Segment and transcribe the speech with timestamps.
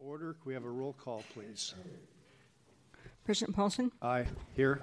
[0.00, 1.74] Order, can we have a roll call, please?
[3.24, 4.24] President Paulson, Aye.
[4.56, 4.80] Here?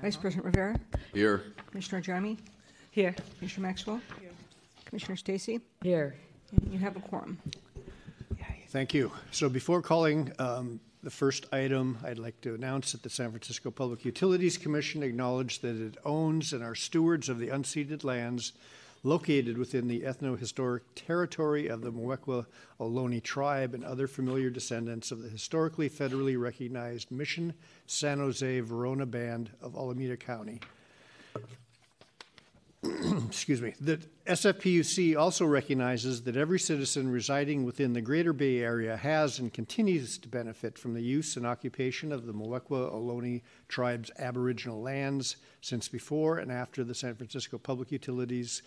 [0.00, 0.80] Vice President Rivera,
[1.12, 1.52] Here.
[1.70, 2.38] Commissioner Ajami,
[2.90, 3.14] Here.
[3.38, 4.30] Commissioner Maxwell, Here.
[4.86, 6.14] Commissioner Stacy, Here.
[6.50, 7.38] and you have a quorum.
[8.68, 9.12] Thank you.
[9.30, 13.70] So before calling um, the first item, I'd like to announce that the San Francisco
[13.70, 18.54] Public Utilities Commission acknowledge that it owns and are stewards of the unceded lands
[19.04, 22.46] located within the ethno-historic territory of the Muwekma
[22.80, 27.54] Ohlone tribe and other familiar descendants of the historically federally recognized Mission
[27.86, 30.60] San Jose Verona Band of Alameda County.
[33.26, 38.96] excuse me, The SFPUC also recognizes that every citizen residing within the greater Bay Area
[38.96, 44.10] has and continues to benefit from the use and occupation of the Muwekma Ohlone tribe's
[44.18, 48.62] Aboriginal lands since before and after the San Francisco Public Utilities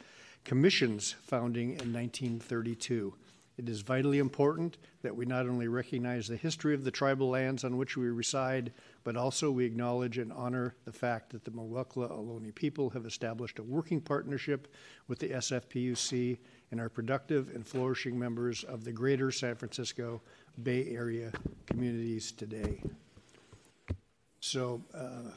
[0.47, 3.13] Commission's founding in 1932.
[3.57, 7.65] It is vitally important that we not only recognize the history of the tribal lands
[7.65, 8.71] on which we reside,
[9.03, 13.59] but also we acknowledge and honor the fact that the Muwekma Ohlone people have established
[13.59, 14.69] a working partnership
[15.09, 16.37] with the SFPUC
[16.71, 20.21] and are productive and flourishing members of the greater San Francisco
[20.63, 21.29] Bay Area
[21.65, 22.81] communities today.
[24.39, 25.29] So, uh,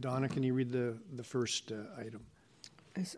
[0.00, 2.24] Donna, can you read the, the first uh, item?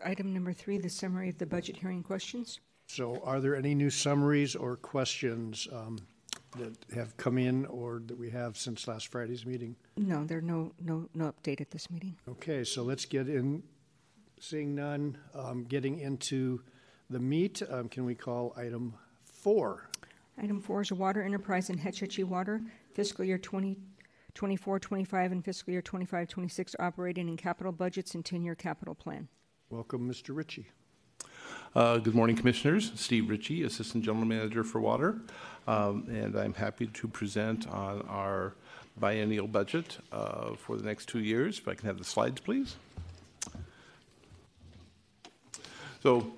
[0.03, 2.59] Item number three, the summary of the budget hearing questions.
[2.87, 5.97] So are there any new summaries or questions um,
[6.57, 9.75] that have come in or that we have since last Friday's meeting?
[9.97, 12.15] No, there are no, no, no update at this meeting.
[12.29, 13.63] Okay, so let's get in,
[14.39, 16.61] seeing none, um, getting into
[17.09, 19.89] the meat, um, can we call item four?
[20.37, 22.61] Item four is a water enterprise in Hetch Hetchy Water,
[22.93, 28.55] fiscal year 2024, 25, and fiscal year 25, 26 operating and capital budgets and 10-year
[28.55, 29.27] capital plan.
[29.73, 30.35] Welcome, Mr.
[30.35, 30.67] Ritchie.
[31.73, 32.91] Uh, Good morning, Commissioners.
[32.93, 35.19] Steve Ritchie, Assistant General Manager for Water.
[35.67, 38.53] Um, And I'm happy to present on our
[38.97, 41.57] biennial budget uh, for the next two years.
[41.57, 42.75] If I can have the slides, please.
[46.03, 46.33] So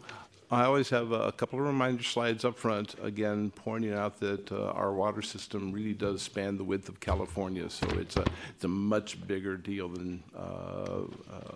[0.52, 4.68] I always have a couple of reminder slides up front, again, pointing out that uh,
[4.72, 7.68] our water system really does span the width of California.
[7.68, 11.06] So it's a, it's a much bigger deal than uh, uh,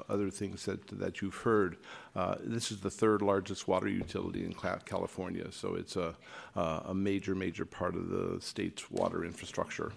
[0.10, 1.78] other things that, that you've heard.
[2.16, 4.56] Uh, This is the third largest water utility in
[4.86, 6.16] California, so it's a,
[6.56, 9.92] uh, a major, major part of the state's water infrastructure.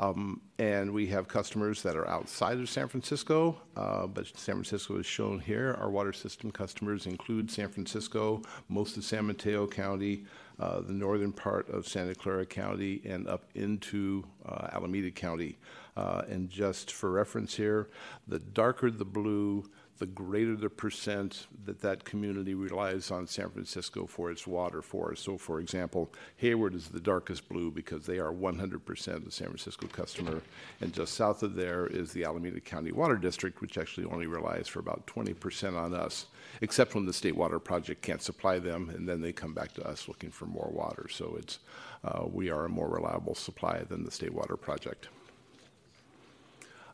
[0.00, 4.96] Um, And we have customers that are outside of San Francisco, uh, but San Francisco
[4.98, 5.76] is shown here.
[5.80, 10.24] Our water system customers include San Francisco, most of San Mateo County,
[10.58, 15.58] uh, the northern part of Santa Clara County, and up into uh, Alameda County.
[15.96, 17.88] Uh, And just for reference here,
[18.26, 19.64] the darker the blue,
[19.98, 25.14] the greater the percent that that community relies on San Francisco for its water for.
[25.16, 29.86] So, for example, Hayward is the darkest blue because they are 100% a San Francisco
[29.88, 30.40] customer.
[30.80, 34.68] And just south of there is the Alameda County Water District, which actually only relies
[34.68, 36.26] for about 20% on us,
[36.60, 39.86] except when the State Water Project can't supply them, and then they come back to
[39.86, 41.08] us looking for more water.
[41.10, 41.58] So, it's,
[42.04, 45.08] uh, we are a more reliable supply than the State Water Project.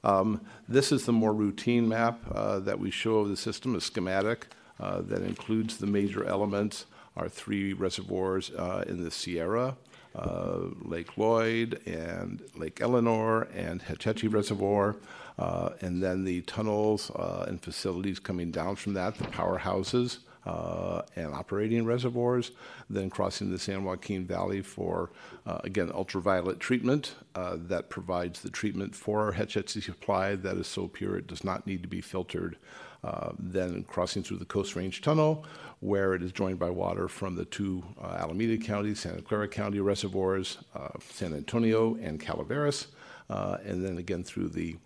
[0.05, 3.81] Um, This is the more routine map uh, that we show of the system, a
[3.81, 4.47] schematic
[4.79, 9.77] uh, that includes the major elements, our three reservoirs uh, in the Sierra,
[10.15, 14.97] uh, Lake Lloyd and Lake Eleanor and Hetch Hetchy Reservoir,
[15.39, 21.03] uh, and then the tunnels uh, and facilities coming down from that, the powerhouses uh,
[21.17, 22.53] and operating reservoirs,
[22.91, 25.11] then crossing the San Joaquin Valley for,
[25.47, 30.67] uh, again, ultraviolet treatment uh, that provides the treatment for our Hetch supply that is
[30.67, 32.57] so pure it does not need to be filtered.
[33.03, 35.45] Uh, then crossing through the Coast Range Tunnel,
[35.81, 39.79] where it is joined by water from the two uh, Alameda County, Santa Clara County
[39.81, 42.87] reservoirs, uh, San Antonio and Calaveras,
[43.29, 44.77] and then again through the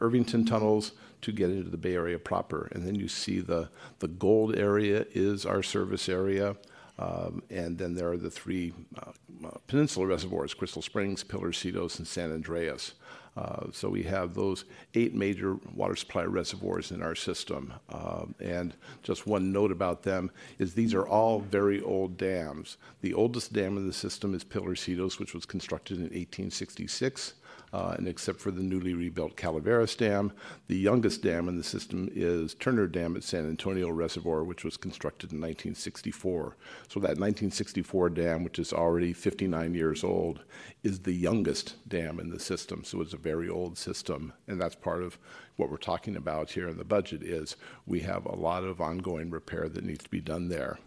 [0.00, 0.90] Irvington tunnels
[1.22, 2.68] to get into the Bay Area proper.
[2.72, 3.68] And then you see the,
[4.00, 6.56] the gold area is our service area.
[6.98, 9.12] Um, and then there are the three uh,
[9.44, 12.92] uh, peninsula reservoirs Crystal Springs, Pilarcitos, and San Andreas.
[13.34, 17.72] Uh, so we have those eight major water supply reservoirs in our system.
[17.88, 22.76] Um, and just one note about them is these are all very old dams.
[23.00, 27.34] The oldest dam in the system is Pilarcitos, which was constructed in 1866.
[27.72, 30.32] Uh, and except for the newly rebuilt Calaveras Dam,
[30.68, 34.76] the youngest dam in the system is Turner Dam at San Antonio Reservoir, which was
[34.76, 36.56] constructed in 1964.
[36.88, 40.40] So that 1964 dam, which is already 59 years old,
[40.82, 42.84] is the youngest dam in the system.
[42.84, 45.18] So it's a very old system, and that's part of
[45.56, 49.30] what we're talking about here in the budget is we have a lot of ongoing
[49.30, 50.78] repair that needs to be done there.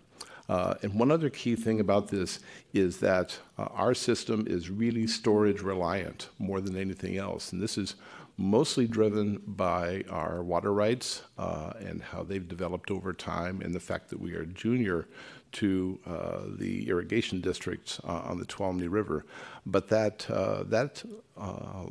[0.47, 2.39] Uh, and one other key thing about this
[2.73, 7.51] is that uh, our system is really storage reliant more than anything else.
[7.51, 7.95] And this is
[8.37, 13.79] mostly driven by our water rights uh, and how they've developed over time, and the
[13.79, 15.07] fact that we are junior
[15.53, 19.25] to uh, the irrigation districts uh, on the Tuolumne River.
[19.65, 21.01] But that, uh, that
[21.37, 21.85] uh,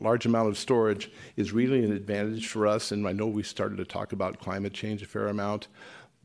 [0.00, 3.76] large amount of storage is really an advantage for us, and I know we started
[3.78, 5.68] to talk about climate change a fair amount.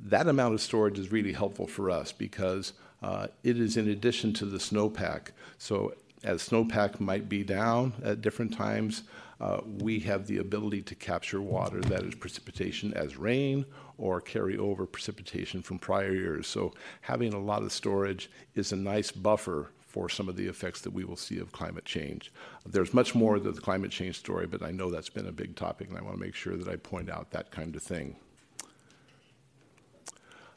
[0.06, 4.34] That amount of storage is really helpful for us because uh, it is in addition
[4.34, 5.30] to the snowpack.
[5.58, 5.94] So
[6.24, 9.04] as snowpack might be down at different times,
[9.40, 13.66] uh, we have the ability to capture water that is precipitation as rain
[13.98, 16.48] or carry over precipitation from prior years.
[16.48, 20.82] So having a lot of storage is a nice buffer for some of the effects
[20.82, 22.32] that we will see of climate change.
[22.66, 25.56] There's much more to the climate change story, but I know that's been a big
[25.56, 28.16] topic, and I want to make sure that I point out that kind of thing.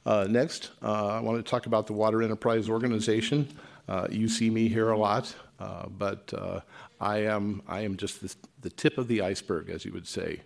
[0.06, 3.48] Uh, next, uh, I want to talk about the Water Enterprise Organization.
[3.88, 6.32] Uh, you see me here a lot, uh, but
[7.00, 10.40] I am I am just the, the, tip of the iceberg, as you would say.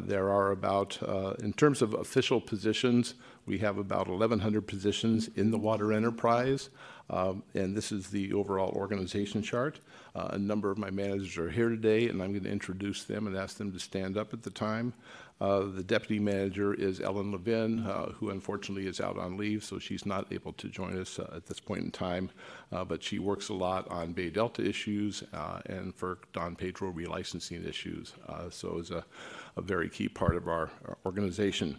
[0.00, 1.00] There are about,
[1.40, 3.14] in terms of official positions,
[3.46, 6.68] we have about 1,100 positions in the water enterprise,
[7.08, 9.80] um, and this is the overall organization chart.
[10.14, 13.26] Uh, a number of my managers are here today, and I'm going to introduce them
[13.26, 14.92] and ask them to stand up at the time.
[15.40, 19.78] Uh, the deputy manager is Ellen Levin, uh, who unfortunately is out on leave, so
[19.78, 22.30] she's not able to join us uh, at this point in time.
[22.72, 26.92] Uh, but she works a lot on Bay Delta issues uh, and for Don Pedro
[26.92, 28.14] relicensing issues.
[28.28, 29.04] Uh, so it's a,
[29.56, 31.78] a, very key part of our, our organization.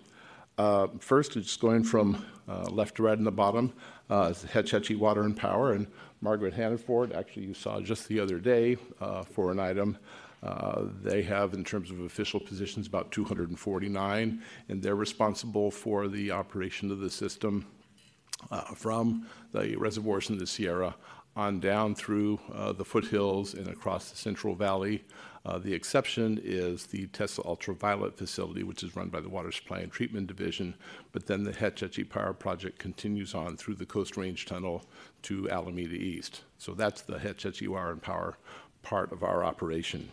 [0.99, 3.73] first, it's going from left to right in the bottom.
[4.09, 5.85] Uh, Hetch Hetchy Water and Power and
[6.21, 8.77] Margaret Hannaford, actually you saw just the other day
[9.31, 9.97] for an item
[10.41, 16.31] uh, they have, in terms of official positions, about 249, and they're responsible for the
[16.31, 17.65] operation of the system
[18.51, 20.95] uh, from the reservoirs in the Sierra
[21.35, 25.03] on down through uh, the foothills and across the Central Valley.
[25.45, 29.79] Uh, the exception is the Tesla Ultraviolet facility, which is run by the Water Supply
[29.79, 30.75] and Treatment Division,
[31.11, 34.83] but then the Hetch Hetchy Power Project continues on through the Coast Range Tunnel
[35.23, 36.41] to Alameda East.
[36.57, 38.37] So that's the Hetch Hetchy Water and Power
[38.81, 40.11] part of our operation.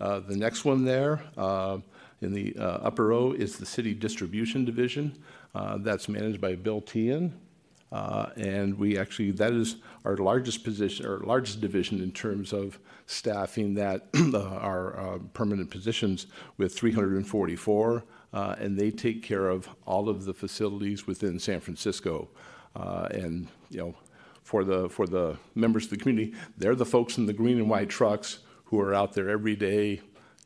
[0.00, 1.78] Uh, the next one there uh,
[2.20, 5.16] in the uh, upper row is the City Distribution Division.
[5.78, 7.34] that's managed by Bill Tian.
[7.92, 12.78] Uh, and we actually that is our largest position or largest division in terms of
[13.06, 18.02] staffing that uh, permanent positions with 344
[18.32, 22.28] uh, and they take care of all of the facilities within San Francisco
[22.74, 23.94] and you know
[24.42, 27.68] for the for the members of the community they're the folks in the green and
[27.68, 28.38] white trucks
[28.72, 30.00] who are out there every day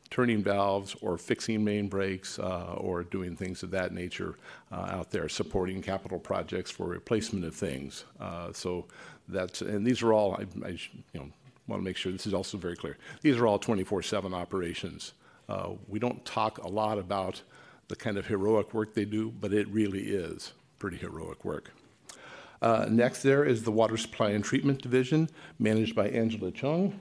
[0.09, 4.35] turning valves or fixing main breaks uh, or doing things of that nature
[4.69, 8.03] uh, out there, supporting capital projects for replacement of things.
[8.19, 8.85] Uh, so
[9.29, 10.81] that's, and these are all, I, I you
[11.13, 11.29] know,
[11.67, 12.97] want to make sure this is also very clear.
[13.21, 15.13] These are all 24-7 operations.
[15.47, 17.41] Uh, we don't talk a lot about
[17.87, 21.71] the kind of heroic work they do, but it really is pretty heroic work.
[22.61, 26.99] Uh, next there is the Water Supply and Treatment Division, managed by Angela Chung.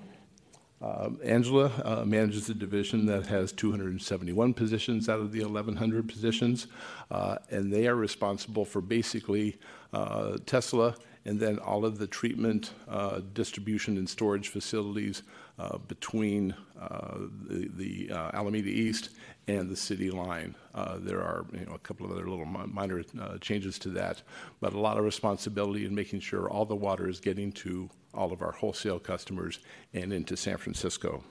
[0.81, 6.67] Uh, Angela uh, manages a division that has 271 positions out of the 1,100 positions,
[7.11, 9.59] uh, and they are responsible for basically
[9.93, 10.95] uh, Tesla
[11.25, 15.25] and then all of the treatment, uh, distribution, and storage facilities
[15.59, 16.55] uh, between
[17.49, 19.11] the, the Alameda East
[19.49, 20.55] and the city line.
[20.99, 23.03] there are you know, a couple of other little minor
[23.41, 24.23] changes to that,
[24.61, 28.33] but a lot of responsibility in making sure all the water is getting to all
[28.33, 29.61] of our wholesale customers
[29.95, 31.23] and into San Francisco.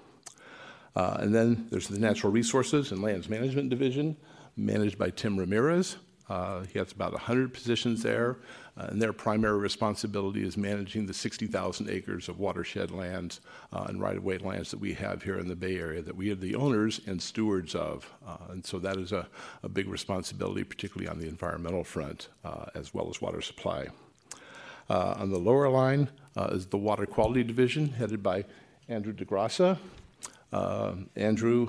[0.95, 4.15] Uh, and then there's the Natural Resources and Lands Management Division,
[4.55, 5.97] managed by Tim Ramirez.
[6.29, 8.37] Uh, he has about 100 positions there,
[8.77, 13.39] uh, and their primary responsibility is managing the 60,000 acres of watershed lands
[13.71, 16.15] uh, and right of way lands that we have here in the Bay Area that
[16.15, 18.11] we are the owners and stewards of.
[18.27, 19.27] Uh, and so that is a,
[19.63, 23.87] a, big responsibility, particularly on the environmental front, uh, as well as water supply.
[24.89, 28.43] Uh, on the lower line uh, is the Water Quality Division, headed by
[28.89, 29.77] Andrew DeGraca.
[31.15, 31.67] Andrew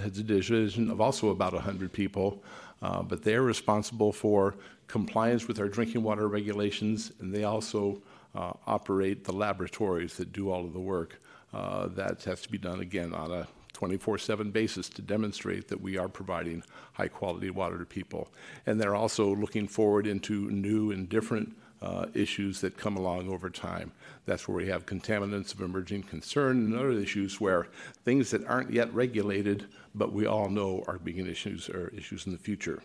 [0.00, 2.42] heads a division of also about 100 people,
[2.80, 4.54] but they're responsible for
[4.86, 8.02] compliance with our drinking water regulations, and they also
[8.34, 11.20] uh, operate the laboratories that do all of the work.
[11.52, 15.80] Uh, that has to be done again on a 24 7 basis to demonstrate that
[15.80, 18.28] we are providing high quality water to people.
[18.66, 23.48] And they're also looking forward into new and different uh, issues that come along over
[23.50, 23.92] time.
[24.26, 27.68] That's where we have contaminants of emerging concern and other issues where
[28.04, 32.32] things that aren't yet regulated, but we all know are being issues or issues in
[32.32, 32.82] the future.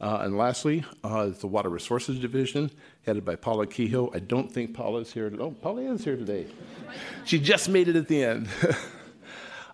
[0.00, 2.70] Uh, And lastly, uh, the Water Resources Division,
[3.04, 4.10] headed by Paula Kehoe.
[4.14, 5.32] I don't think Paula is here.
[5.38, 6.46] Oh, Paula is here today.
[7.24, 8.48] She just made it at the end.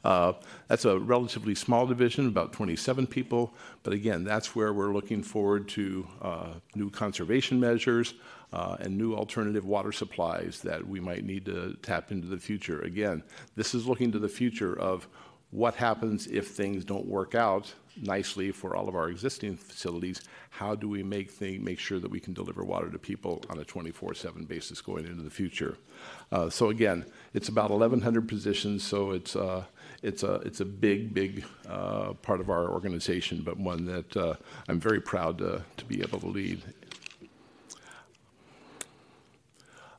[0.04, 0.34] Uh,
[0.68, 5.68] That's a relatively small division, about 27 people, but again, that's where we're looking forward
[5.70, 8.14] to uh, new conservation measures
[8.52, 12.80] uh, and new alternative water supplies that we might need to tap into the future.
[12.82, 13.22] Again,
[13.56, 15.08] this is looking to the future of
[15.50, 20.20] what happens if things don't work out nicely for all of our existing facilities?
[20.50, 23.64] How do we make make sure that we can deliver water to people on a
[23.64, 25.78] 24/7 basis going into the future?
[26.50, 29.36] So again, it's about 1,100 positions, so it's
[30.04, 34.34] it's a it's a big big uh, part of our organization, but one that uh,
[34.68, 36.62] I'm very proud to to be able to lead.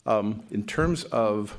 [0.05, 1.57] Um, in terms of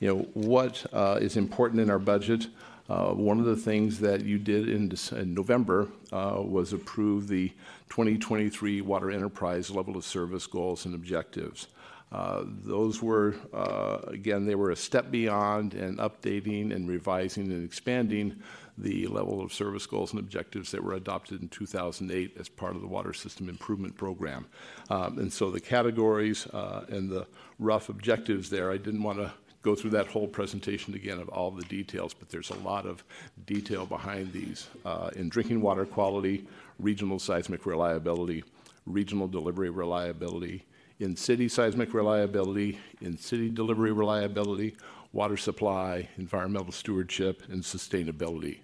[0.00, 2.48] you know what uh, is important in our budget.
[2.88, 7.28] Uh, one of the things that you did in, Dec- in November uh, was approve
[7.28, 7.48] the
[7.88, 11.68] 2023 Water Enterprise Level of Service Goals and Objectives.
[12.12, 17.64] Uh, those were, uh, again, they were a step beyond and updating and revising and
[17.64, 18.36] expanding
[18.76, 22.82] the level of service goals and objectives that were adopted in 2008 as part of
[22.82, 24.46] the Water System Improvement Program.
[24.90, 27.26] Um, and so the categories uh, and the
[27.58, 31.50] rough objectives there, I didn't want to go through that whole presentation again of all
[31.50, 33.04] the details, but there's a lot of
[33.46, 34.68] detail behind these.
[34.84, 36.46] Uh, in drinking water quality,
[36.78, 38.42] regional seismic reliability,
[38.86, 40.64] regional delivery reliability,
[41.02, 44.76] in city seismic reliability, in city delivery reliability,
[45.12, 48.60] water supply, environmental stewardship, and sustainability.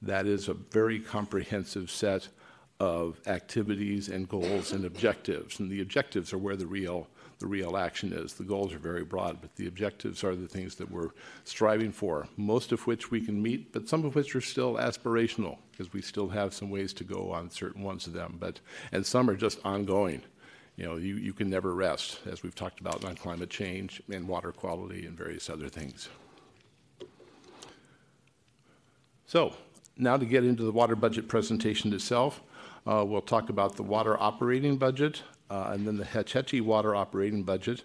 [0.00, 2.28] That is a very comprehensive set
[2.80, 5.60] of activities and goals and objectives.
[5.60, 7.08] And the objectives are where the real
[7.38, 8.34] the real action is.
[8.34, 11.10] The goals are very broad, but the objectives are the things that we're
[11.42, 15.58] striving for, most of which we can meet, but some of which are still aspirational
[15.72, 18.36] because we still have some ways to go on certain ones of them.
[18.38, 18.60] But
[18.92, 20.22] and some are just ongoing.
[20.76, 24.26] You know, you, you can never rest, as we've talked about on climate change and
[24.26, 26.08] water quality and various other things.
[29.26, 29.54] So,
[29.96, 32.42] now to get into the water budget presentation itself,
[32.86, 36.94] uh, we'll talk about the water operating budget, uh, and then the Hetch Hetchy Water
[36.94, 37.82] Operating Budget,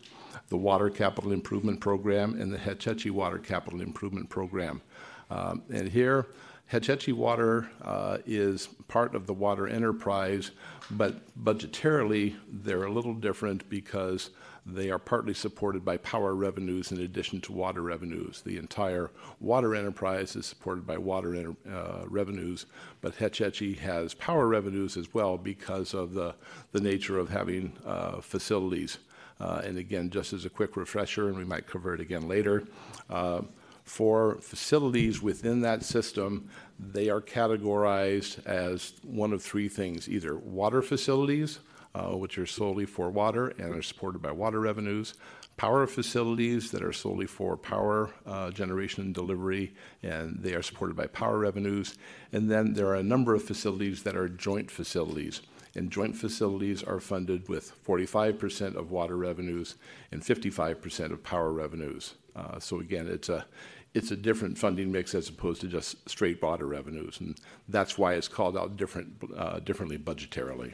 [0.48, 4.82] the Water Capital Improvement Program, and the Hetch Hetchy Water Capital Improvement Program.
[5.30, 6.28] Um, and here,
[6.68, 10.52] Hetch Hetchy Water uh, is part of the water enterprise,
[10.92, 14.32] but budgetarily, they're a little different because
[14.66, 18.42] they are partly supported by power revenues in addition to water revenues.
[18.42, 22.66] The entire water enterprise is supported by water enter, uh, revenues,
[23.00, 26.36] but Hetch Hetchy has power revenues as well because of the,
[26.74, 28.98] the nature of having uh, facilities.
[29.40, 32.66] Uh, and again, just as a quick refresher, and we might cover it again later,
[33.10, 33.42] uh,
[33.88, 40.82] for facilities within that system, they are categorized as one of three things either water
[40.82, 41.60] facilities,
[41.96, 45.14] uh, which are solely for water and are supported by water revenues,
[45.56, 50.96] power facilities that are solely for power uh, generation and delivery, and they are supported
[50.96, 51.98] by power revenues.
[52.34, 55.42] And then there are a number of facilities that are joint facilities.
[55.76, 59.76] And joint facilities are funded with 45% of water revenues
[60.12, 62.16] and 55% of power revenues.
[62.36, 63.46] Uh, so again, it's a
[63.94, 67.38] it's a different funding mix as opposed to just straight water revenues, and
[67.70, 70.74] that's why it's called out different uh, differently budgetarily.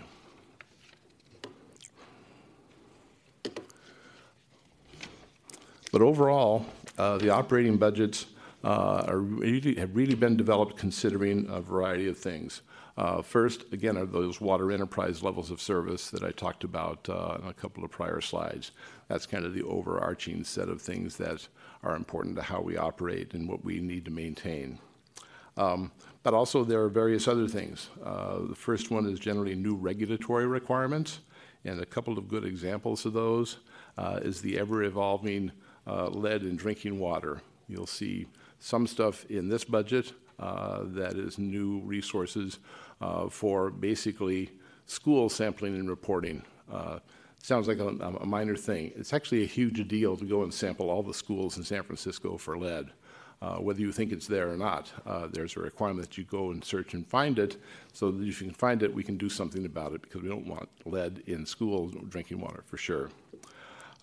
[5.91, 6.65] But overall,
[6.97, 8.25] uh, the operating budgets
[8.63, 12.61] uh, really, have really been developed considering a variety of things.
[12.95, 17.37] Uh, first, again, are those water enterprise levels of service that I talked about uh,
[17.41, 18.71] in a couple of prior slides.
[19.07, 21.47] That's kind of the overarching set of things that
[21.83, 24.79] are important to how we operate and what we need to maintain.
[25.57, 25.91] Um,
[26.23, 27.89] but also, there are various other things.
[28.03, 31.19] Uh, the first one is generally new regulatory requirements,
[31.65, 33.57] and a couple of good examples of those
[33.97, 35.51] uh, is the ever evolving
[35.85, 37.41] uh, lead in drinking water.
[37.67, 38.27] You'll see
[38.59, 42.59] some stuff in this budget uh, that is new resources
[43.01, 44.49] uh, for basically
[44.85, 46.41] school sampling and reporting.
[47.43, 48.93] Sounds like a, a, minor thing.
[48.95, 52.37] It's actually a huge deal to go and sample all the schools in San Francisco
[52.37, 52.89] for lead.
[53.41, 56.51] Uh, whether you think it's there or not, uh, there's a requirement that you go
[56.51, 57.57] and search and find it.
[57.91, 60.29] So that if you can find it, we can do something about it because we
[60.29, 63.09] don't want lead in school drinking water for sure.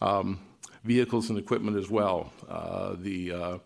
[0.03, 0.41] Um,
[0.85, 2.35] vehicles and equipment as well.
[2.47, 3.59] Uh, the uh,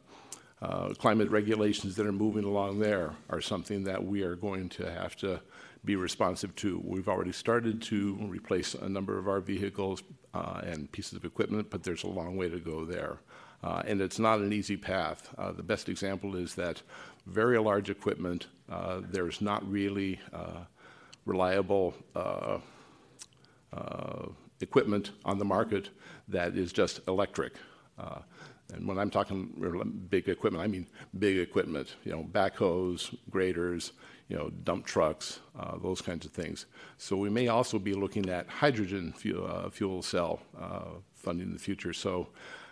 [0.62, 4.88] uh, climate regulations that are moving along there are something that we are going to
[4.88, 5.40] have to
[5.85, 6.81] be responsive to.
[6.85, 11.71] We've already started to replace a number of our vehicles uh, and pieces of equipment,
[11.71, 13.19] but there's a long way to go there.
[13.62, 15.33] Uh, and it's not an easy path.
[15.38, 16.83] Uh, the best example is that
[17.26, 18.49] very large equipment,
[19.11, 20.21] there's not really
[21.26, 22.59] reliable uh,
[23.73, 24.26] uh,
[24.61, 25.91] equipment on the market
[26.29, 27.55] that is just electric.
[27.99, 28.21] Uh,
[28.73, 30.87] and when I'm talking big equipment, I mean
[31.19, 33.93] big equipment, you know, backhoes, graders,
[34.28, 36.66] you know, dump trucks, uh, those kinds of things.
[36.99, 41.52] So we may also be looking at hydrogen fuel, uh, fuel cell uh, funding in
[41.52, 41.93] the future.
[41.93, 42.28] So,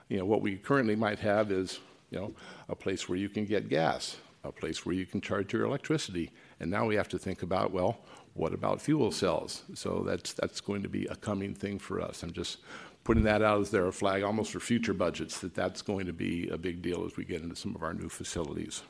[0.08, 1.80] you know, what we currently might have is,
[2.10, 2.34] you know,
[2.68, 6.30] a place where you can get gas, a place where you can charge your electricity.
[6.60, 7.98] And now we have to think about, well,
[8.34, 9.62] what about fuel cells?
[9.74, 12.22] So that's, that's going to be a coming thing for us.
[12.22, 12.58] I'm just
[13.04, 16.48] putting that out as their flag almost for future budgets, that that's going to be
[16.48, 18.82] a big deal as we get into some of our new facilities.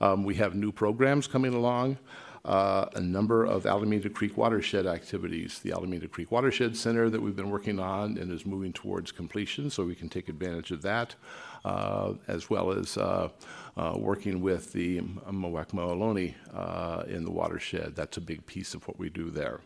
[0.00, 1.98] Um, we have new programs coming along.
[2.46, 5.58] Uh, a number of Alameda Creek watershed activities.
[5.58, 9.68] The Alameda Creek Watershed Center that we've been working on and is moving towards completion,
[9.68, 11.16] so we can take advantage of that,
[11.64, 13.30] uh, as well as uh,
[13.76, 17.96] uh working with the Ohlone uh, in the watershed.
[17.96, 19.60] That's a big piece of what we do there.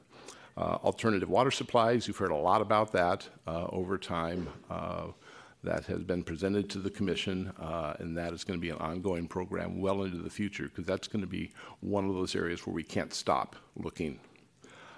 [0.57, 4.49] Uh, alternative water supplies, you've heard a lot about that over time
[5.63, 8.79] that has been presented to the commission, uh, and that is going to be an
[8.79, 12.67] ongoing program well into the future because that's going to be one of those areas
[12.67, 14.19] where we can't stop looking.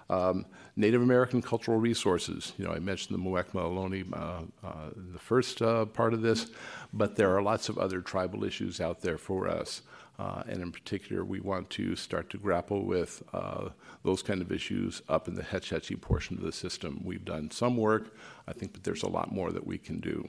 [0.09, 2.53] Um, Native American cultural resources.
[2.59, 6.51] You know, I mentioned the Muwekma Ohlone, uh, uh, the first uh, part of this,
[6.93, 9.83] but there are lots of other tribal issues out there for us.
[10.19, 13.71] Uh, and in particular, we want to start to grapple with uh,
[14.05, 17.01] those kind of issues up in the Hetch Hetchy portion of the system.
[17.03, 18.15] We've done some work.
[18.47, 20.29] I think that there's a lot more that we can do.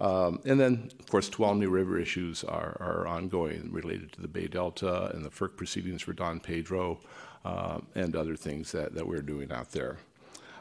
[0.00, 4.48] Um, and then, of course, Tuolumne River issues are, are ongoing related to the Bay
[4.48, 7.00] Delta and the FERC proceedings for Don Pedro
[7.44, 9.98] uh, and other things that, that we're doing out there.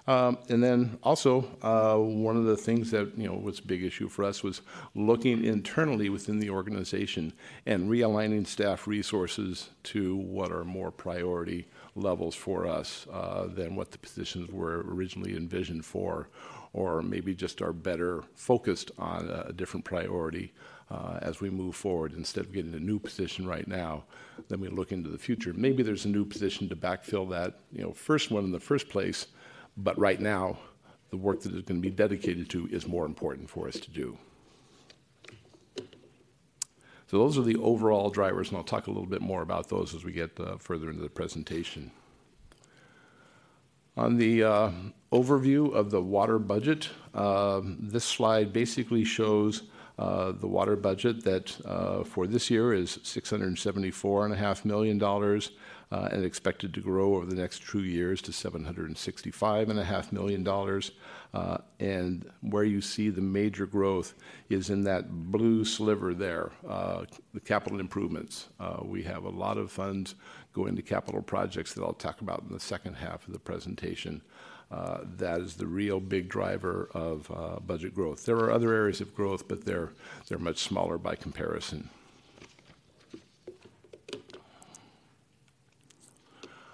[0.05, 3.83] Um, and then also, uh, one of the things that you know was a big
[3.83, 4.61] issue for us was
[4.95, 7.31] looking internally within the organization
[7.65, 13.91] and realigning staff resources to what are more priority levels for us uh, than what
[13.91, 16.27] the positions were originally envisioned for,
[16.73, 20.51] or maybe just are better focused on a different priority
[20.89, 22.13] uh, as we move forward.
[22.13, 24.03] Instead of getting a new position right now,
[24.49, 25.53] then we look into the future.
[25.53, 28.89] Maybe there's a new position to backfill that you know first one in the first
[28.89, 29.27] place,
[29.77, 30.57] but right now,
[31.11, 33.91] the work that is going to be dedicated to is more important for us to
[33.91, 34.17] do.
[37.07, 39.93] So those are the overall drivers, and I'll talk a little bit more about those
[39.93, 41.91] as we get uh, further into the presentation.
[43.95, 44.71] On the uh,
[45.13, 49.63] overview of the water budget, uh, this slide basically shows
[49.99, 55.01] uh, the water budget that uh, for this year is $674.5 million
[55.93, 60.81] uh, and expected to grow over the next two years to $765.5 million.
[61.33, 64.15] Uh, and where you see the major growth
[64.49, 68.49] is in that blue sliver there, uh, the capital improvements.
[68.59, 70.15] Uh, we have a lot of funds
[70.53, 74.21] going to capital projects that I'll talk about in the second half of the presentation.
[74.73, 78.25] Uh, that is the real big driver of uh, budget growth.
[78.25, 79.89] There are other areas of growth, but they're,
[80.27, 81.91] they're much smaller by comparison.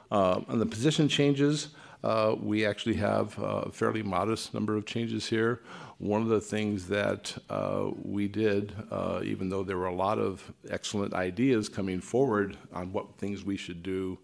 [0.09, 1.69] Uh, on the position changes,
[2.01, 5.62] uh, we actually have a fairly modest number of changes here.
[5.97, 10.19] One of the things that uh, we did, uh, even though there were a lot
[10.19, 14.17] of excellent ideas coming forward on what things we should do,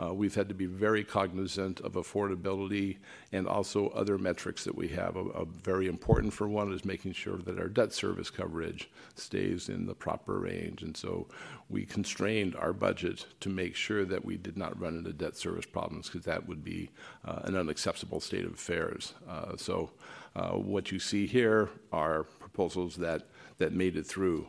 [0.00, 2.98] uh, we've had to be very cognizant of affordability
[3.32, 5.16] and also other metrics that we have.
[5.16, 9.68] A, a, very important for one is making sure that our debt service coverage stays
[9.68, 10.82] in the proper range.
[10.82, 11.26] And so
[11.68, 15.66] we constrained our budget to make sure that we did not run into debt service
[15.66, 16.90] problems because that would be
[17.24, 19.14] uh, an unacceptable state of affairs.
[19.28, 19.90] Uh, so
[20.36, 24.46] uh, what you see here are proposals that, that made it through.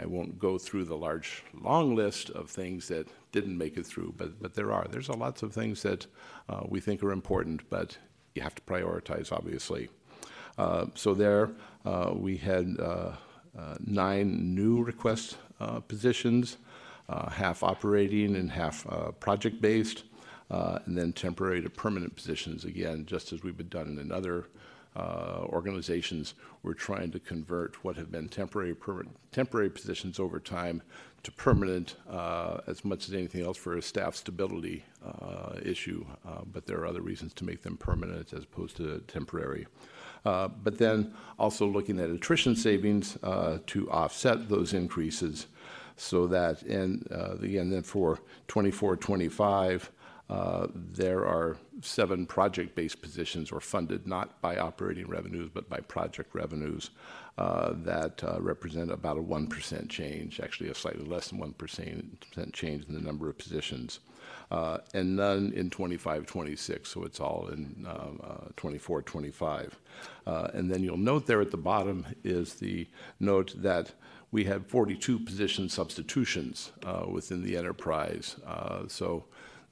[0.00, 4.14] I won't go through the large, long list of things that didn't make it through,
[4.16, 4.86] but, but there are.
[4.88, 6.06] There's a lots of things that
[6.48, 7.98] uh, we think are important, but
[8.36, 9.90] you have to prioritize, obviously.
[10.56, 11.50] Uh, so there,
[11.84, 13.12] uh, we had uh,
[13.58, 16.58] uh, nine new request uh, positions,
[17.32, 18.86] half operating and half
[19.18, 20.04] project-based,
[20.48, 24.46] and then temporary to permanent positions, again, just as we've been done in other
[24.96, 28.74] uh, organizations, we're trying to convert what have been temporary
[29.32, 30.82] temporary positions over time
[31.24, 36.04] to permanent uh, as much as anything else for a staff stability uh, issue.
[36.26, 39.66] Uh, but there are other reasons to make them permanent as opposed to temporary.
[40.24, 43.18] Uh, but then also looking at attrition savings
[43.66, 45.46] to offset those increases
[45.96, 47.06] so that, and
[47.42, 49.90] again, then for 24 25,
[50.30, 56.34] uh, there are seven project-based positions were funded not by operating revenues, but by project
[56.34, 56.90] revenues
[57.36, 62.84] uh, that uh, represent about a 1% change, actually a slightly less than 1% change
[62.86, 64.00] in the number of positions.
[64.50, 69.80] Uh, and none in 25, 26, so it's all in um, uh, 24, 25.
[70.26, 72.86] Uh, and then you'll note there at the bottom is the
[73.18, 73.92] note that
[74.30, 76.72] we had 42 position substitutions
[77.08, 78.36] within the enterprise.
[78.88, 79.24] So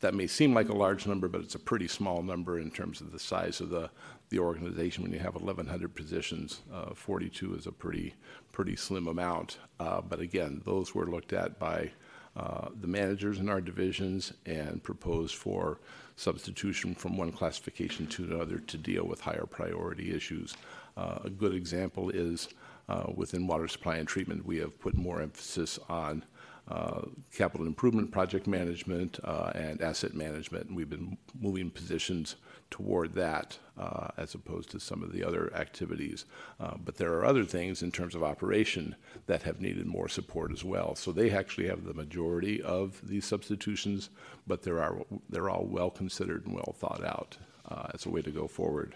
[0.03, 3.01] that may seem like a large number, but it's a pretty small number in terms
[3.01, 3.89] of the size of the,
[4.31, 5.05] the organization.
[5.05, 8.15] When you have 1,100 positions, uh, 42 is a pretty,
[8.51, 9.59] pretty slim amount.
[9.79, 11.93] Uh, but again, those were looked at by
[12.37, 15.79] uh, the managers in our divisions and proposed for
[16.17, 20.57] substitution from one classification to another to deal with higher priority issues.
[20.97, 22.49] Uh, a good example is
[22.89, 26.25] uh, within water supply and treatment, we have put more emphasis on
[26.73, 27.03] uh,
[27.37, 30.69] capital improvement project management uh, and asset management.
[30.69, 32.37] And we've been moving positions
[32.71, 36.25] toward that uh, as opposed to some of the other activities.
[36.59, 40.51] Uh, but there are other things in terms of operation that have needed more support
[40.51, 40.95] as well.
[40.95, 44.09] So they actually have the majority of these substitutions,
[44.47, 44.97] but there are,
[45.29, 47.37] they're all well considered and well thought out
[47.69, 48.95] uh, as a way to go forward.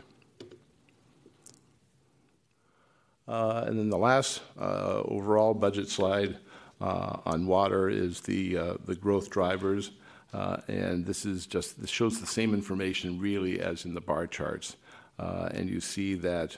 [3.28, 6.38] And then the last overall budget slide
[6.80, 9.92] on water is the, uh, the growth drivers.
[10.32, 14.26] Uh, and this is just, this shows the same information really as in the bar
[14.26, 14.76] charts.
[15.18, 16.56] Uh, and you see that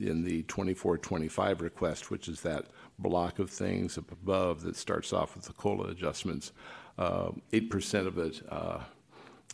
[0.00, 2.66] in the 24-25 request, which is that
[2.98, 6.52] block of things up above that starts off with the COLA adjustments,
[6.98, 8.42] 8% of it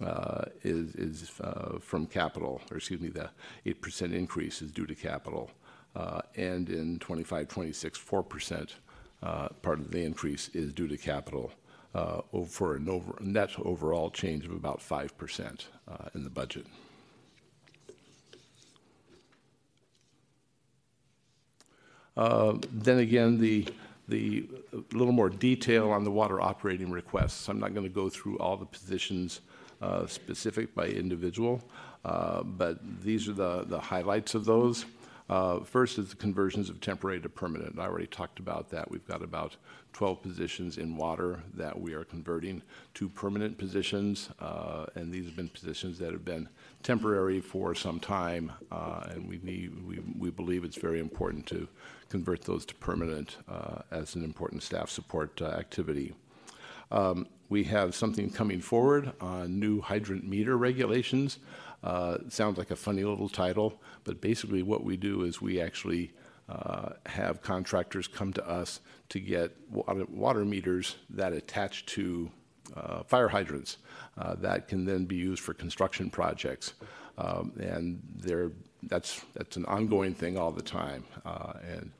[0.00, 3.28] uh, is, is uh, from capital, or excuse me, the
[3.66, 5.50] 8% increase is due to capital.
[5.94, 8.64] Uh, and in 25, 26, 4% uh,
[9.20, 11.52] part of the increase is due to capital
[11.94, 16.66] uh, for a over, net overall change of about 5% uh, in the budget.
[22.16, 23.66] Uh, then again, the
[24.09, 24.48] the
[24.92, 27.48] little more detail on the water operating requests.
[27.48, 29.40] I'm not going to go through all the positions
[29.80, 31.62] uh, specific by individual,
[32.04, 34.85] uh, but these are the, the highlights of those.
[35.31, 37.79] Uh, first is the conversions of temporary to permanent.
[37.79, 38.90] I already talked about that.
[38.90, 39.57] We've got about
[39.93, 42.62] 12 positions in water that we are converting
[42.95, 46.49] to permanent positions, uh, and these have been positions that have been
[46.83, 51.69] temporary for some time, uh, and we, need, we, we believe it's very important to
[52.09, 56.12] convert those to permanent uh, as an important staff support uh, activity.
[56.90, 61.38] Um, we have something coming forward on new hydrant meter regulations.
[61.83, 66.12] Uh, sounds like a funny little title, but basically what we do is we actually
[66.49, 72.31] uh, have contractors come to us to get water, water meters that attach to
[72.77, 73.79] uh, fire hydrants
[74.19, 76.75] uh, that can then be used for construction projects.
[77.19, 78.01] Um, and
[78.85, 81.05] that's, that's an ongoing thing all the time.
[81.25, 81.93] Uh, and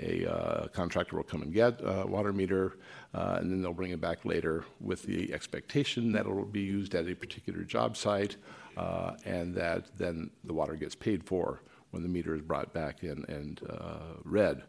[0.00, 2.78] a uh, contractor will come and get a water meter,
[3.14, 6.60] uh, and then they'll bring it back later with the expectation that it will be
[6.60, 8.36] used at a particular job site,
[8.76, 13.02] uh, and that then the water gets paid for when the meter is brought back
[13.02, 14.62] in and uh, read.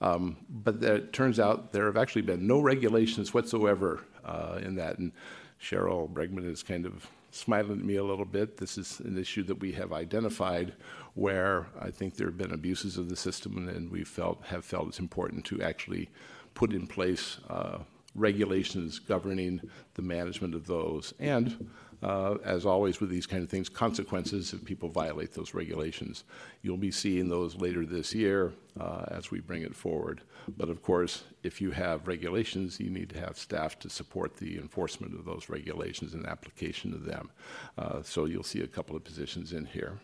[0.00, 4.98] Um, but it turns out there have actually been no regulations whatsoever uh, in that,
[4.98, 5.12] and
[5.60, 8.56] Cheryl Bregman is kind of smiling at me a little bit.
[8.56, 10.74] This is an issue that we have identified
[11.14, 14.88] where I think there have been abuses of the system, and we felt have felt
[14.88, 16.10] it's important to actually
[16.54, 17.78] put in place uh,
[18.14, 19.60] regulations governing
[19.94, 21.70] the management of those, and
[22.02, 26.24] uh, as always with these kind of things, consequences if people violate those regulations.
[26.62, 30.22] You'll be seeing those later this year uh, as we bring it forward.
[30.56, 34.58] But of course, if you have regulations, you need to have staff to support the
[34.58, 37.30] enforcement of those regulations and application of them.
[37.78, 39.98] Uh, so you'll see a couple of positions in here.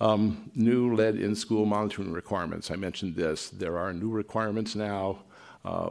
[0.00, 2.70] Um, new lead in school monitoring requirements.
[2.70, 3.48] I mentioned this.
[3.48, 5.20] There are new requirements now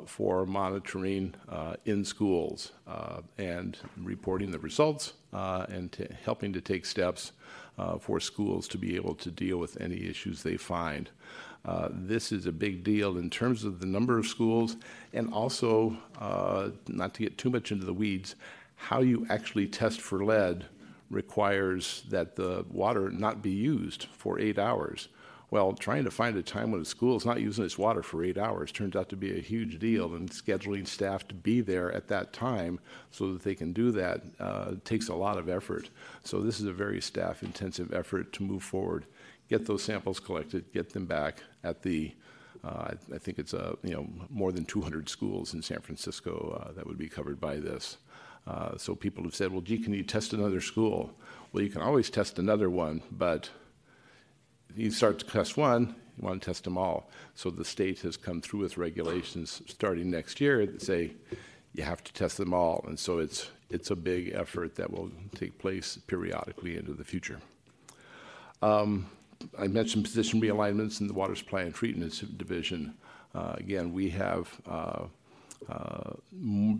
[0.05, 6.85] for monitoring uh, in schools uh, and reporting the results uh, and helping to take
[6.85, 7.31] steps
[7.77, 11.09] uh, for schools to be able to deal with any issues they find.
[11.65, 14.75] Uh, this is a big deal in terms of the number of schools
[15.13, 15.97] and also,
[16.87, 18.35] not to get too much into the weeds,
[18.75, 20.65] how you actually test for lead
[21.09, 25.07] requires that the water not be used for eight hours.
[25.53, 28.23] Well, trying to find a time when a school is not using its water for
[28.23, 31.91] eight hours turns out to be a huge deal, and scheduling staff to be there
[31.91, 32.79] at that time
[33.11, 35.91] so that they can do that uh, takes a lot of effort.
[36.23, 39.05] So this is a very staff-intensive effort to move forward,
[39.47, 42.15] get those samples collected, get them back at the
[42.63, 46.65] uh, I, I, think it's uh, you know more than 200 schools in San Francisco
[46.65, 47.97] uh, that would be covered by this.
[48.47, 51.11] Uh, So people have said, well, gee, can you test another school?
[51.51, 53.51] Well, you can always test another one, but
[54.75, 57.09] you start to test one, you want to test them all.
[57.35, 61.13] So the state has come through with regulations starting next year that say
[61.73, 62.83] you have to test them all.
[62.87, 67.39] And so it's, it's a big effort that will take place periodically into the future.
[68.61, 69.09] Um,
[69.59, 72.93] I mentioned position realignments in the water supply and treatment division.
[73.35, 75.05] Uh, again, we have uh,
[75.69, 76.11] uh,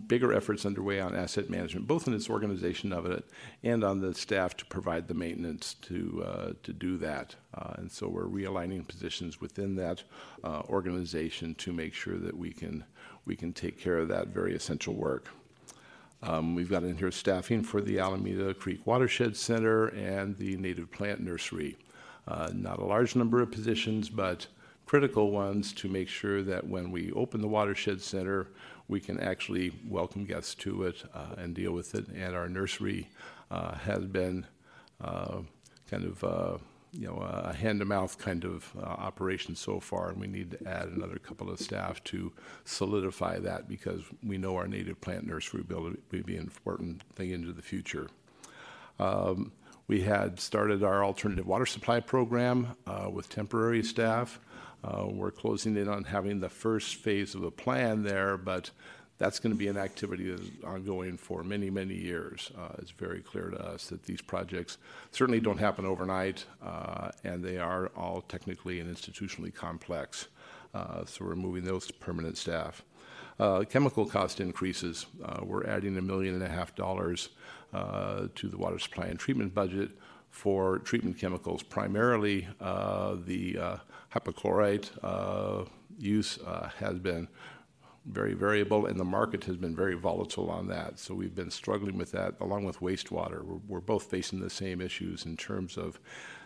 [0.06, 3.24] bigger efforts underway on asset management, both in its organization of it
[3.62, 7.34] and on the staff to provide the maintenance to uh, to do that.
[7.54, 10.02] Uh, and so we're realigning positions within that
[10.42, 12.84] uh, organization to make sure that we can
[13.24, 15.28] we can take care of that very essential work.
[16.22, 20.90] Um, we've got in here staffing for the Alameda Creek Watershed Center and the Native
[20.90, 21.76] Plant Nursery.
[22.26, 24.46] Uh, not a large number of positions, but
[24.86, 28.48] critical ones to make sure that when we open the Watershed Center,
[28.88, 32.06] we can actually welcome guests to it uh, and deal with it.
[32.08, 33.08] And our nursery
[33.50, 34.46] uh, has been
[35.00, 35.38] uh,
[35.90, 36.58] kind of uh,
[36.92, 40.52] you know a hand to mouth kind of uh, operation so far, and we need
[40.52, 42.32] to add another couple of staff to
[42.64, 47.52] solidify that because we know our native plant nursery will be an important thing into
[47.52, 48.08] the future.
[48.98, 49.52] Um,
[49.86, 54.40] we had started our alternative water supply program uh, with temporary staff.
[54.84, 58.70] Uh, we're closing in on having the first phase of the plan there, but
[59.16, 62.50] that's going to be an activity that is ongoing for many, many years.
[62.58, 64.76] Uh, it's very clear to us that these projects
[65.12, 70.26] certainly don't happen overnight, uh, and they are all technically and institutionally complex.
[71.06, 72.82] So we're moving those to permanent staff.
[73.70, 75.06] Chemical cost increases.
[75.40, 77.28] We're adding a million and a half dollars
[77.72, 79.90] to the water supply and treatment budget
[80.30, 83.78] for treatment chemicals, primarily the
[84.14, 85.64] hypochlorite uh,
[85.98, 87.28] use uh, has been
[88.06, 90.98] very variable, and the market has been very volatile on that.
[90.98, 93.42] So we've been struggling with that, along with wastewater.
[93.42, 95.98] We're, we're both facing the same issues in terms of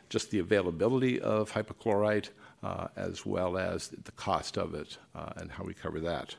[0.09, 2.31] just the availability of hypochlorite,
[2.63, 6.37] uh, as well as the cost of it, uh, and how we cover that.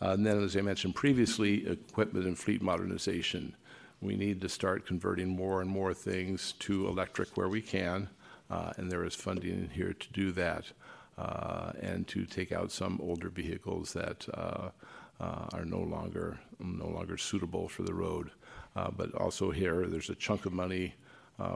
[0.00, 3.54] Uh, and then, as I mentioned previously, equipment and fleet modernization.
[4.00, 8.08] We need to start converting more and more things to electric where we can,
[8.52, 10.64] uh, and there is funding in here to do that,
[11.16, 14.68] uh, and to take out some older vehicles that uh,
[15.20, 18.30] uh, are no longer no longer suitable for the road.
[18.74, 20.94] But also here, there's a chunk of money,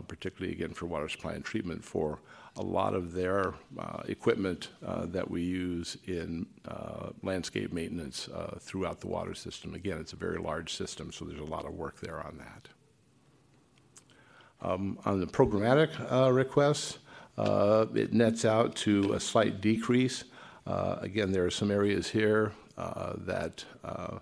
[0.08, 2.20] particularly again for water supply and treatment, for
[2.56, 8.28] a lot of their uh, equipment uh, that we use in uh, landscape maintenance
[8.60, 9.74] throughout the water system.
[9.74, 12.68] Again, it's a very large system, so there's a lot of work there on that.
[14.66, 16.98] Um, on the programmatic uh, requests,
[17.38, 20.24] uh, it nets out to a slight decrease.
[20.66, 24.18] Uh, again, there are some areas here uh, that uh,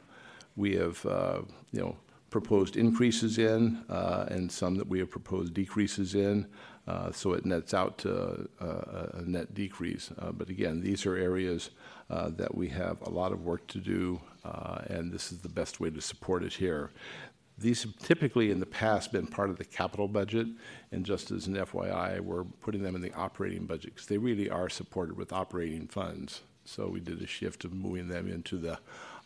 [0.54, 1.40] we have, uh,
[1.72, 1.96] you know,
[2.28, 6.46] proposed increases in, and some that we have proposed decreases in.
[7.12, 10.11] So it nets out to a net decrease.
[10.33, 11.70] But again, these are areas
[12.11, 14.20] that we have a lot of work to do,
[14.88, 16.90] and this is the best way to support it here.
[17.56, 20.48] These have typically in the past been part of the capital budget,
[20.90, 24.50] and just as an FYI, we're putting them in the operating budget because they really
[24.50, 26.42] are supported with operating funds.
[26.64, 28.78] So we did a shift of moving them into the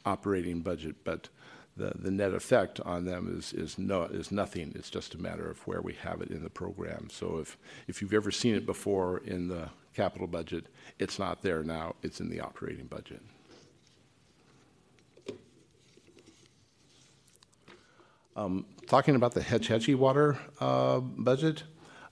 [0.05, 1.29] operating budget, but
[1.77, 4.73] the, the net effect on them is, is, no, is nothing.
[4.75, 7.09] It's just a matter of where we have it in the program.
[7.11, 10.67] So if, if you've ever seen it before in the capital budget,
[10.99, 13.23] it's not there now, it's in the operating budget.
[18.39, 21.65] Um, talking about the Hetch Hetchy water uh, budget,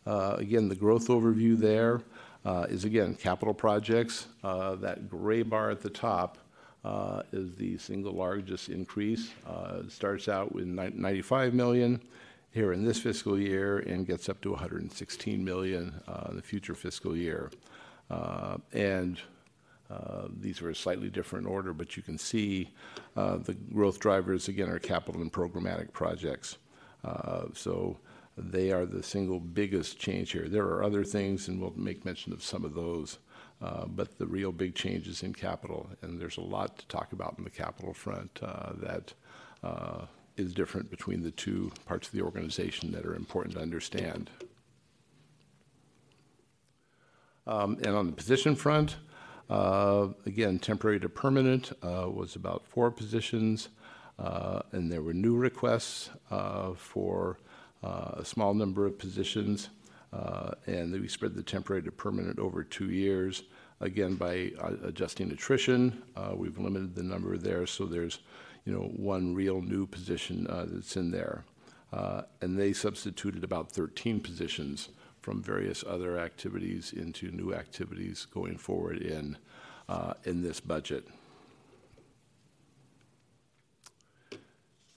[0.09, 2.01] uh, again, the growth overview there
[2.45, 4.27] uh, is again capital projects.
[4.43, 6.39] Uh, that gray bar at the top
[6.85, 9.31] uh, is the single largest increase.
[9.79, 12.03] It starts out with 95 million
[12.51, 15.95] here in this fiscal year and gets up to 116 million
[16.29, 17.53] in the future fiscal year.
[18.73, 19.21] And
[19.91, 22.71] uh, These are a slightly different order, but you can see
[23.17, 26.59] uh, the growth drivers, again, are capital and programmatic projects.
[27.05, 27.99] Uh, So
[28.37, 30.49] they are the single biggest change here.
[30.49, 33.19] There are other things, and we'll make mention of some of those,
[33.63, 37.13] uh, but the real big change is in capital, and there's a lot to talk
[37.13, 39.15] about in the capital front uh, that
[40.37, 44.31] is different between the two parts of the organization that are important to understand.
[47.47, 48.97] Um, And on the position front,
[49.49, 53.69] uh, again, temporary to permanent uh, was about four positions,
[54.19, 57.39] uh, and there were new requests uh, for
[57.85, 59.69] uh, a small number of positions,
[60.67, 63.45] and we spread the temporary to permanent over two years.
[63.81, 64.51] Again, by
[64.83, 66.03] adjusting attrition,
[66.35, 68.21] we've limited the number there, so there's
[68.65, 71.45] you know, one real new position that's in there.
[72.41, 74.89] And they substituted about 13 positions
[75.27, 79.37] from various other activities into new activities going forward in,
[79.89, 81.05] uh, in this budget.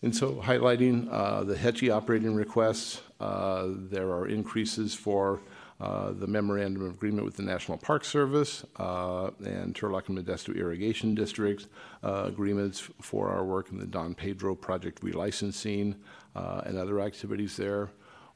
[0.04, 5.42] And so highlighting uh, the HECI operating requests, uh, there are increases for
[5.82, 10.56] uh, the memorandum of agreement with the National Park Service uh, and Turlock and Modesto
[10.56, 11.66] Irrigation District
[12.04, 15.96] uh, agreements for our work in the Don Pedro project relicensing
[16.36, 17.90] uh, and other activities there.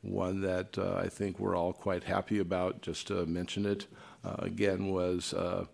[0.04, 3.88] One that uh, I think we're all quite happy about, just to mention it,
[4.24, 5.66] uh, again, was uh,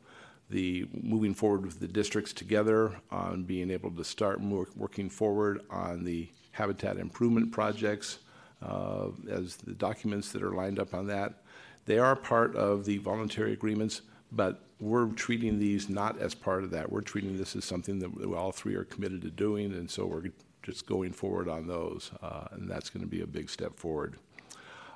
[0.49, 6.03] the moving forward with the districts together on being able to start working forward on
[6.03, 8.19] the habitat improvement projects
[8.61, 11.41] uh, as the documents that are lined up on that.
[11.85, 16.71] They are part of the voluntary agreements, but we're treating these not as part of
[16.71, 16.91] that.
[16.91, 20.05] We're treating this as something that we all three are committed to doing, and so
[20.05, 20.29] we're
[20.63, 24.15] just going forward on those, uh, and that's going to be a big step forward.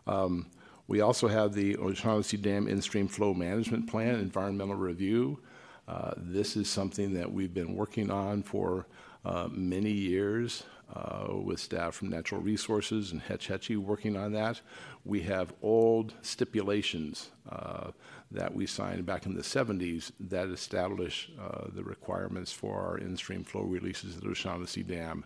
[0.07, 0.47] Um,
[0.87, 5.39] we also have the O'Shaughnessy Dam in-stream flow management plan environmental review.
[5.87, 8.87] Uh, this is something that we've been working on for
[9.25, 14.61] uh, many years uh, with staff from Natural Resources and Hetch Hetchy working on that.
[15.05, 17.91] We have old stipulations uh,
[18.31, 23.43] that we signed back in the 70s that establish uh, the requirements for our in-stream
[23.43, 25.25] flow releases at O'Shaughnessy Dam.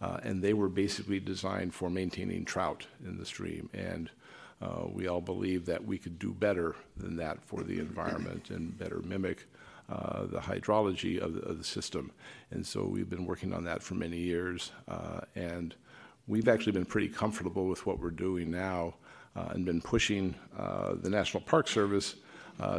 [0.00, 3.70] Uh, and they were basically designed for maintaining trout in the stream.
[3.72, 4.10] And
[4.60, 8.76] uh, we all believe that we could do better than that for the environment and
[8.78, 9.46] better mimic
[9.88, 12.10] uh, the hydrology of the, of the system.
[12.50, 14.72] And so we've been working on that for many years.
[14.88, 15.74] Uh, and
[16.26, 18.94] we've actually been pretty comfortable with what we're doing now
[19.36, 22.16] uh, and been pushing uh, the National Park Service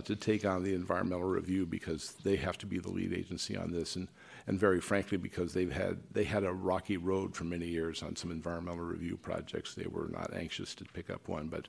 [0.04, 3.72] to take on the environmental review because they have to be the lead agency on
[3.72, 3.96] this.
[3.96, 4.08] And,
[4.48, 8.16] and very frankly, because they've had, they had a rocky road for many years on
[8.16, 9.76] some environmental review projects.
[9.76, 11.50] They were not anxious to pick up one.
[11.50, 11.68] But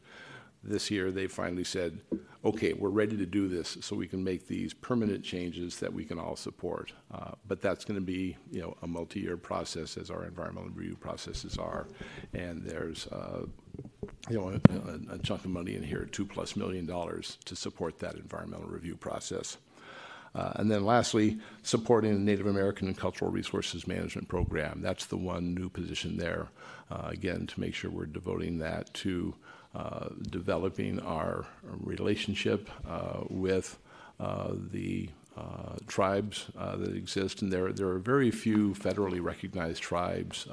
[0.62, 2.01] this year they finally said,
[2.45, 6.05] okay, we're ready to do this so we can make these permanent changes that we
[6.05, 6.93] can all support.
[7.12, 10.97] Uh, but that's going to be, you know, a multi-year process as our environmental review
[10.97, 11.88] processes are.
[12.33, 13.47] And there's, uh,
[14.31, 17.99] you know, a, a, chunk of money in here, two plus million dollars to support
[18.01, 19.59] that environmental review process.
[20.35, 24.81] Uh, and then lastly, supporting the Native American and Cultural Resources Management Program.
[24.83, 26.49] That's the one new position there,
[26.91, 29.35] uh, again, to make sure we're devoting that to
[29.75, 33.79] uh, developing our relationship uh, with
[34.19, 40.49] uh, the uh, tribes that exist, and there there are very few federally recognized tribes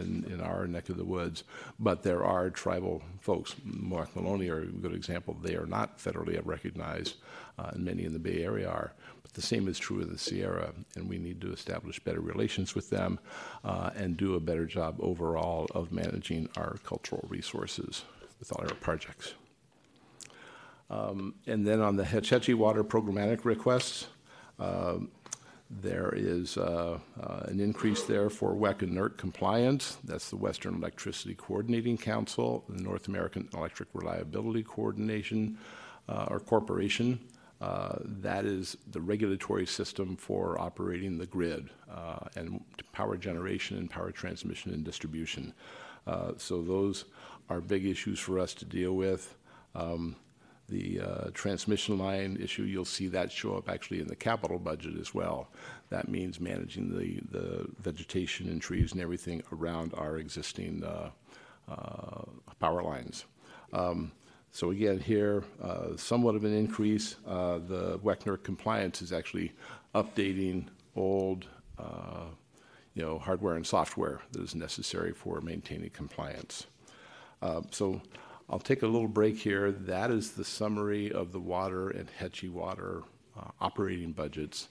[0.00, 1.44] in in our neck of the woods,
[1.78, 3.54] but there are tribal folks.
[3.64, 5.34] Muwekma Ohlone are a good example.
[5.40, 7.14] They are not federally recognized,
[7.56, 8.92] and many in the Bay Area are.
[9.26, 12.76] But the same is true of the Sierra, and we need to establish better relations
[12.76, 13.18] with them
[13.64, 18.04] and do a better job overall of managing our cultural resources
[18.38, 19.34] with all our projects.
[20.90, 24.06] Um, and then on the Hetch Hetchy Water programmatic requests,
[24.60, 24.98] uh,
[25.68, 29.98] there is uh, uh, an increase there for WECC and NERC compliance.
[30.04, 35.58] That's the Western Electricity Coordinating Council, the North American Electric Reliability Coordination
[36.08, 37.18] uh, or Corporation.
[37.60, 43.90] Uh, that is the regulatory system for operating the grid uh, and power generation and
[43.90, 45.54] power transmission and distribution.
[46.36, 47.06] so those
[47.48, 49.36] are big issues for us to deal with.
[49.74, 50.16] Um,
[50.68, 54.98] the uh, transmission line issue, you'll see that show up actually in the capital budget
[54.98, 55.48] as well.
[55.90, 61.10] That means managing the, the vegetation and trees and everything around our existing uh,
[61.70, 62.22] uh,
[62.58, 63.24] power lines.
[63.72, 64.10] Um,
[64.56, 67.16] so again, here, uh, somewhat of an increase.
[67.26, 69.52] Uh, the WECC NERC compliance is actually
[69.94, 70.64] updating
[70.96, 71.44] old,
[71.78, 72.24] uh,
[72.94, 76.68] you know, hardware and software that is necessary for maintaining compliance.
[77.42, 78.00] Uh, so
[78.48, 79.72] I'll take a little break here.
[79.72, 83.02] That is the summary of the water and Hetchy water
[83.38, 84.68] uh, operating budgets.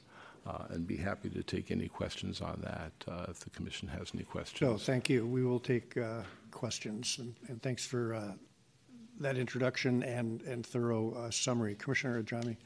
[0.48, 4.12] Uh, and be happy to take any questions on that uh, if the commission has
[4.14, 4.60] any questions.
[4.60, 5.28] So thank you.
[5.28, 6.22] We will take uh,
[6.52, 7.18] questions.
[7.20, 8.34] And, and, thanks for uh,
[9.20, 11.76] that introduction and, and thorough summary.
[11.76, 12.58] Commissioner Ajami.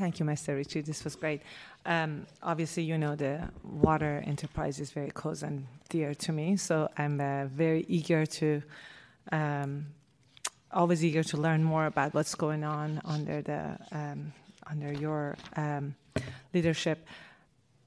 [0.00, 0.56] Thank you, Mr.
[0.56, 0.80] Ritchie.
[0.80, 1.42] This was great.
[1.84, 6.88] Um, obviously, you know the water enterprise is very close and dear to me, so
[6.96, 8.62] I'm uh, very eager to,
[9.30, 9.88] um,
[10.72, 14.32] always eager to learn more about what's going on under the um,
[14.70, 15.94] under your um,
[16.54, 17.06] leadership.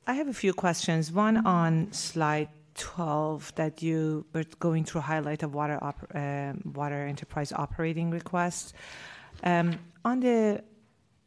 [0.06, 1.12] I have a few questions.
[1.12, 7.06] One on slide 12 that you were going through highlight of water op- uh, water
[7.06, 8.74] enterprise operating requests.
[9.44, 10.64] Um, on the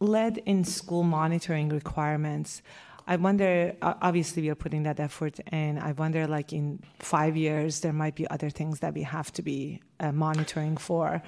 [0.00, 2.62] lead in school monitoring requirements.
[3.06, 3.76] I wonder.
[3.82, 8.16] Obviously, we are putting that effort, and I wonder, like in five years, there might
[8.16, 11.22] be other things that we have to be uh, monitoring for.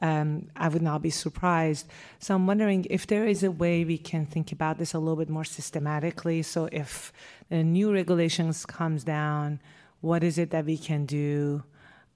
[0.00, 1.86] Um, I would not be surprised.
[2.20, 5.16] So I'm wondering if there is a way we can think about this a little
[5.16, 6.42] bit more systematically.
[6.42, 7.12] So if
[7.48, 9.60] the new regulations comes down,
[10.00, 11.64] what is it that we can do?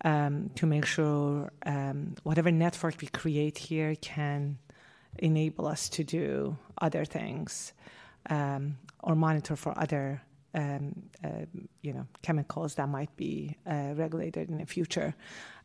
[0.05, 4.59] um, to make sure um, whatever network we create here can
[5.19, 7.73] enable us to do other things
[8.31, 8.77] um,
[9.09, 10.23] or monitor for other
[10.55, 10.95] um,
[11.25, 11.47] uh,
[11.83, 15.15] you know chemicals that might be uh, regulated in the future.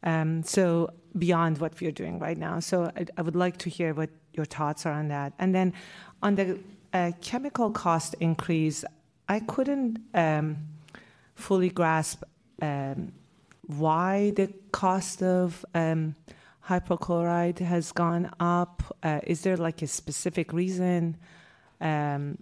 [0.04, 2.60] Um, so beyond what we're doing right now.
[2.60, 5.34] So I, I would like to hear what your thoughts are on that.
[5.40, 5.74] And then
[6.22, 6.60] on the
[6.94, 8.84] uh, chemical cost increase,
[9.30, 10.58] I couldn't um,
[11.36, 12.24] fully grasp.
[12.62, 13.14] Um,
[13.68, 16.16] why the cost of um,
[16.68, 18.84] hypochlorite has gone up?
[19.02, 21.18] Uh, is there like a specific reason?
[21.80, 22.38] Um,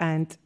[0.00, 0.36] and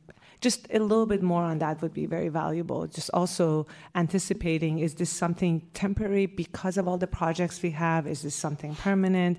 [0.40, 2.86] just a little bit more on that would be very valuable.
[2.86, 8.07] Just also anticipating is this something temporary because of all the projects we have?
[8.07, 9.38] Is this something permanent?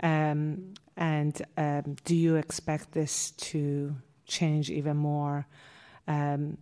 [0.00, 3.94] Um, and um, do you expect this to
[4.26, 5.46] change even more?
[6.06, 6.56] Um,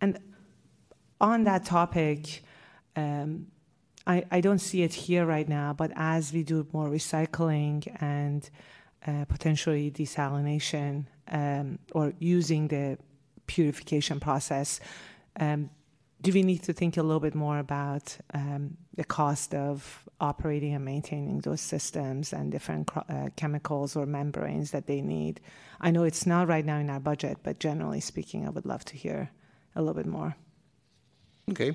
[0.00, 0.18] and
[1.20, 2.42] on that topic,
[2.96, 3.46] um,
[4.06, 8.48] I, I don't see it here right now, but as we do more recycling and
[9.06, 12.98] uh, potentially desalination um, or using the
[13.46, 14.80] purification process,
[15.40, 15.70] um,
[16.20, 20.72] do we need to think a little bit more about um, the cost of operating
[20.72, 25.40] and maintaining those systems and different uh, chemicals or membranes that they need?
[25.80, 28.84] I know it's not right now in our budget, but generally speaking, I would love
[28.86, 29.30] to hear
[29.74, 30.36] a little bit more.
[31.50, 31.74] Okay.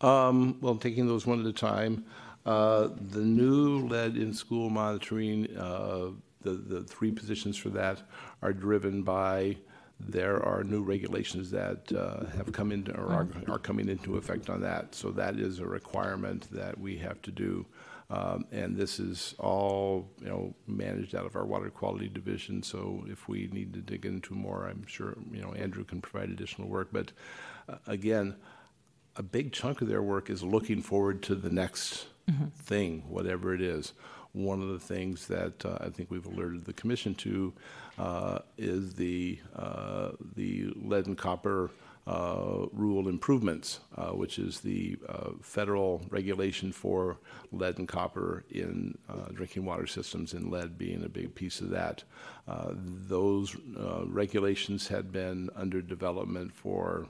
[0.00, 2.06] Um, well, taking those one at a time,
[2.46, 6.10] uh, the new lead in school monitoring, uh,
[6.44, 8.02] the, the three positions for that
[8.42, 9.56] are driven by
[10.00, 14.50] there are new regulations that uh, have come into or are, are coming into effect
[14.50, 14.94] on that.
[14.94, 17.64] So that is a requirement that we have to do.
[18.10, 22.62] Um, and this is all, you know, managed out of our water quality division.
[22.62, 26.28] So if we need to dig into more, I'm sure, you know, Andrew can provide
[26.28, 26.88] additional work.
[26.92, 27.12] But
[27.68, 28.36] uh, again,
[29.16, 32.06] a big chunk of their work is looking forward to the next
[32.56, 33.92] thing, whatever it is.
[34.34, 37.52] One of the things that uh, I think we've alerted the commission to
[37.98, 41.70] uh, is the uh, the lead and copper
[42.06, 47.16] uh, rule improvements, uh, which is the uh, federal regulation for
[47.50, 51.70] lead and copper in uh, drinking water systems, and lead being a big piece of
[51.70, 52.04] that.
[52.46, 53.56] Uh, those
[54.06, 57.06] regulations had been under development for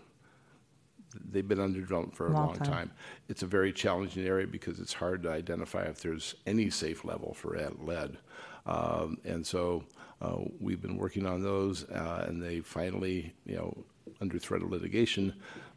[1.30, 2.66] they've been under development for a Long long time.
[2.66, 2.90] time.
[3.28, 7.34] It's a very challenging area because it's hard to identify if there's any safe level
[7.34, 8.18] for lead.
[8.66, 9.84] Um, and so
[10.22, 13.84] uh, we've been working on those, uh, and they finally, you know,
[14.20, 15.34] under threat of litigation,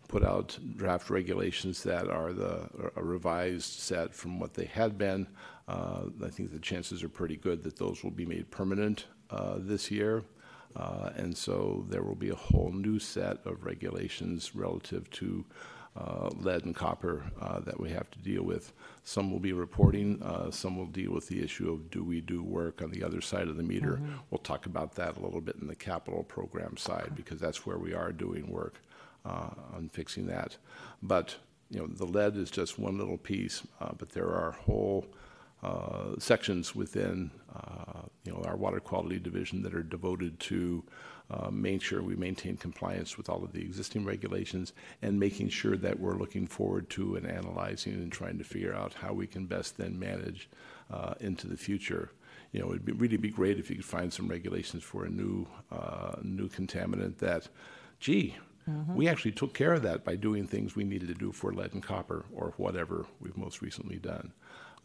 [0.08, 5.28] put out draft regulations that are the a revised set from what they had been.
[5.68, 9.56] Uh, I think the chances are pretty good that those will be made permanent uh,
[9.58, 10.24] this year.
[10.78, 15.46] Uh, And so there will be a whole new set of regulations relative to
[15.96, 18.72] uh, lead and copper uh, that we have to deal with.
[19.04, 22.44] Some will be reporting, uh, some will deal with the issue of do we do
[22.44, 24.00] work on the other side of the meter?
[24.30, 27.80] We'll talk about that a little bit in the capital program side, because that's where
[27.80, 28.76] we are doing work
[29.26, 30.58] uh, on fixing that.
[31.02, 31.38] But,
[31.72, 35.08] you know, the lead is just one little piece, uh, but there are whole
[35.64, 40.84] uh, sections within, uh, you know, our water quality division that are devoted to
[41.30, 45.76] uh, making sure we maintain compliance with all of the existing regulations and making sure
[45.76, 49.46] that we're looking forward to and analyzing and trying to figure out how we can
[49.46, 50.50] best then manage
[50.92, 52.12] uh, into the future.
[52.52, 55.10] You know, it'd be, really be great if you could find some regulations for a
[55.10, 57.50] new, uh, new contaminant that,
[58.00, 58.36] gee,
[58.96, 61.74] we actually took care of that by doing things we needed to do for lead
[61.74, 64.34] and copper or whatever we've most recently done.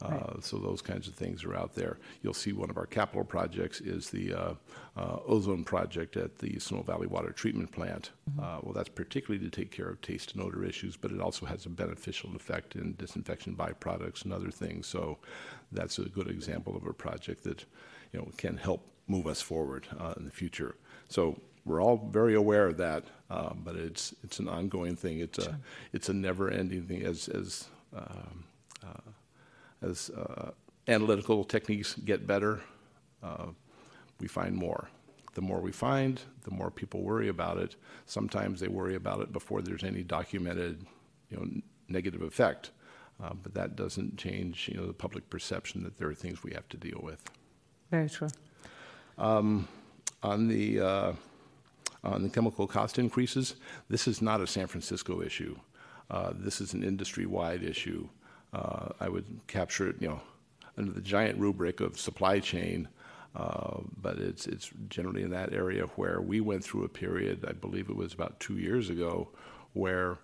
[0.02, 1.98] Uh, So those kinds of things are out there.
[2.22, 4.54] You'll see one of our capital projects is the uh,
[4.96, 8.10] uh, ozone project at the Sunol Valley Water Treatment Plant.
[8.38, 11.46] Uh, Well, that's particularly to take care of taste and odor issues, but it also
[11.46, 14.86] has a beneficial effect in disinfection byproducts and other things.
[14.86, 15.18] So
[15.70, 17.64] that's a good example of a project that,
[18.12, 20.74] you know, can help move us forward uh, in the future.
[21.08, 25.20] So we're all very aware of that, uh, but it's, it's an ongoing thing.
[25.20, 25.58] It's a,
[25.92, 28.44] it's a never-ending thing as, as um,
[29.82, 30.50] as uh,
[30.88, 32.60] analytical techniques get better,
[33.22, 33.46] uh,
[34.20, 34.88] we find more.
[35.34, 37.76] The more we find, the more people worry about it.
[38.06, 40.84] Sometimes they worry about it before there's any documented,
[41.30, 41.46] you know,
[41.88, 42.70] negative effect.
[43.22, 46.52] Uh, but that doesn't change, you know, the public perception that there are things we
[46.52, 47.22] have to deal with.
[47.90, 48.28] Very true.
[49.18, 51.12] On the uh,
[52.04, 53.54] On the chemical cost increases,
[53.88, 55.56] this is not a San Francisco issue.
[56.10, 58.08] Uh, This is an industry-wide issue.
[58.52, 60.20] Uh, I would capture it, you know,
[60.76, 62.88] under the giant rubric of supply chain,
[63.34, 67.52] uh, but it's, it's generally in that area where we went through a period, I
[67.52, 69.28] believe it was about two years ago,
[69.72, 70.18] where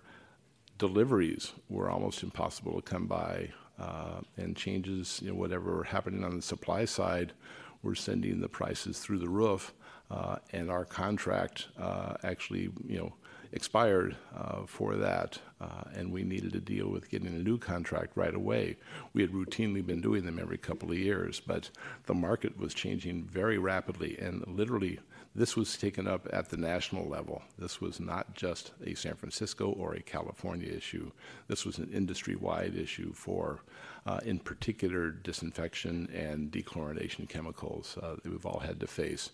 [0.77, 3.49] deliveries were almost impossible to come by,
[3.79, 7.33] uh, and changes, you know, whatever were happening on the supply side,
[7.81, 9.73] were sending the prices through the roof,
[10.11, 13.13] uh, and our contract uh, actually, you know,
[13.51, 18.15] expired uh, for that, uh, and we needed to deal with getting a new contract
[18.15, 18.77] right away.
[19.13, 21.69] We had routinely been doing them every couple of years, but
[22.05, 24.99] the market was changing very rapidly, and literally,
[25.35, 27.43] this was taken up at the national level.
[27.57, 31.11] This was not just a San Francisco or a California issue.
[31.47, 33.61] This was an industry-wide issue for,
[34.07, 39.31] uh, in particular, disinfection and dechlorination chemicals uh, that we've all had to face.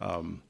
[0.00, 0.42] Um,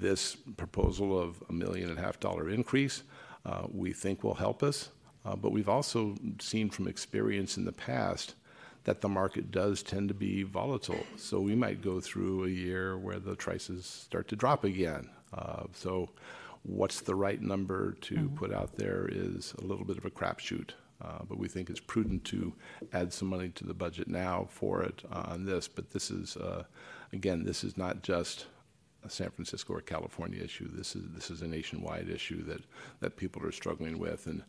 [0.00, 3.02] this proposal of a million and a half dollar increase,
[3.46, 4.90] uh, we think will help us.
[5.24, 8.34] Uh, but we've also seen from experience in the past
[8.84, 11.06] that the market does tend to be volatile.
[11.16, 15.08] So we might go through a year where the prices start to drop again.
[15.32, 16.10] Uh, so
[16.62, 18.34] what's the right number to Mm-hmm.
[18.36, 20.70] put out there is a little bit of a crapshoot.
[21.02, 22.52] Uh, but we think it's prudent to
[22.92, 25.66] add some money to the budget now for it on this.
[25.68, 26.64] But this is, uh,
[27.12, 28.46] again, this is not just
[29.04, 30.68] a San Francisco or California issue.
[30.72, 32.62] This is this is a nationwide issue that
[33.00, 34.42] that people are struggling with, and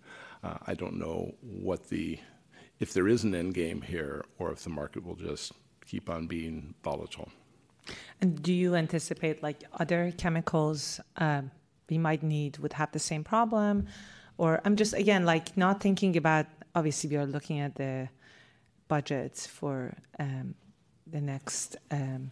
[0.43, 2.19] uh, I don't know what the
[2.79, 5.53] if there is an end game here, or if the market will just
[5.85, 7.29] keep on being volatile.
[8.21, 11.51] And do you anticipate like other chemicals um,
[11.89, 13.87] we might need would have the same problem?
[14.37, 18.09] Or I'm just, again, like not thinking about, obviously, we are looking at the
[18.87, 20.55] budgets for um,
[21.07, 21.77] the next.
[21.91, 22.31] Um,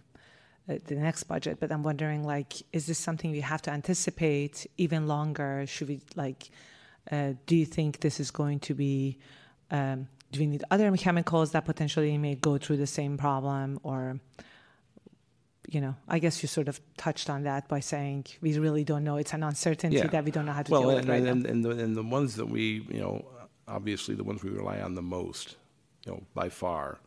[0.68, 5.08] the next budget, but I'm wondering, like, is this something we have to anticipate even
[5.08, 5.66] longer?
[5.68, 6.50] Should we, like,
[7.12, 9.18] uh, do you think this is going to be?
[9.72, 14.20] Um, do we need other chemicals that potentially may go through the same problem, or
[15.68, 19.04] you know, I guess you sort of touched on that by saying we really don't
[19.04, 19.18] know.
[19.18, 20.08] It's an uncertainty Yeah.
[20.08, 21.50] that we don't know how to well, deal with right and, now.
[21.50, 23.26] and, the, and the ones that we, you know,
[23.68, 25.56] obviously the ones we rely on the most,
[26.06, 27.00] you know, by far,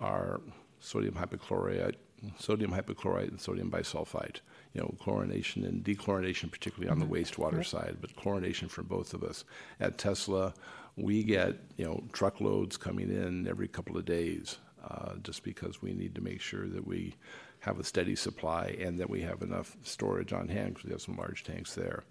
[0.00, 0.40] are
[0.78, 1.96] sodium hypochlorite,
[2.38, 4.40] sodium hypochlorite, and sodium bisulfite.
[4.72, 7.66] You know, chlorination and dechlorination, particularly on the wastewater Right.
[7.66, 9.44] side, but chlorination for both of us.
[9.78, 10.54] At Tesla,
[10.96, 15.92] we get you know truckloads coming in every couple of days, uh, just because we
[15.92, 17.14] need to make sure that we
[17.60, 21.00] have a steady supply and that we have enough storage on hand because we have
[21.00, 22.04] some large tanks there.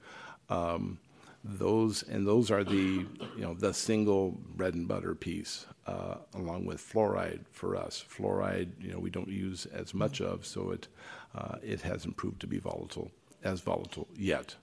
[0.49, 0.97] Um,
[1.43, 6.65] those and those are the you know the single bread and butter piece, uh, along
[6.65, 8.03] with fluoride for us.
[8.07, 10.87] Fluoride, you know, we don't use as much of, so it
[11.35, 13.11] uh, it hasn't proved to be volatile
[13.43, 14.55] as volatile yet.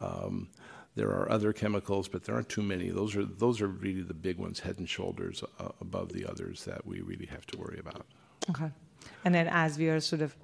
[0.00, 0.48] Um,
[0.96, 2.88] there are other chemicals, but there aren't too many.
[2.88, 6.64] Those are those are really the big ones, head and shoulders uh, above the others
[6.64, 8.04] that we really have to worry about.
[8.50, 8.70] Okay.
[9.24, 10.34] And then as we are sort of,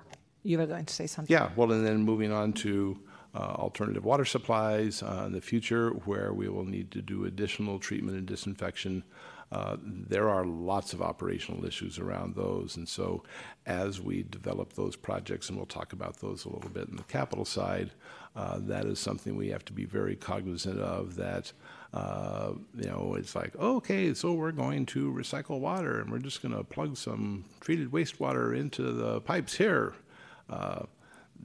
[0.44, 1.32] you were going to say something.
[1.32, 3.00] Yeah, well, and then moving on to
[3.40, 8.16] alternative water supplies uh, in the future, where we will need to do additional treatment
[8.16, 9.02] and disinfection.
[9.50, 13.22] Uh, there are lots of operational issues around those, and so
[13.66, 17.02] as we develop those projects, and we'll talk about those a little bit in the
[17.04, 17.90] capital side,
[18.34, 21.16] uh, that is something we have to be very cognizant of.
[21.16, 21.52] That
[21.92, 26.40] uh, you know, it's like okay, so we're going to recycle water, and we're just
[26.40, 29.94] going to plug some treated wastewater into the pipes here.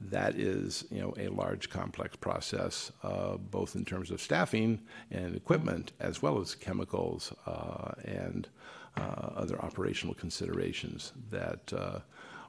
[0.00, 4.80] That is, you know, a large, complex process, uh, both in terms of staffing
[5.10, 8.48] and equipment, as well as chemicals uh, and
[8.96, 11.98] uh, other operational considerations that uh,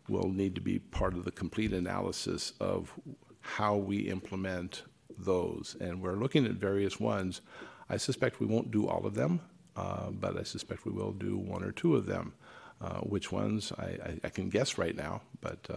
[0.07, 2.93] will need to be part of the complete analysis of
[3.41, 4.83] how we implement
[5.17, 5.75] those.
[5.81, 7.41] And we're looking at various ones.
[7.89, 9.41] I suspect we won't do all of them,
[9.75, 12.33] uh, but I suspect we will do one or two of them.
[12.81, 15.67] Uh, which ones I, I, I can guess right now, but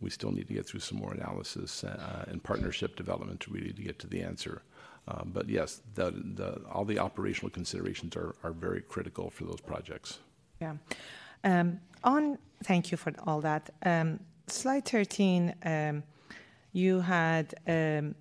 [0.00, 3.72] we still need to get through some more analysis uh, and partnership development to really
[3.72, 4.62] to get to the answer.
[5.08, 9.60] Uh, but yes, the, the, all the operational considerations are, are very critical for those
[9.60, 10.18] projects.
[10.60, 10.74] Yeah.
[11.44, 13.70] Um, on, thank you for all that.
[13.84, 16.02] Um, slide 13, um,
[16.72, 18.14] you had um,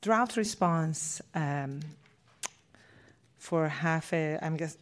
[0.00, 1.80] drought response um,
[3.36, 4.78] for half a, I'm guess,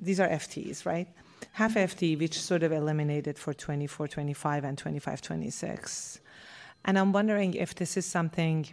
[0.00, 1.08] these are FTs, right?
[1.52, 6.20] Half FT, which sort of eliminated for 24, 25, and 25, 26.
[6.84, 8.66] And I'm wondering if this is something,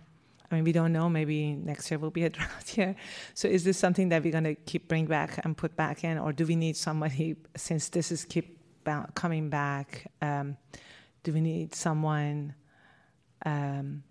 [0.49, 2.95] I mean, we don't know, maybe next year will be a drought year.
[3.33, 6.17] So is this something that we're going to keep bring back and put back in,
[6.17, 8.59] or do we need somebody, since this is keep
[9.13, 10.57] coming back, um,
[11.23, 12.55] do we need someone
[13.45, 14.03] um,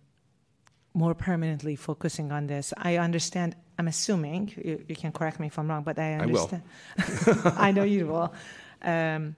[0.95, 2.75] more permanently focusing on this?
[2.77, 3.57] I understand.
[3.79, 6.51] I'm assuming you, you can correct me if I'm wrong, but I I will.
[6.51, 6.62] understand.
[7.57, 8.35] I know you will.
[8.83, 9.37] Um,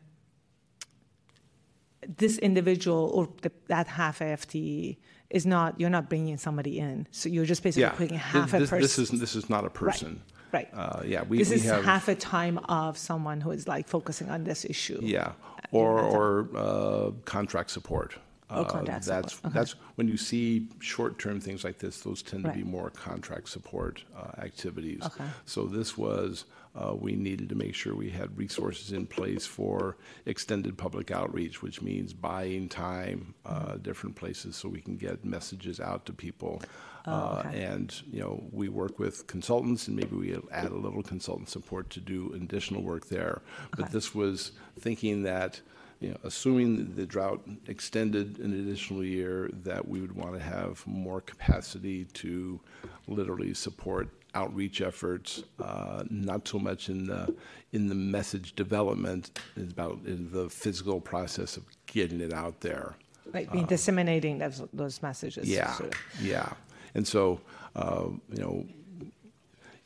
[2.17, 4.97] this individual or the, that half FTE
[5.29, 5.79] is not.
[5.79, 8.81] You're not bringing somebody in, so you're just basically Yeah, putting half a person.
[8.81, 10.23] this is this is not a person.
[10.53, 10.69] right.
[10.73, 13.87] Uh, yeah, we, this we is have half a time of someone who is like
[13.89, 14.99] focusing on this issue.
[15.03, 15.33] yeah,
[15.73, 18.17] or or uh, contract support.
[18.51, 19.59] Oh, Uh, contract that's support, okay.
[19.59, 22.01] that's when you see short-term things like this.
[22.01, 22.67] Those tend to be Right.
[22.73, 25.03] more contract support uh, activities.
[25.05, 25.25] Okay.
[25.45, 26.45] So this was
[26.75, 31.63] uh, we needed to make sure we had resources in place for extended public outreach,
[31.63, 33.83] which means buying time, uh, Mm-hmm.
[33.83, 36.63] different places, so we can get messages out to people.
[37.07, 37.65] Oh, Uh, okay.
[37.65, 41.91] And, you know, we work with consultants, and maybe we add a little consultant support
[41.91, 43.43] to do additional work there.
[43.73, 43.93] But Okay.
[43.93, 45.61] this was thinking that,
[46.01, 50.85] you know, assuming the drought extended an additional year, that we would want to have
[50.87, 52.59] more capacity to
[53.07, 57.35] literally support outreach efforts, uh, not so much in the,
[57.73, 62.95] in the message development, it's about in the physical process of getting it out there.
[63.33, 65.49] Like being disseminating those, those messages.
[65.49, 66.21] Yeah, sort of.
[66.23, 66.53] yeah.
[66.95, 67.41] And so,
[67.77, 68.67] uh, you know,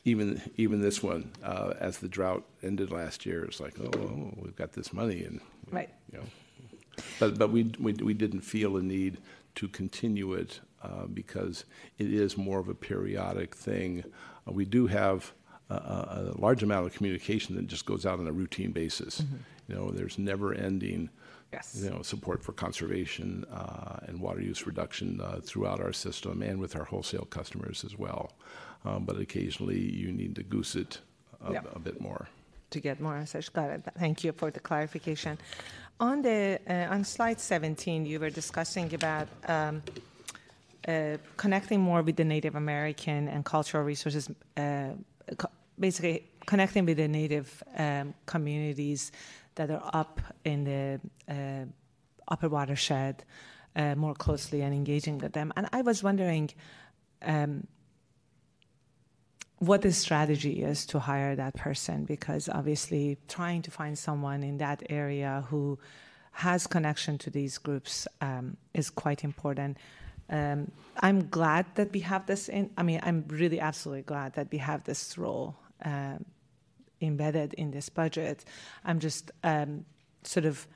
[0.05, 4.33] even even this one, uh, as the drought ended last year, it's like, oh, oh,
[4.37, 5.41] we've got this money, and
[5.71, 5.89] Right.
[6.11, 6.25] you know,
[7.19, 9.17] but but we we we didn't feel a need
[9.55, 11.65] to continue it uh, because
[11.97, 14.03] it is more of a periodic thing.
[14.47, 15.31] Uh, we do have
[15.69, 19.23] a, a, a large amount of communication that just goes out on a routine basis.
[19.67, 21.09] You know, there's never ending
[21.53, 21.79] Yes.
[21.81, 26.59] you know, support for conservation uh, and water use reduction uh, throughout our system and
[26.59, 28.33] with our wholesale customers as well.
[28.83, 30.99] Um, but occasionally, you need to goose it
[31.47, 31.61] a, Yeah.
[31.73, 32.27] a bit more.
[32.75, 33.51] To get more research.
[33.53, 33.81] Got it.
[33.97, 35.37] Thank you for the clarification.
[35.99, 39.81] On the uh, on slide 17, you were discussing about um,
[40.87, 44.89] uh, connecting more with the Native American and cultural resources, uh,
[45.79, 47.47] basically connecting with the Native
[47.77, 49.11] um, communities
[49.55, 50.99] that are up in the
[51.29, 51.65] uh,
[52.27, 53.23] upper watershed
[53.77, 55.53] uh, more closely and engaging with them.
[55.55, 56.49] And I was wondering.
[57.21, 57.67] Um,
[59.59, 64.57] what the strategy is to hire that person because obviously trying to find someone in
[64.57, 65.79] that area who
[66.31, 69.77] has connection to these groups um, is quite important.
[70.27, 74.47] Um, i'm glad that we have this in i mean i'm really absolutely glad that
[74.51, 76.25] we have this role um,
[77.01, 78.45] embedded in this budget.
[78.83, 79.85] I'm just um,
[80.23, 80.67] sort of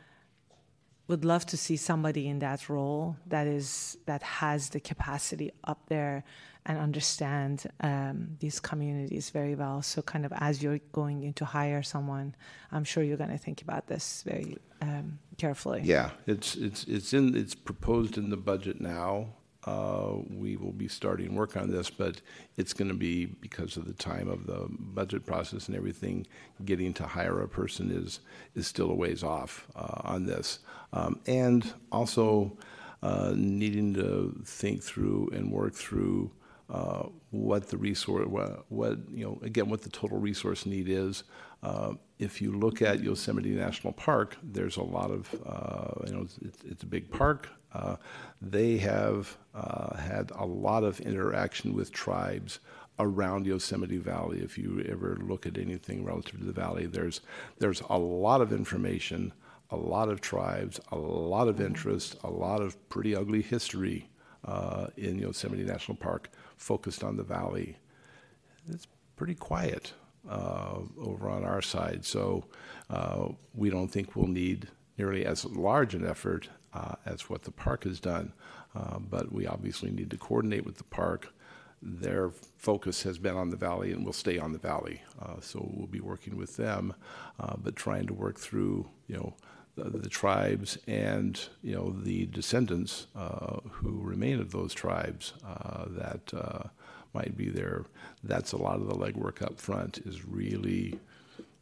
[1.10, 5.82] would love to see somebody in that role that is that has the capacity up
[5.88, 6.24] there
[6.66, 9.82] and understand um, these communities very well.
[9.82, 12.36] So, kind of as you're going in to hire someone,
[12.72, 15.82] I'm sure you're going to think about this very um, carefully.
[15.84, 19.30] Yeah, it's it's it's in it's proposed in the budget now.
[19.66, 22.22] Uh, we will be starting work on this, but
[22.56, 26.26] it's going to be because of the time of the budget process and everything.
[26.64, 28.20] Getting to hire a person is
[28.56, 30.60] is still a ways off uh, on this,
[30.94, 32.58] um, and also
[33.02, 36.32] uh, needing to think through and work through
[36.70, 41.24] uh, what the resource, what, what, you know, again, what the total resource need is.
[41.64, 46.22] Uh, if you look at Yosemite National Park, there's a lot of, uh, you know,
[46.22, 47.50] it's, it's a big park.
[47.74, 47.96] Uh,
[48.42, 52.60] they have uh, had a lot of interaction with tribes
[53.00, 54.40] around Yosemite Valley.
[54.40, 57.22] If you ever look at anything relative to the valley, there's
[57.60, 59.32] there's a lot of information,
[59.72, 64.10] a lot of tribes, a lot of interest, a lot of pretty ugly history
[64.46, 67.78] uh, in Yosemite National Park focused on the valley.
[68.68, 69.94] It's pretty quiet
[70.30, 72.46] uh, over on our side, so
[72.90, 74.68] uh, we don't think we'll need
[74.98, 78.34] nearly as large an effort uh, as what the park has done.
[78.76, 81.34] Uh, but we obviously need to coordinate with the park.
[81.82, 85.02] Their focus has been on the valley and will stay on the valley.
[85.20, 86.94] Uh, so we'll be working with them,
[87.40, 89.34] uh, but trying to work through, you know,
[89.84, 96.34] the, tribes and you know the descendants uh, who remain of those tribes uh, that
[96.34, 96.68] uh,
[97.14, 97.86] might be there.
[98.24, 101.00] That's a lot of the legwork up front is really,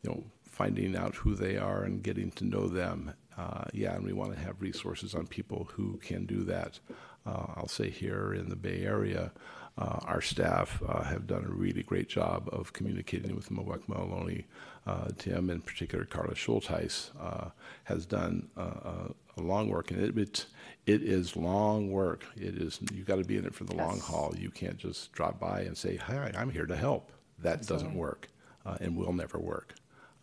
[0.02, 3.14] you know, finding out who they are and getting to know them.
[3.38, 6.80] Uh, yeah, and we want to have resources on people who can do that.
[7.26, 9.32] Uh, I'll say here in the Bay Area,
[9.78, 14.46] uh, our staff have done a really great job of communicating with Muwekma Ohlone.
[14.88, 17.50] Uh, Tim, in particular, Carla Schulteis, uh,
[17.84, 20.46] has done uh, a long work, and it, it
[20.86, 22.24] it is long work.
[22.38, 24.34] It is you got to be in it for the long haul.
[24.38, 28.30] You can't just drop by and say, "Hi, I'm here to help." That doesn't work,
[28.66, 29.76] uh, and will never work.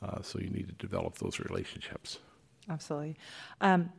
[0.03, 2.19] Uh, so you need to develop those relationships.
[2.69, 3.17] Absolutely.
[3.61, 3.91] Um,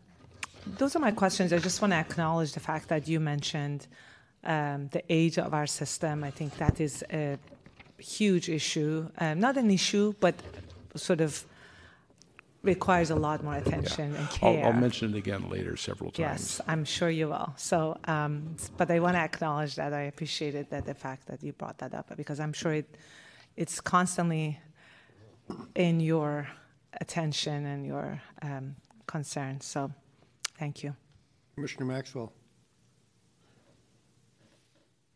[0.65, 1.53] those are my questions.
[1.53, 3.85] I just want to acknowledge the fact that you mentioned
[4.43, 6.23] um, the age of our system.
[6.23, 7.37] I think that is a
[7.97, 9.09] huge issue.
[9.17, 10.35] Um, not an issue, but
[10.95, 11.45] sort of
[12.65, 14.65] requires a lot more attention and I'll, care.
[14.65, 16.19] I'll mention it again later several times.
[16.19, 17.53] Yes, I'm sure you will.
[17.57, 21.53] So, um, but I want to acknowledge that I appreciated that the fact that you
[21.53, 22.97] brought that up because I'm sure it,
[23.55, 24.59] it's constantly
[25.75, 26.47] in your
[26.99, 28.75] attention and your um,
[29.05, 29.61] concern.
[29.61, 29.91] So,
[30.57, 30.95] thank you.
[31.55, 32.33] Commissioner Maxwell.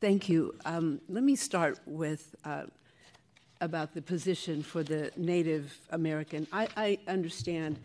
[0.01, 0.55] Thank you.
[0.63, 2.63] Um, Let me start with uh,
[3.59, 6.47] about the position for the Native American.
[6.53, 7.77] I, I understand,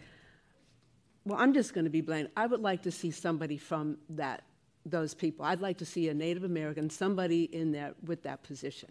[1.25, 2.31] well, I'm just going to be blunt.
[2.37, 4.45] I would like to see somebody from that,
[4.87, 5.45] those people.
[5.45, 8.91] I'd like to see a Native American, somebody in there with that position.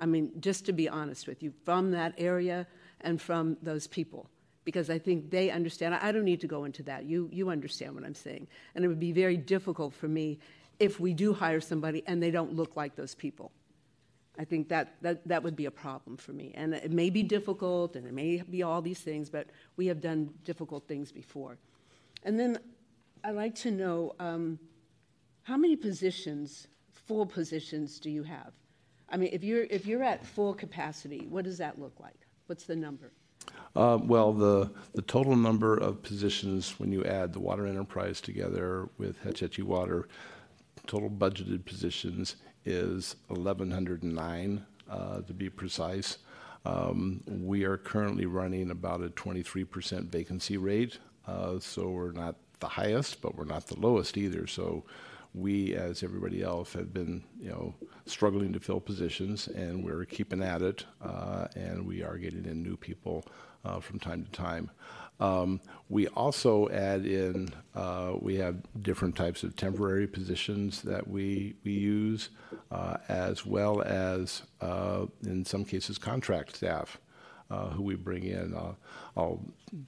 [0.00, 2.66] I mean, just to be honest with you, from that area
[3.02, 4.30] and from those people.
[4.64, 5.94] Because I think they understand.
[5.94, 7.04] I don't need to go into that.
[7.04, 8.48] You, you understand what I'm saying.
[8.74, 10.38] And it would be very difficult for me
[10.78, 13.52] if we do hire somebody and they don't look like those people.
[14.38, 16.52] I think that, that, that would be a problem for me.
[16.54, 19.46] And it may be difficult and it may be all these things, but
[19.76, 21.56] we have done difficult things before.
[22.22, 22.58] And then
[23.24, 24.58] I'd like to know um,
[25.42, 28.52] how many positions, full positions, do you have?
[29.08, 32.26] I mean, if you're, if you're at full capacity, what does that look like?
[32.46, 33.12] What's the number?
[33.74, 38.88] Uh, Well, the, the total number of positions, when you add the water enterprise together
[38.98, 40.08] with Hetch Hetchy Water,
[40.86, 46.18] total budgeted positions is 1,109, uh, to be precise.
[46.64, 52.68] Um, We are currently running about a 23% vacancy rate, uh, so we're not the
[52.68, 54.46] highest, but we're not the lowest either.
[54.46, 54.84] So
[55.34, 57.74] we, as everybody else, have been, you know,
[58.06, 62.62] struggling to fill positions, and we're keeping at it, uh, and we are getting in
[62.62, 63.24] new people
[63.64, 64.70] uh, from time to time.
[65.20, 71.54] Um, we also add in, uh, we have different types of temporary positions that we,
[71.64, 72.30] we use,
[72.70, 76.98] uh, as well as, uh, in some cases, contract staff
[77.50, 78.54] uh, who we bring in.
[78.54, 78.74] Uh,
[79.16, 79.40] I'll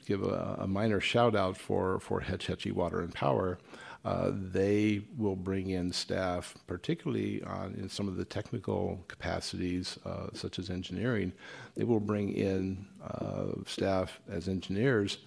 [0.06, 3.58] give a, a minor shout out for, for Hetch Hetchy Water and Power.
[4.04, 9.98] Uh, they will bring in staff, particularly on in some of the technical capacities,
[10.32, 11.32] such as engineering.
[11.74, 12.86] They will bring in
[13.66, 15.18] staff as engineers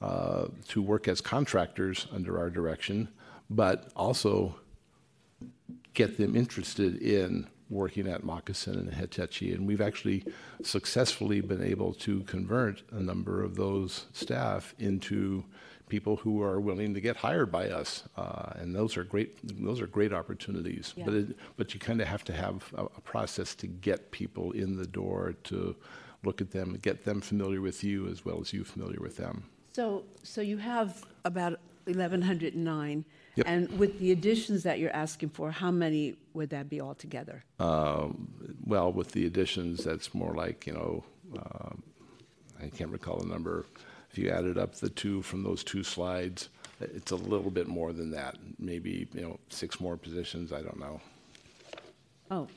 [0.00, 3.08] uh, to work as contractors under our direction,
[3.48, 4.54] but also
[5.94, 10.24] get them interested in working at Moccasin and Hetch And we've actually
[10.62, 15.44] successfully been able to convert a number of those staff into
[15.88, 18.04] people who are willing to get hired by us.
[18.16, 20.94] Uh, and those are great, those are great opportunities.
[21.04, 24.52] But, it, but you kind of have to have a, a process to get people
[24.52, 25.76] in the door to
[26.22, 29.44] look at them, get them familiar with you as well as you familiar with them.
[29.72, 33.04] So, so you have about 1,109.
[33.36, 33.46] Yep.
[33.48, 37.44] And with the additions that you're asking for, how many would that be altogether?
[37.58, 38.28] Um,
[38.64, 41.04] well, with the additions, that's more like, you know,
[41.38, 41.82] um,
[42.62, 43.64] I can't recall the number.
[44.10, 46.48] If you added up the two from those two slides,
[46.80, 48.36] it's a little bit more than that.
[48.58, 51.00] Maybe, you know, six more positions, I don't know.
[52.30, 52.48] Oh.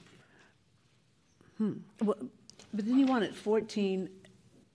[1.57, 1.74] Hmm.
[2.01, 2.18] Well,
[2.74, 4.09] But then you want it 14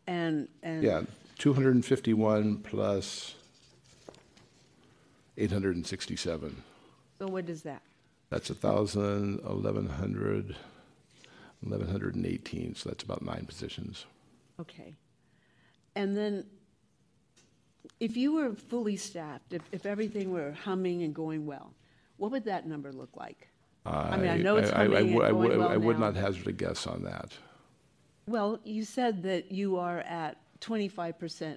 [0.06, 0.82] and, and.
[0.82, 1.02] Yeah,
[1.38, 3.34] 251 plus
[5.36, 6.62] 867.
[7.18, 7.82] So what is that?
[8.30, 10.56] That's 1,000, 1,100,
[11.60, 14.04] 1,118, so that's about nine positions.
[14.60, 14.96] Okay.
[15.96, 16.44] And then,
[17.98, 21.72] if you were fully staffed, if, if everything were humming and going well,
[22.18, 23.48] what would that number look like?
[23.86, 25.98] I mean, I know it's I- I- I humming and I going well I would
[25.98, 26.06] now.
[26.10, 27.32] not hazard a guess on that.
[28.28, 31.56] Well, you said that you are at 25%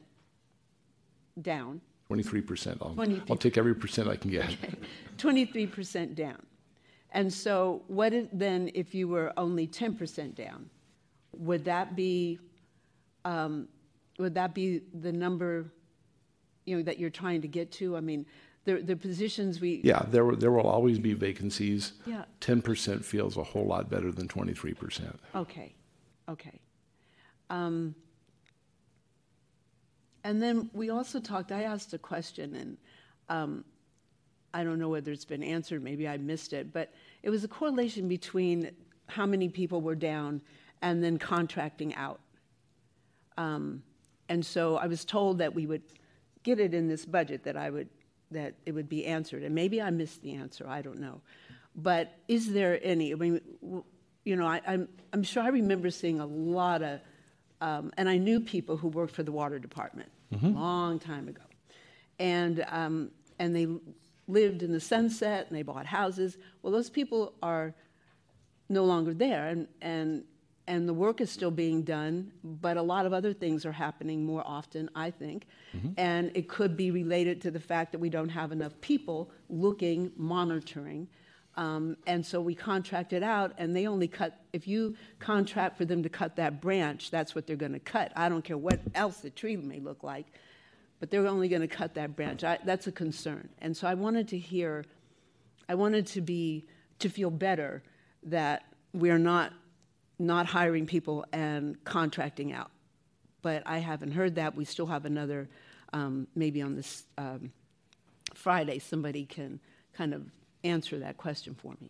[1.42, 2.78] down, Twenty-three percent.
[2.82, 3.26] I'll, 23.
[3.30, 4.50] I'll take every percent I can get.
[5.18, 6.42] 23% down.
[7.14, 10.70] And so what if, then if you were only 10% down?
[11.38, 12.38] Would that be,
[13.24, 13.70] um,
[14.20, 15.72] would that be the number,
[16.66, 17.96] you know, that you're trying to get to?
[17.96, 18.26] I mean,
[18.66, 19.80] the, the positions we.
[19.84, 21.94] Yeah, there, will- there will always be vacancies.
[22.06, 22.26] Yeah.
[22.42, 25.18] Ten percent feels a whole lot better than twenty-three percent.
[25.34, 25.74] Okay,
[26.28, 26.60] okay.
[27.50, 27.96] Um,
[30.24, 32.78] And then we also talked, I asked a question, and
[33.28, 33.66] um,
[34.54, 36.94] I don't know whether it's been answered, maybe I missed it, but
[37.24, 38.70] it was a correlation between
[39.08, 40.42] how many people were down
[40.82, 42.20] and then contracting out.
[43.38, 43.82] Um,
[44.30, 45.82] And so I was told that we would
[46.44, 47.90] get it in this budget, that I would,
[48.30, 51.22] that it would be answered, and maybe I missed the answer, I don't know.
[51.76, 53.42] But is there any, I mean,
[54.24, 57.00] you know, I, I'm, I'm sure I remember seeing a lot of,
[57.60, 61.42] um, and I knew people who worked for the water department a long time ago.
[62.20, 63.68] And, um, and they
[64.28, 66.38] lived in the sunset and they bought houses.
[66.62, 67.74] Well, those people are
[68.70, 70.24] no longer there, and, and,
[70.68, 74.24] and the work is still being done, but a lot of other things are happening
[74.24, 75.46] more often, I think.
[75.98, 80.12] And it could be related to the fact that we don't have enough people looking,
[80.16, 81.10] monitoring.
[81.58, 85.84] Um, and so we contract it out, and they only cut, if you contract for
[85.86, 88.14] them to cut that branch, that's what they're going to cut.
[88.16, 90.28] I don't care what else the tree may look like,
[91.00, 92.44] but they're only going to cut that branch.
[92.44, 93.50] I, that's a concern.
[93.60, 94.86] And so I wanted to hear,
[95.68, 96.66] I wanted to be,
[97.00, 97.84] to feel better
[98.24, 99.52] that we're not,
[100.20, 102.72] not hiring people and contracting out.
[103.42, 104.56] But I haven't heard that.
[104.56, 105.50] We still have another,
[105.92, 107.52] um, maybe on this um,
[108.36, 109.60] Friday, somebody can
[109.94, 110.24] kind of
[110.64, 111.90] answer that question for me.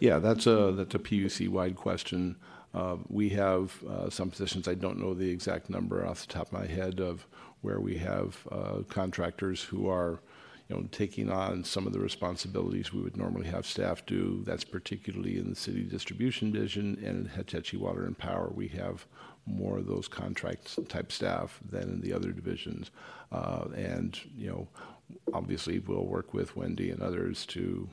[0.00, 2.36] Yeah, that's a, that's a PUC-wide question.
[2.74, 6.46] Uh, We have uh, some positions, I don't know the exact number off the top
[6.48, 7.26] of my head of
[7.60, 10.20] where we have uh, contractors who are,
[10.68, 14.42] you know, taking on some of the responsibilities we would normally have staff do.
[14.44, 18.50] That's particularly in the city distribution division and in Hetch Hetchy Water and Power.
[18.54, 19.06] We have
[19.46, 22.90] more of those contract-type staff than in the other divisions.
[23.30, 24.68] Uh, And, you know,
[25.32, 27.88] obviously, we'll work with Wendy and others to,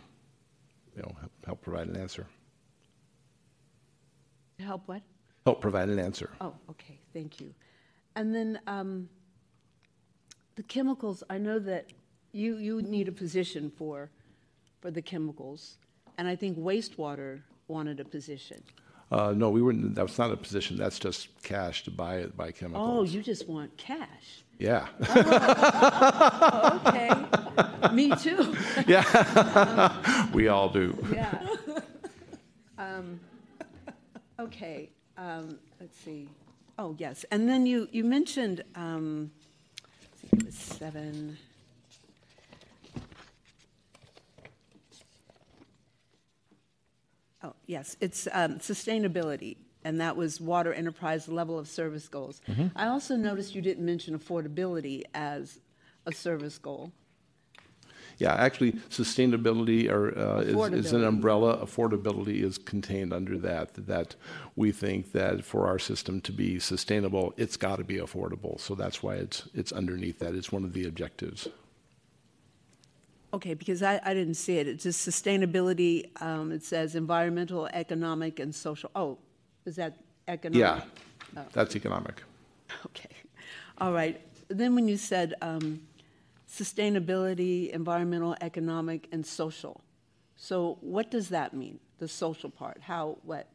[0.96, 2.28] you know, help- help provide an answer.
[4.60, 5.02] Help what?
[5.46, 6.30] Help provide an answer.
[6.42, 7.54] Oh, okay, thank you.
[8.16, 9.10] And then um,
[10.56, 11.94] the chemicals, I know that
[12.34, 14.10] you, you need a position for,
[14.82, 15.78] for the chemicals,
[16.18, 18.62] and I think wastewater wanted a position.
[19.12, 19.96] Uh, no, we weren't.
[19.96, 22.90] that's not a position, that's just cash to buy it, buy chemicals.
[22.90, 24.44] Oh, you just want cash.
[24.60, 27.12] Yeah, Oh, okay.
[27.93, 28.55] Me too.
[28.88, 30.28] Yeah.
[30.34, 30.95] we all do.
[31.14, 31.39] Yeah.
[32.78, 33.20] Um,
[34.39, 36.30] Okay, um, let's see.
[36.78, 39.32] Oh, yes, and then you, you mentioned, um,
[39.84, 41.38] I think it was seven.
[47.43, 52.42] Oh, yes, it's um, sustainability, and that was water enterprise level of service goals.
[52.76, 55.60] I also noticed you didn't mention affordability as
[56.06, 56.92] a service goal.
[58.18, 61.58] Yeah, actually, sustainability or, uh, is, is an umbrella.
[61.58, 64.16] Affordability is contained under that, that
[64.58, 68.60] we think that for our system to be sustainable, it's got to be affordable.
[68.60, 70.36] So that's why it's, it's underneath that.
[70.36, 71.48] It's one of the objectives.
[73.34, 74.68] Okay, because I, I didn't see it.
[74.68, 78.92] It's just sustainability, um, it says environmental, economic, and social.
[78.96, 79.18] Oh,
[79.70, 79.94] is that
[80.28, 80.84] economic?
[81.36, 82.24] Yeah, that's economic.
[82.88, 83.16] Okay,
[83.78, 84.20] all right.
[84.50, 85.82] Then when you said um,
[86.52, 89.82] sustainability, environmental, economic, and social,
[90.36, 92.80] so what does that mean, the social part?
[92.82, 93.48] How, what?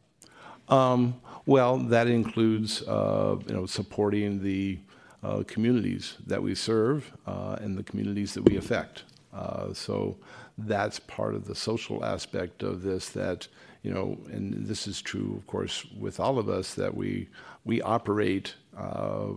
[0.69, 4.79] Um, well, that includes, uh, you know, supporting the
[5.23, 9.05] uh, communities that we serve uh, and the communities that we affect.
[9.33, 10.17] Uh, so
[10.57, 13.09] that's part of the social aspect of this.
[13.11, 13.49] That
[13.85, 17.29] you know, and this is true, of course, with all of us that we
[17.65, 19.29] we operate uh,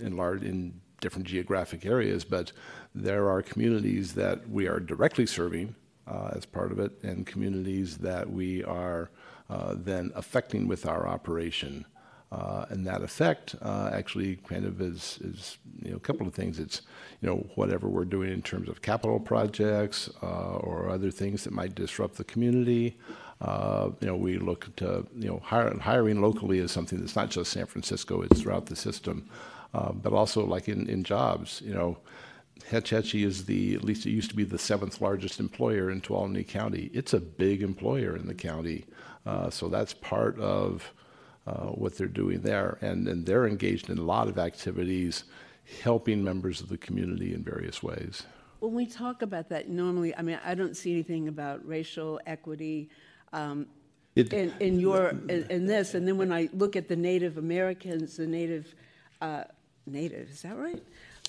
[0.00, 2.52] in large in different geographic areas, but
[2.94, 5.74] there are communities that we are directly serving
[6.06, 9.10] uh, as part of it, and communities that we are
[9.48, 11.86] uh, then affecting with our operation.
[12.32, 16.32] Uh, and that effect uh, actually kind of is, is, you know, a couple of
[16.32, 16.58] things.
[16.58, 16.80] It's,
[17.20, 21.52] you know, whatever we're doing in terms of capital projects uh, or other things that
[21.52, 22.96] might disrupt the community.
[23.42, 27.50] Uh, you know, we look to, you know, hiring locally is something that's not just
[27.50, 29.28] San Francisco, it's throughout the system.
[29.74, 31.98] Uh, but also like in, jobs, you know,
[32.70, 36.00] Hetch Hetchy is the, at least it used to be the seventh largest employer in
[36.00, 36.88] Tuolumne County.
[36.94, 38.84] It's a big employer in the county.
[39.26, 40.92] Uh, so that's part of
[41.46, 42.78] uh, what they're doing there.
[42.80, 45.24] And, and they're engaged in a lot of activities
[45.82, 48.22] helping members of the community in various ways.
[48.60, 52.90] When we talk about that, normally, I mean, I don't see anything about racial equity
[53.32, 53.66] um,
[54.14, 55.94] It- in, in your, in, in this.
[55.94, 58.74] And then when I look at the Native Americans, the Native,
[59.20, 59.44] uh,
[59.86, 60.82] Native, is that right?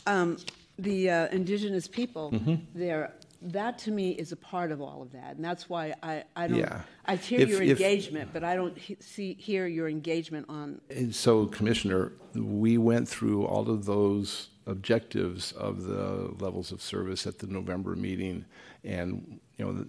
[0.06, 0.38] Um,
[0.80, 2.56] the uh, indigenous people Mm-hmm.
[2.76, 5.36] there, that to me is a part of all of that.
[5.36, 6.82] And that's why I, I don't, Yeah.
[7.06, 10.82] I hear If- your if- engagement, but I don't he- see, hear your engagement on,
[10.90, 17.28] And so, Commissioner, we went through all of those objectives of the levels of service
[17.28, 18.46] at the November meeting.
[18.84, 19.86] And, you know,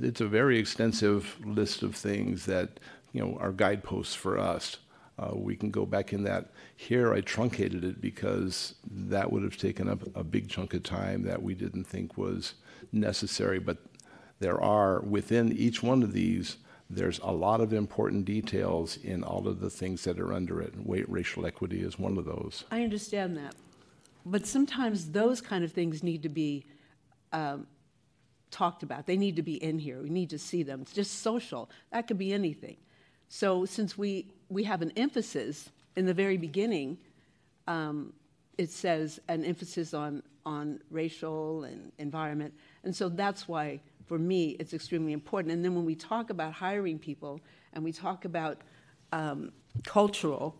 [0.00, 2.80] it's a very extensive list of things that,
[3.12, 4.78] you know, are guideposts for us.
[5.18, 6.50] Uh, we can go back in that.
[6.76, 11.22] Here, I truncated it because that would have taken up a big chunk of time
[11.24, 12.54] that we didn't think was
[12.90, 13.58] necessary.
[13.58, 13.78] But
[14.38, 16.56] there are, within each one of these,
[16.88, 20.74] there's a lot of important details in all of the things that are under it.
[20.76, 22.64] Wa- Racial equity is one of those.
[22.70, 23.54] I understand that.
[24.26, 26.66] But sometimes those kind of things need to be
[27.32, 27.66] um,
[28.50, 29.06] talked about.
[29.06, 30.02] They need to be in here.
[30.02, 30.82] We need to see them.
[30.82, 31.70] It's just social.
[31.92, 32.76] That could be anything.
[33.28, 36.98] So since we, we have an emphasis in the very beginning,
[37.66, 38.12] um,
[38.58, 42.52] it says an emphasis on, on racial and environment.
[42.84, 45.54] And so that's why, for me, it's extremely important.
[45.54, 47.40] And then when we talk about hiring people
[47.72, 48.58] and we talk about
[49.12, 49.52] um,
[49.84, 50.56] cultural,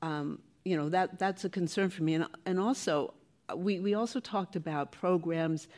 [0.00, 2.14] um, you know, that, that's a concern for me.
[2.14, 3.12] And, and also,
[3.54, 5.68] we, we also talked about programs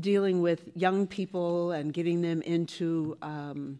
[0.00, 3.78] dealing with young people and getting them into, um,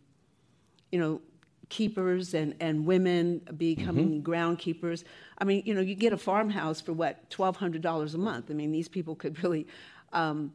[0.91, 1.21] you know,
[1.69, 4.31] keepers and, and women becoming Mm-hmm.
[4.33, 5.05] groundkeepers.
[5.39, 8.51] I mean, you know, you get a farmhouse for what, $1,200 a month.
[8.51, 9.67] I mean, these people could really,
[10.13, 10.53] um,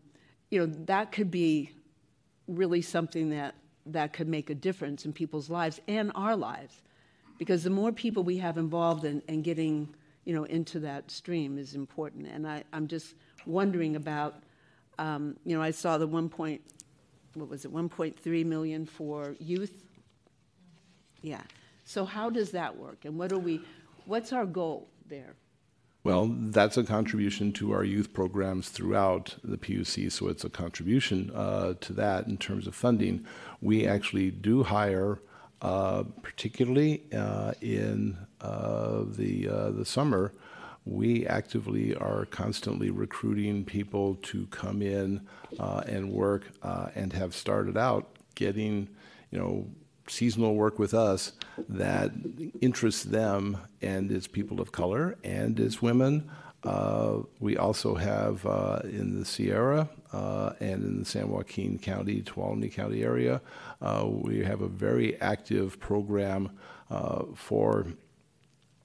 [0.49, 1.71] you know, that could be
[2.47, 3.55] really something that,
[3.85, 6.81] that could make a difference in people's lives and our lives.
[7.37, 9.93] Because the more people we have involved in, in getting,
[10.25, 12.27] you know, into that stream is important.
[12.27, 14.42] And I, I'm just wondering about,
[14.99, 16.61] um, you know, I saw the one point,
[17.33, 19.83] what was it, 1.3 million for youth?
[21.21, 21.41] Yeah.
[21.85, 23.05] So how does that work?
[23.05, 23.61] And what are we,
[24.05, 25.35] what's our goal there?
[26.03, 31.31] Well, that's a contribution to our youth programs throughout the PUC, so it's a contribution
[31.33, 33.25] uh, to that in terms of funding.
[33.61, 35.19] We actually do hire,
[35.61, 40.33] uh, particularly uh, in uh, the uh, the summer.
[40.85, 45.21] We actively are constantly recruiting people to come in
[45.59, 48.89] uh, and work, uh, and have started out getting,
[49.31, 49.67] you know,
[50.07, 51.33] seasonal work with us
[51.69, 52.11] that
[52.61, 56.29] interests them and is people of color and is women.
[56.63, 62.21] Uh, we also have uh, in the Sierra uh, and in the San Joaquin County,
[62.21, 63.41] Tuolumne County area,
[63.81, 66.51] uh, we have a very active program
[66.89, 67.87] uh, for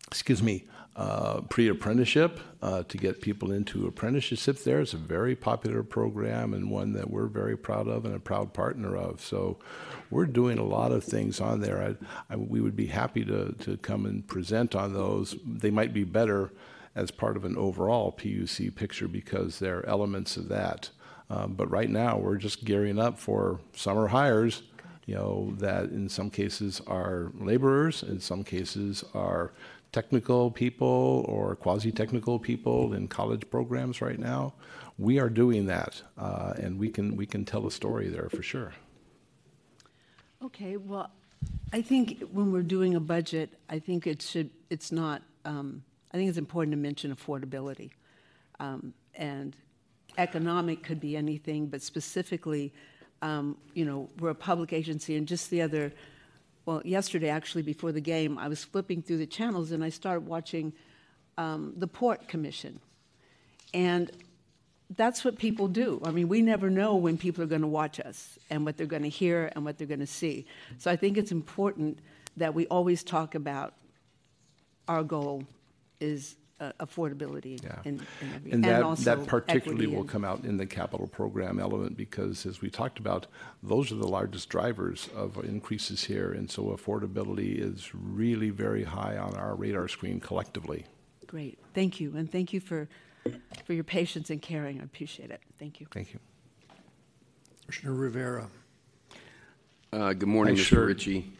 [0.08, 0.64] excuse me,
[0.98, 4.80] uh, pre-apprenticeship uh, to get people into apprenticeship there.
[4.80, 8.52] It's a very popular program and one that we're very proud of and a proud
[8.52, 9.20] partner of.
[9.20, 9.58] So
[10.10, 11.96] we're doing a lot of things on there.
[12.30, 15.36] I, I, we would be happy to, to come and present on those.
[15.46, 16.50] They might be better
[16.96, 20.90] as part of an overall PUC picture because they're elements of that.
[21.30, 24.64] Um, but right now, we're just gearing up for summer hires
[25.08, 29.52] you know, that in some cases are laborers, in some cases are
[29.92, 34.54] technical people or quasi-technical people in college programs right now.
[34.98, 38.42] We are doing that, uh, and we can we can tell a story there for
[38.42, 38.72] sure.
[40.44, 41.10] Okay, well,
[41.72, 45.82] I think when we're doing a budget, I think it should, it's not, um,
[46.12, 47.90] I think it's important to mention affordability.
[48.60, 49.56] Um, and
[50.16, 52.72] economic could be anything, but specifically,
[53.20, 55.92] um, you know, we're a public agency, and just the other,
[56.68, 60.26] well, yesterday actually before the game, I was flipping through the channels and I started
[60.26, 60.74] watching
[61.38, 62.78] um, the Port Commission.
[63.72, 64.10] And
[64.94, 65.98] that's what people do.
[66.04, 68.86] I mean, we never know when people are going to watch us and what they're
[68.86, 70.44] going to hear and what they're going to see.
[70.76, 72.00] So I think it's important
[72.36, 73.72] that we always talk about
[74.88, 75.44] our goal
[76.00, 77.76] is uh, affordability Yeah.
[77.84, 80.56] and, and, every, And and that, also that particularly equity will and- come out in
[80.56, 83.26] the capital program element because, as we talked about,
[83.62, 86.32] those are the largest drivers of increases here.
[86.32, 90.86] And so affordability is really very high on our radar screen collectively.
[91.26, 92.88] Great, thank you, and thank you for
[93.66, 94.80] for your patience and caring.
[94.80, 95.42] I appreciate it.
[95.58, 95.86] Thank you.
[95.92, 96.20] Thank you.
[97.66, 98.48] Commissioner Rivera.
[99.92, 100.64] Uh, Good morning, Hi, Mr.
[100.64, 100.86] sure.
[100.86, 101.30] Ritchie.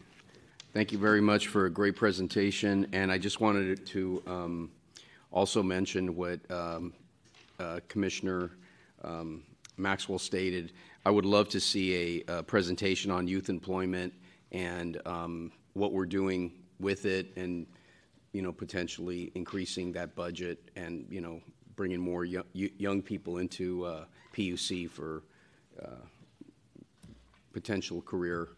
[0.73, 4.71] Thank you very much for a great presentation, and I just wanted to um,
[5.31, 6.93] also mentioned what um,
[7.59, 8.51] uh, Commissioner
[9.03, 9.43] um,
[9.77, 10.73] Maxwell stated.
[11.05, 14.13] I would love to see a uh, presentation on youth employment
[14.51, 17.65] and um, what we're doing with it and,
[18.33, 21.41] you know, potentially increasing that budget and, you know,
[21.75, 25.23] bringing more yo- young people into uh, PUC for
[27.53, 28.49] potential career,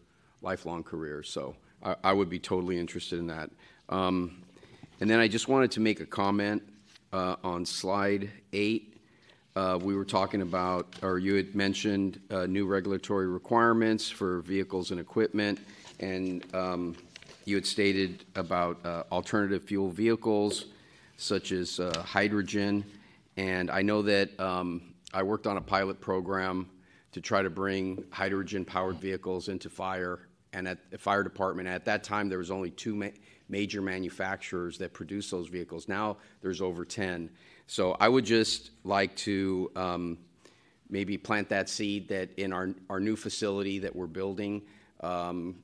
[0.42, 1.22] lifelong career.
[1.22, 3.50] So I, I would be totally interested in that.
[3.88, 4.41] Um,
[5.02, 6.62] and then I just wanted to make a comment
[7.12, 8.96] uh, on slide eight.
[9.56, 14.92] Uh, we were talking about, or you had mentioned, uh, new regulatory requirements for vehicles
[14.92, 15.58] and equipment,
[15.98, 16.94] and um,
[17.46, 20.66] you had stated about uh, alternative fuel vehicles
[21.16, 22.84] such as uh, hydrogen.
[23.36, 26.68] And I know that um, I worked on a pilot program
[27.10, 31.66] to try to bring hydrogen-powered vehicles into fire and at the fire department.
[31.66, 33.08] At that time, there was only two ma-
[33.48, 35.88] major manufacturers that produce those vehicles.
[35.88, 37.30] Now there's over 10.
[37.66, 40.18] So I would just like to um,
[40.90, 44.62] maybe plant that seed that in our, our new facility that we're building,
[45.00, 45.56] um,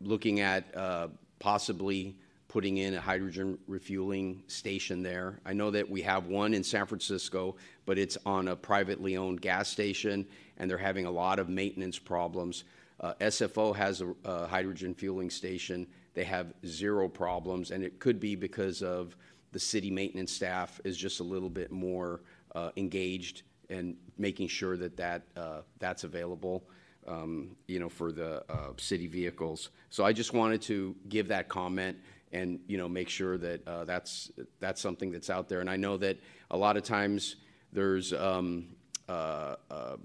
[0.00, 2.16] looking at uh, possibly
[2.50, 5.38] putting in a hydrogen refueling station there.
[5.46, 7.54] I know that we have one in San Francisco,
[7.86, 10.26] but it's on a privately owned gas station,
[10.58, 12.64] and they're having a lot of maintenance problems.
[12.98, 15.86] Uh, SFO has a, a hydrogen fueling station.
[16.14, 19.16] They have zero problems, and it could be because of
[19.52, 22.20] the city maintenance staff is just a little bit more
[22.54, 26.64] uh, engaged and making sure that, that uh, that's available.
[27.08, 29.70] Um, you know, for the uh, city vehicles.
[29.88, 31.96] So I just wanted to give that comment
[32.32, 34.30] and you know make sure that uh, that's
[34.60, 35.60] that's something that's out there.
[35.60, 36.18] And I know that
[36.50, 37.36] a lot of times
[37.72, 38.66] there's um,
[39.08, 39.96] uh, uh,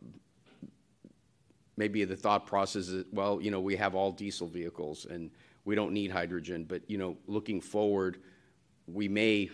[1.78, 5.32] maybe the thought process is well, you know, we have all diesel vehicles and
[5.66, 6.66] we don't need hydrogen.
[6.68, 8.20] But you know, looking forward,
[8.88, 9.50] we may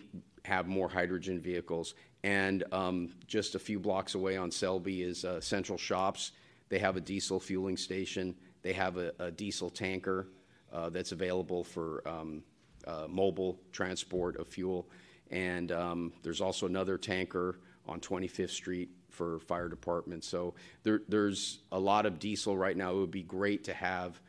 [0.45, 1.95] have more hydrogen vehicles.
[2.23, 6.31] And um, just a few blocks away on Selby is uh, Central Shops.
[6.69, 8.35] They have a diesel fueling station.
[8.61, 10.27] They have a, a diesel tanker
[10.71, 12.43] uh, that's available for um,
[12.85, 14.87] uh, mobile transport of fuel.
[15.31, 20.23] And um, there's also another tanker on 25th Street for fire department.
[20.23, 20.53] So
[20.83, 22.91] there, there's a lot of diesel right now.
[22.91, 24.21] It would be great to have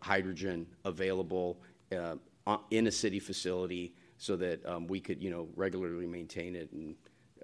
[0.00, 1.58] hydrogen available
[1.96, 2.16] uh,
[2.70, 6.94] in a city facility so that um, we could, you know, regularly maintain it and,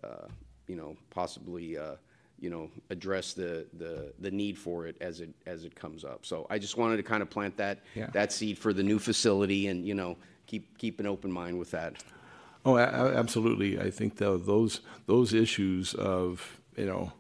[0.05, 0.27] uh,
[0.69, 1.97] you know, possibly, uh,
[2.41, 6.25] you know, address the, the, the need for it as it, as it comes up.
[6.25, 8.07] So I just wanted to kind of plant that, Yeah.
[8.13, 11.71] that seed for the new facility and, you know, keep, keep an open mind with
[11.73, 12.03] that.
[12.65, 12.81] Oh, a-
[13.17, 13.79] absolutely.
[13.81, 17.13] I think tho- those, those issues of, you know,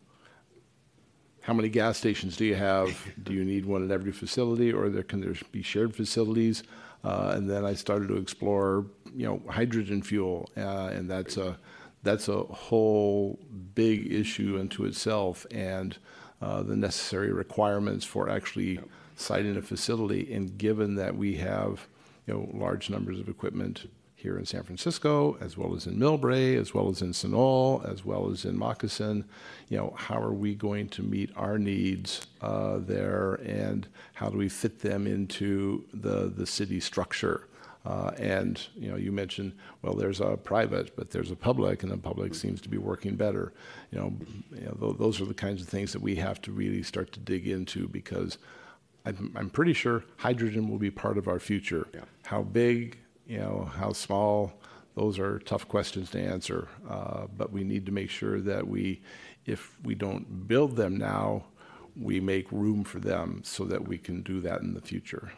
[1.43, 2.97] how many gas stations do you have?
[3.22, 6.62] Do you need one at every facility, or there, can there be shared facilities?
[7.05, 11.59] Uh, and then I started to explore, you know, hydrogen fuel, uh, and that's a,
[12.05, 13.40] that's a whole
[13.74, 15.99] big issue unto itself, and
[16.40, 18.78] uh, the necessary requirements for actually
[19.16, 20.32] siting a facility.
[20.32, 21.88] And given that we have,
[22.26, 23.90] you know, large numbers of equipment
[24.22, 28.04] here in San Francisco, as well as in Millbrae, as well as in Sunol, as
[28.04, 29.24] well as in Moccasin.
[29.68, 34.38] You know, how are we going to meet our needs uh, there, and how do
[34.38, 37.48] we fit them into the the city structure?
[37.84, 39.52] Uh, and you know, you mentioned
[39.82, 43.16] well, there's a private, but there's a public, and the public seems to be working
[43.16, 43.52] better.
[43.90, 44.12] You know,
[44.52, 47.10] you know th- those are the kinds of things that we have to really start
[47.12, 48.38] to dig into because
[49.04, 51.88] I'm, I'm pretty sure hydrogen will be part of our future.
[51.92, 52.02] Yeah.
[52.24, 54.52] How big, you know, how small,
[54.94, 56.68] those are tough questions to answer.
[56.88, 59.00] Uh, but we need to make sure that we,
[59.46, 61.44] if we don't build them now,
[61.96, 65.32] we make room for them so that we can do that in the future.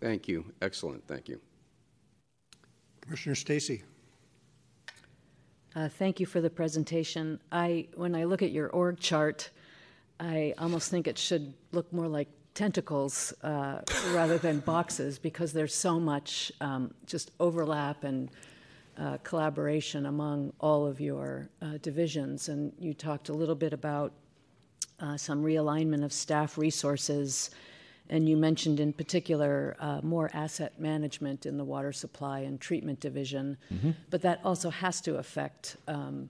[0.00, 0.52] Thank you.
[0.60, 1.06] Excellent.
[1.06, 1.40] Thank you.
[3.00, 3.82] Commissioner Stacy.
[5.74, 7.40] Uh, Thank you for the presentation.
[7.50, 9.50] I, when I look at your org chart,
[10.20, 13.80] I almost think it should look more like tentacles uh,
[14.12, 18.30] rather than boxes because there's so much um, just overlap and
[18.98, 22.48] uh, collaboration among all of your uh, divisions.
[22.48, 24.12] And you talked a little bit about
[25.00, 27.50] uh, some realignment of staff resources,
[28.10, 33.00] and you mentioned in particular uh, more asset management in the water supply and treatment
[33.00, 33.56] division.
[34.10, 36.28] But that also has to affect um,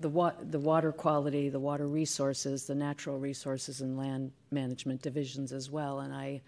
[0.00, 5.52] the wa- the water quality, the water resources, the natural resources, and land management divisions
[5.52, 6.00] as well.
[6.00, 6.40] And I,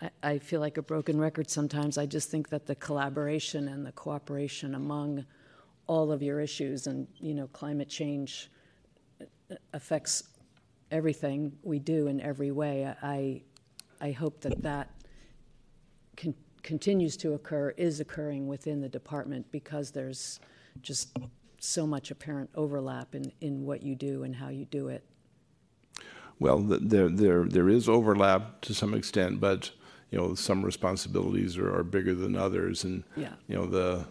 [0.00, 1.98] I, I feel like a broken record sometimes.
[1.98, 5.24] I just think that the collaboration and the cooperation among
[5.86, 8.50] all of your issues, and you know, climate change
[9.20, 10.24] uh, affects
[10.90, 12.92] everything we do in every way.
[13.02, 13.42] I,
[14.00, 14.90] I hope that that
[16.16, 20.40] con- continues to occur, is occurring within the department because there's
[20.82, 21.16] just
[21.58, 25.04] so much apparent overlap in, in what you do and how you do it.
[26.38, 29.70] Well, there, there, there is overlap to some extent, but,
[30.10, 32.84] you know, some responsibilities are, are bigger than others.
[32.84, 33.32] And, Yeah.
[33.48, 34.06] you know, the,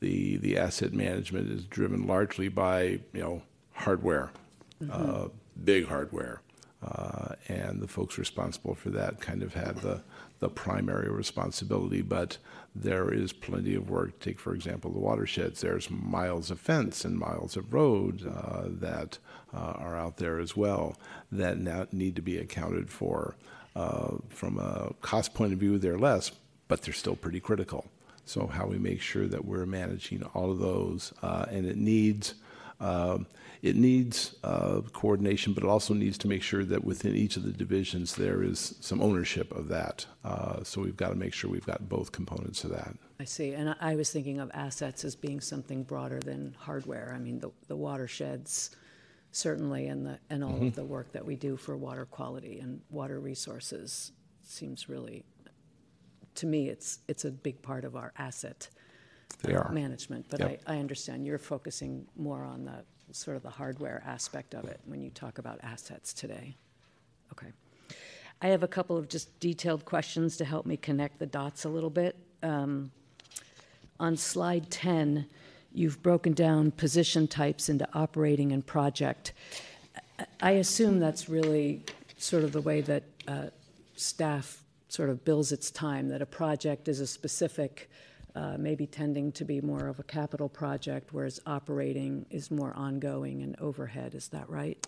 [0.00, 2.82] the, the asset management is driven largely by,
[3.14, 3.42] you know,
[3.72, 4.30] hardware,
[4.90, 5.28] uh,
[5.64, 6.42] big hardware.
[6.82, 10.02] Uh, and the folks responsible for that kind of have the,
[10.40, 12.38] the primary responsibility, but
[12.74, 14.18] there is plenty of work.
[14.20, 15.60] Take, for example, the watersheds.
[15.60, 19.18] There's miles of fence and miles of road uh, that
[19.54, 20.96] uh, are out there as well
[21.30, 23.36] that now need to be accounted for.
[23.76, 26.32] Uh, from a cost point of view, they're less,
[26.68, 27.86] but they're still pretty critical.
[28.24, 32.34] So, how we make sure that we're managing all of those, uh, and it needs
[33.62, 37.42] it needs uh, coordination, but it also needs to make sure that within each of
[37.42, 40.06] the divisions there is some ownership of that.
[40.24, 42.94] Uh, so we've got to make sure we've got both components of that.
[43.18, 43.52] I see.
[43.52, 47.12] And I- I was thinking of assets as being something broader than hardware.
[47.14, 48.70] I mean, the, the watersheds,
[49.30, 52.80] certainly, and the, and all of the work that we do for water quality and
[52.88, 54.12] water resources
[54.42, 55.24] seems really
[56.36, 58.68] to me, it's, it's a big part of our asset
[59.42, 59.70] They are.
[59.72, 60.26] management.
[60.28, 60.62] But Yep.
[60.66, 64.80] I, I understand you're focusing more on the, sort of the hardware aspect of it
[64.84, 66.56] when you talk about assets today.
[67.32, 67.48] Okay.
[68.42, 71.68] I have a couple of just detailed questions to help me connect the dots a
[71.68, 72.16] little bit.
[72.42, 72.90] Um,
[73.98, 75.26] On slide 10,
[75.74, 79.32] you've broken down position types into operating and project.
[80.18, 81.82] I- I assume that's really
[82.16, 83.46] sort of the way that uh,
[83.96, 87.90] staff sort of bills its time, that a project is a specific,
[88.34, 93.42] uh, maybe tending to be more of a capital project, whereas operating is more ongoing
[93.42, 94.14] and overhead.
[94.14, 94.86] Is that right?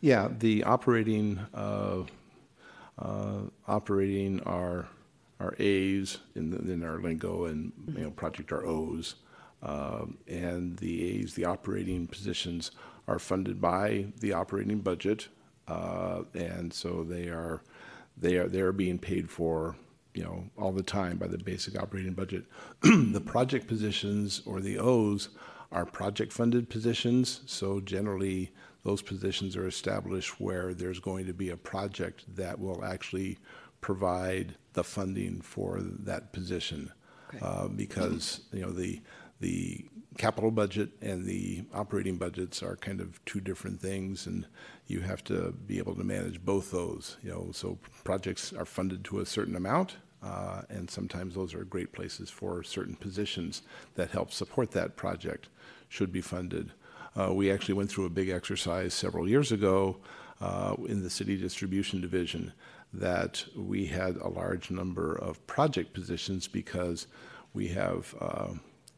[0.00, 2.04] Yeah, the operating, uh,
[2.98, 4.88] uh, operating our,
[5.40, 9.16] our As in, in our lingo and, you know, project our Os.
[9.62, 12.72] Um, And the As, the operating positions
[13.06, 15.28] are funded by the operating budget.
[15.68, 17.62] uh, And so they are,
[18.16, 19.76] they are, they're being paid for,
[20.14, 22.44] you know, all the time by the basic operating budget.
[22.82, 25.28] The project positions or the Os
[25.70, 28.52] are project-funded positions, so generally,
[28.84, 33.38] those positions are established where there's going to be a project that will actually
[33.80, 36.92] provide the funding for that position.
[37.40, 39.00] Uh, Because, you know, the,
[39.40, 39.86] the
[40.18, 44.46] capital budget and the operating budgets are kind of two different things, and
[44.86, 49.04] you have to be able to manage both those, you know, so projects are funded
[49.04, 53.62] to a certain amount, uh, and sometimes those are great places for certain positions
[53.94, 55.48] that help support that project
[55.88, 56.70] should be funded.
[57.18, 59.98] Uh, we actually went through a big exercise several years ago
[60.40, 62.52] uh, in the city distribution division
[62.92, 67.06] that we had a large number of project positions because
[67.54, 68.48] we have uh,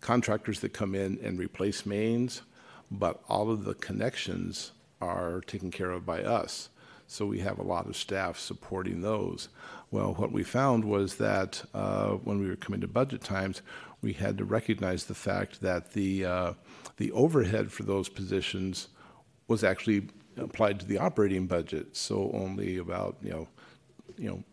[0.01, 2.43] contractors that come in and replace mains,
[2.91, 6.69] but all of the connections are taken care of by us.
[7.07, 9.49] So we have a lot of staff supporting those.
[9.91, 13.63] Well, what we found was that uh, when we were coming to budget times,
[14.03, 16.53] we had to recognize the fact that the uh,
[16.97, 18.89] the overhead for those positions
[19.49, 21.97] was actually applied to the operating budget.
[21.97, 23.49] So only about you know
[24.19, 24.45] you know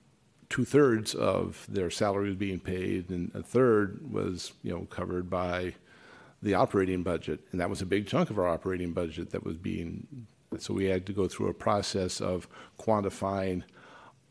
[0.49, 5.29] two thirds of their salary was being paid, and a third was you know covered
[5.29, 5.73] by
[6.41, 9.57] the operating budget, and that was a big chunk of our operating budget that was
[9.57, 10.27] being.
[10.57, 12.47] So we had to go through a process of
[12.77, 13.63] quantifying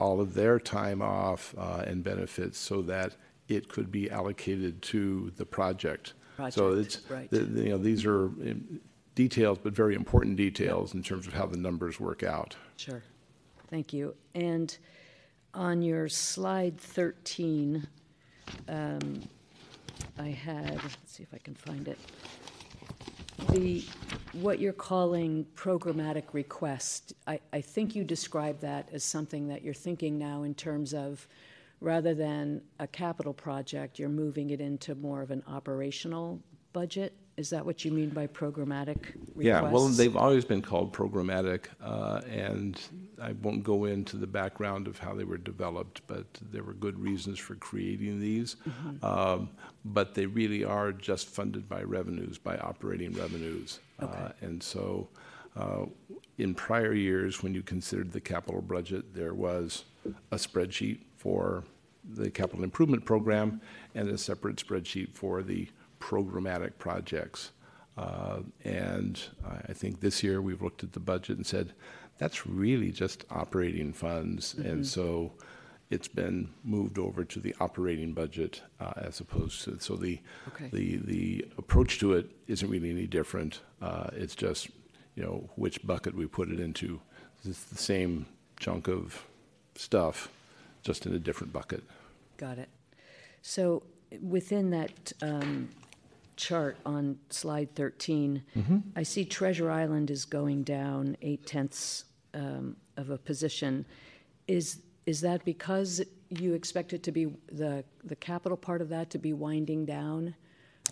[0.00, 3.14] all of their time off uh, and benefits so that
[3.48, 6.14] it could be allocated to the project.
[6.50, 7.28] So it's right.
[7.30, 8.80] the- the- you know these are um,
[9.14, 12.56] details, but very important details in terms of how the numbers work out.
[12.76, 13.02] Sure.
[13.68, 14.14] Thank you.
[14.34, 14.76] And
[15.52, 17.86] on your slide 13,
[18.68, 19.20] um,
[20.18, 21.98] I had, let's see if I can find it.
[23.48, 23.84] The,
[24.32, 29.74] what you're calling programmatic request, I, I think you describe that as something that you're
[29.74, 31.26] thinking now in terms of,
[31.80, 36.40] rather than a capital project, you're moving it into more of an operational
[36.72, 37.12] budget?
[37.40, 39.34] Is that what you mean by programmatic requests?
[39.38, 42.78] Yeah, well, they've always been called programmatic, uh, and
[43.18, 47.00] I won't go into the background of how they were developed, but there were good
[47.00, 48.56] reasons for creating these.
[49.02, 49.48] Um,
[49.86, 53.80] But they really are just funded by revenues, by operating revenues.
[53.98, 55.08] Uh, And so,
[55.56, 55.86] uh,
[56.36, 59.84] in prior years, when you considered the capital budget, there was
[60.30, 61.64] a spreadsheet for
[62.04, 63.62] the capital improvement program
[63.94, 65.68] and a separate spreadsheet for the
[66.00, 67.52] programmatic projects.
[67.96, 71.72] Uh, And I- think this year, we've looked at the budget and said,
[72.18, 74.54] that's really just operating funds.
[74.54, 75.32] And so
[75.90, 80.68] it's been moved over to the operating budget uh, as opposed to, so the, Okay.
[80.72, 83.60] the, the approach to it isn't really any different.
[83.82, 84.68] Uh, It's just,
[85.16, 87.00] you know, which bucket we put it into.
[87.44, 88.26] It's the same
[88.58, 89.26] chunk of
[89.74, 90.28] stuff,
[90.82, 91.82] just in a different bucket.
[92.36, 92.68] Got it.
[93.42, 93.82] So
[94.20, 95.70] within that um,
[96.40, 98.42] chart on slide 13,
[98.96, 102.04] I see Treasure Island is going down eight tenths
[102.34, 103.84] um, of a position.
[104.48, 109.10] Is, is that because you expect it to be, the, the capital part of that
[109.10, 110.34] to be winding down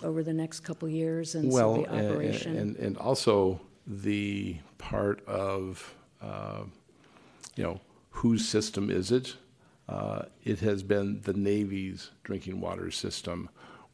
[0.03, 2.57] over the next couple years and so the operation?
[2.57, 6.63] and, and also the part of, uh,
[7.57, 7.81] you know,
[8.11, 9.37] whose system is it?
[9.89, 13.49] Uh, It has been the Navy's drinking water system.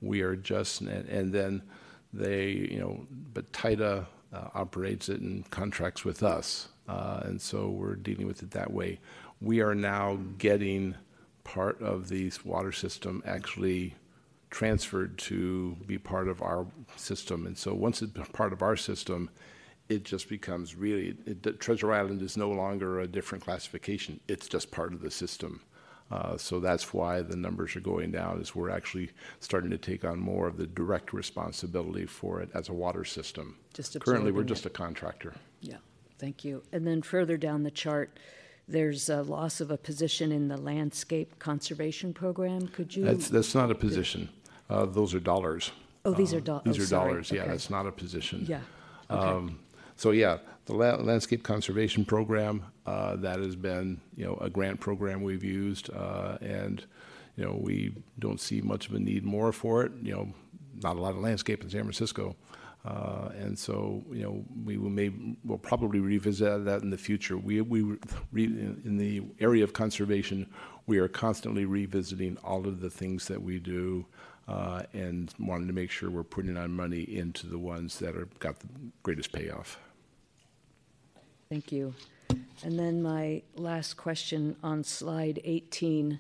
[0.05, 1.62] We are just, and, and then
[2.12, 6.68] they, you know, but TIDA uh, operates it and contracts with us.
[6.89, 9.01] Uh, And so we're dealing with it that way.
[9.40, 10.94] We are now getting
[11.43, 13.94] part of the water system actually
[14.51, 16.66] transferred to be part of our
[16.97, 17.47] system.
[17.47, 19.31] And so once it's part of our system,
[19.89, 24.20] it just becomes really, it, Treasure Island is no longer a different classification.
[24.28, 25.60] It's just part of the system.
[26.15, 29.11] Uh, So that's why the numbers are going down, is we're actually
[29.41, 33.57] starting to take on more of the direct responsibility for it as a water system.
[33.73, 35.35] Just Currently, we're just a contractor.
[35.61, 35.78] Yeah,
[36.19, 36.62] thank you.
[36.73, 38.19] And then further down the chart,
[38.69, 42.69] there's a loss of a position in the landscape conservation program.
[42.69, 43.05] Could you?
[43.05, 44.28] That's, that's not a position.
[44.70, 45.73] Uh, Those are dollars.
[46.05, 46.65] Oh, these are Uh, dollars.
[46.65, 48.45] These are dollars, yeah, that's not a position.
[48.47, 48.61] Yeah,
[49.11, 49.59] Um,
[49.96, 54.80] So, yeah, the la- landscape conservation program, uh, that has been, you know, a grant
[54.80, 56.84] program we've used, uh, and,
[57.36, 60.32] you know, we don't see much of a need more for it, you know,
[60.82, 62.36] not a lot of landscape in San Francisco.
[62.84, 65.10] Uh, And so, you know, we will may,
[65.44, 67.38] we'll probably revisit that in the future.
[67.38, 67.80] We, we,
[68.30, 68.44] re-
[68.84, 70.46] in the area of conservation,
[70.86, 74.04] we are constantly revisiting all of the things that we do,
[74.48, 78.28] uh, and wanting to make sure we're putting our money into the ones that are,
[78.38, 78.68] got the
[79.02, 79.78] greatest payoff.
[81.48, 81.94] Thank you.
[82.62, 86.18] And then my last question on slide 18,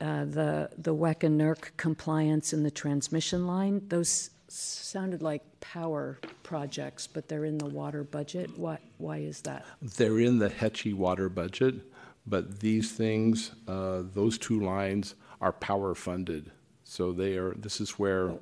[0.00, 6.18] uh, the, the WECC and NERC compliance in the transmission line, those sounded like power
[6.42, 8.56] projects, but they're in the water budget.
[8.56, 9.64] Why, why is that?
[9.82, 11.74] They're in the Hetchy water budget,
[12.26, 16.52] but these things, uh, those two lines are power funded.
[16.84, 18.34] So they are, this is where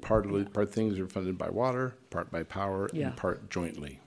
[0.00, 3.08] part of, the- part things are funded by water, part by power, Yeah.
[3.08, 4.00] and part jointly.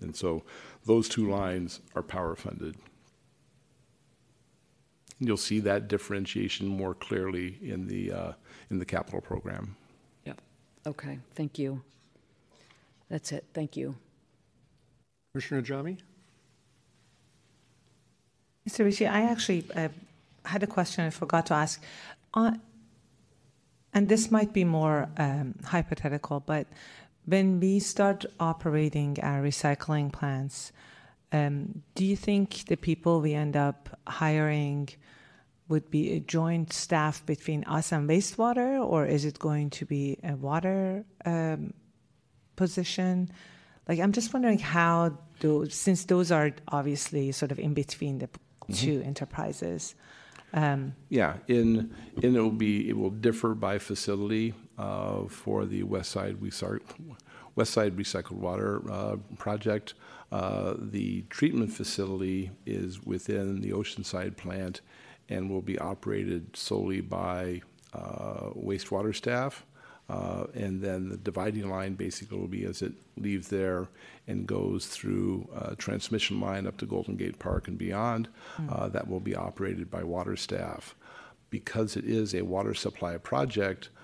[0.00, 0.42] And so
[0.88, 2.74] those two lines are power funded.
[5.20, 8.32] You'll see that differentiation more clearly in the, uh,
[8.70, 9.76] in the capital program.
[10.24, 10.40] Yep.
[10.86, 11.82] Okay, thank you.
[13.10, 13.96] That's it, thank you.
[15.32, 15.98] Commissioner Ajami?
[18.66, 18.86] Mr.
[18.86, 19.88] Ritchie, I actually uh,
[20.46, 21.82] had a question I forgot to ask.
[22.32, 22.52] Uh,
[23.92, 26.66] and this might be more um, hypothetical, but
[27.28, 30.72] when we start operating our recycling plants,
[31.30, 34.88] um, do you think the people we end up hiring
[35.68, 40.18] would be a joint staff between us and wastewater, or is it going to be
[40.24, 41.74] a water um,
[42.56, 43.30] position?
[43.86, 48.30] Like, I'm just wondering how those, since those are obviously sort of in between the
[48.72, 49.94] two enterprises.
[50.54, 54.54] Um, Yeah, in, and it will be, it will differ by facility
[55.28, 56.80] for the West Side Recyc-
[57.56, 59.94] West Side Recycled Water uh, Project.
[60.30, 64.80] Uh, The treatment facility is within the Oceanside plant
[65.28, 69.64] and will be operated solely by uh, wastewater staff.
[70.08, 73.88] Uh, And then the dividing line basically will be as it leaves there
[74.26, 78.28] and goes through uh, transmission line up to Golden Gate Park and beyond.
[78.70, 80.94] uh, That will be operated by water staff.
[81.50, 83.97] Because it is a water supply project, uh,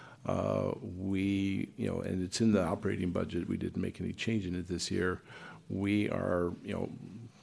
[0.80, 4.54] we, you know, and it's in the operating budget, we didn't make any change in
[4.54, 5.22] it this year.
[5.68, 6.90] We are, you know,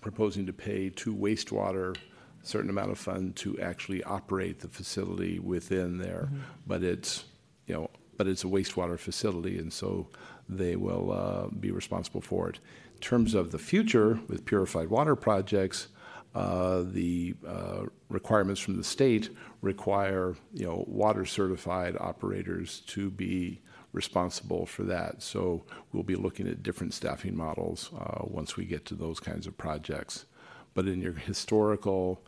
[0.02, 5.40] proposing to pay to wastewater a certain amount of fund to actually operate the facility
[5.40, 6.30] within there.
[6.66, 7.26] But it's,
[7.68, 10.08] you know, but it's a wastewater facility, and so
[10.50, 12.60] they will uh, be responsible for it.
[12.96, 16.01] In terms of the future with purified water projects, uh,
[16.34, 19.30] the uh, requirements from the state
[19.62, 23.62] require, you know, water certified operators to be
[23.94, 25.22] responsible for that.
[25.22, 29.48] So we'll be looking at different staffing models uh, once we get to those kinds
[29.48, 30.26] of projects.
[30.74, 32.24] But in your historical,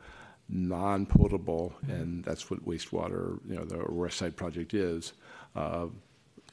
[0.50, 5.14] non-potable, and that's what wastewater, you know, the West Side project is,
[5.56, 5.88] uh,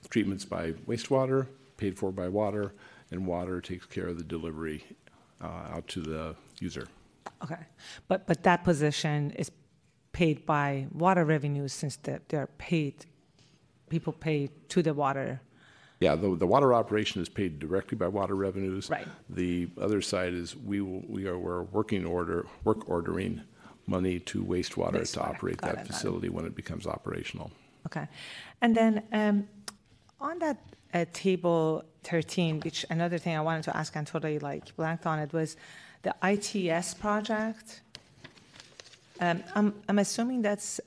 [0.09, 2.73] treatments by wastewater, paid for by water,
[3.11, 4.85] and water takes care of the delivery
[5.43, 6.87] uh, out to the user.
[7.43, 7.63] Okay,
[8.09, 9.51] but but that position is
[10.13, 13.07] paid by water revenues since they're, they're paid,
[13.89, 15.41] people pay to the water.
[16.01, 18.89] Yeah, the, the water operation is paid directly by water revenues.
[18.89, 19.07] Right.
[19.29, 23.43] The other side is we will, we are, we're working order, work ordering
[23.87, 25.29] money to wastewater to Wastewater.
[25.29, 25.93] operate Got it, that got it.
[25.93, 27.51] facility when it becomes operational.
[27.87, 28.07] Okay,
[28.61, 29.49] and then um,
[30.21, 30.59] on that
[30.95, 35.19] uh, table 13, which another thing I wanted to ask and totally like blanked on
[35.19, 35.57] it was
[36.03, 37.81] the ITS project.
[39.21, 40.81] Um, I'm I'm assuming that's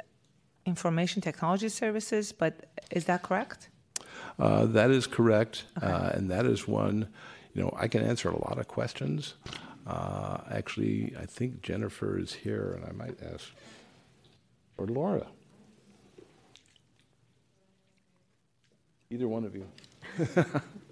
[0.66, 3.70] information technology services, but is that correct?
[4.40, 7.08] Uh, That is correct, uh, and that is one,
[7.54, 9.36] you know, I can answer a lot of questions.
[9.86, 13.52] Uh, Actually, I think Jennifer is here, and I might ask,
[14.78, 15.28] or Laura.
[19.12, 19.68] Either one of you.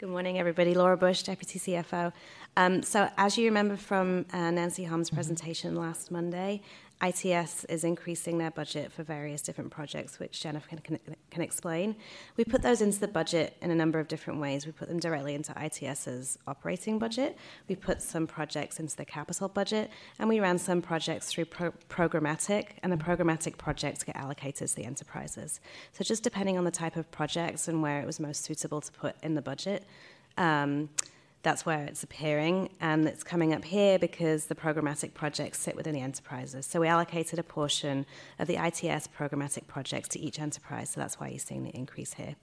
[0.00, 0.72] Good morning, everybody.
[0.72, 2.10] Laura Bush, Deputy CFO.
[2.56, 6.62] Um, so, as you remember from uh, Nancy Hom's presentation last Monday,
[7.02, 10.98] ITS is increasing their budget for various different projects, which Jennifer can, can,
[11.30, 11.96] can explain.
[12.36, 14.66] We put those into the budget in a number of different ways.
[14.66, 17.38] We put them directly into ITS's operating budget.
[17.68, 21.72] We put some projects into the capital budget, and we ran some projects through pro-
[21.88, 25.60] programmatic, and the programmatic projects get allocated to the enterprises.
[25.92, 28.92] So just depending on the type of projects and where it was most suitable to
[28.92, 29.84] put in the budget.
[30.36, 30.90] Um,
[31.42, 35.94] that's where it's appearing, and it's coming up here because the programmatic projects sit within
[35.94, 36.66] the enterprises.
[36.66, 38.04] So we allocated a portion
[38.38, 42.14] of the ITS programmatic projects to each enterprise, so that's why you're seeing the increase
[42.14, 42.36] here.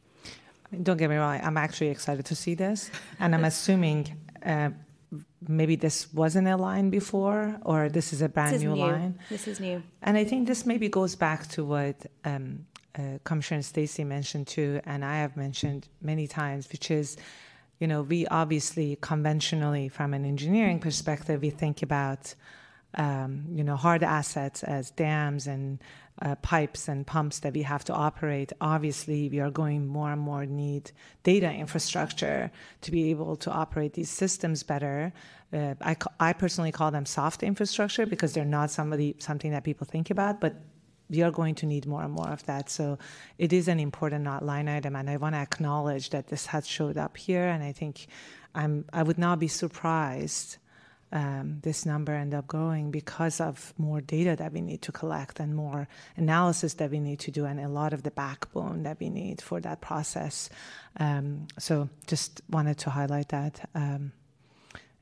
[0.83, 4.71] Don't get me wrong, I'm actually excited to see this, and I'm assuming uh,
[5.47, 8.81] maybe this wasn't a line before, or this is a brand this is new, new,
[8.81, 9.19] line.
[9.29, 9.83] This is new.
[10.01, 12.65] And I think this maybe goes back to what um,
[12.97, 17.17] uh, Commissioner Stacy mentioned too, and I have mentioned many times, which is
[17.79, 22.33] you know, we obviously conventionally, from an engineering perspective, we think about,
[22.95, 25.79] um, you know, hard assets as dams and
[26.21, 28.51] uh, pipes and pumps that we have to operate.
[28.59, 30.91] Obviously, we are going more and more need
[31.23, 32.51] data infrastructure
[32.81, 35.13] to be able to operate these systems better.
[35.53, 39.85] Uh, I, I personally call them soft infrastructure because they're not somebody something that people
[39.85, 40.55] think about, but
[41.09, 42.69] we are going to need more and more of that.
[42.69, 42.97] So
[43.37, 46.97] it is an important line item, and I want to acknowledge that this has showed
[46.97, 47.45] up here.
[47.47, 48.07] And I think
[48.53, 50.57] I'm I would not be surprised
[51.11, 55.39] um, this number end up growing because of more data that we need to collect
[55.39, 58.99] and more analysis that we need to do, and a lot of the backbone that
[58.99, 60.49] we need for that process.
[60.99, 64.11] Um, so just wanted to highlight that um,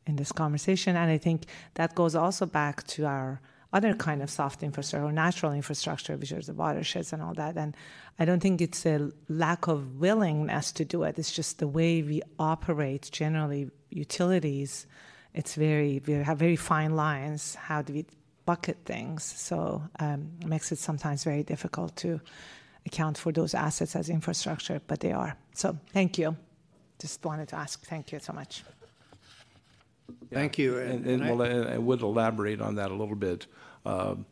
[0.05, 3.41] in this conversation, and I think that goes also back to our
[3.75, 7.57] other kind of soft infrastructure or natural infrastructure, which is the watersheds and all that.
[7.57, 7.75] And
[8.17, 11.19] I don't think it's a lack of willingness to do it.
[11.19, 14.87] It's just the way we operate generally utilities.
[15.33, 17.55] It's very we have very fine lines.
[17.55, 18.05] How do we
[18.45, 19.23] bucket things?
[19.49, 22.21] So um, it makes it sometimes very difficult to
[22.85, 25.35] account for those assets as infrastructure, but they are.
[25.53, 26.37] So thank you.
[26.99, 27.83] Just wanted to ask.
[27.85, 28.63] Thank you so much.
[30.31, 30.77] Thank you.
[30.77, 33.47] And, And- and and I- well, I would elaborate on that a little bit.
[33.85, 34.25] Um,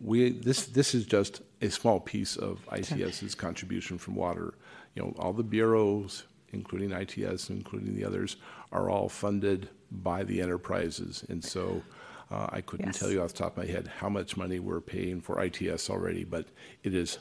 [0.00, 4.54] We, this, this is just a small piece of ITS's contribution from water.
[4.94, 6.22] You know, all the bureaus,
[6.52, 8.36] including ITS, including the others,
[8.70, 11.24] are all funded by the enterprises.
[11.28, 11.82] And so
[12.30, 12.98] uh, I couldn't Yes.
[13.00, 15.90] tell you off the top of my head how much money we're paying for ITS
[15.90, 16.46] already, but
[16.84, 17.18] it is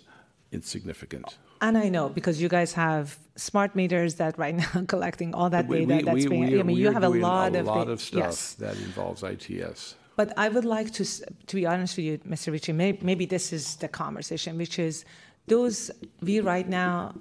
[0.51, 1.37] insignificant.
[1.61, 5.67] And I know because you guys have smart meters that right now collecting all that
[5.67, 6.51] We- data we- that's we- being.
[6.51, 8.53] we I mean, you have a lot of A lot da- of stuff Yes.
[8.55, 9.95] that involves ITS.
[10.17, 12.51] But I would like to, to be honest with you, Mr.
[12.51, 15.05] Ritchie, may, maybe this is the conversation, which is
[15.45, 15.91] those,
[16.21, 17.13] we right now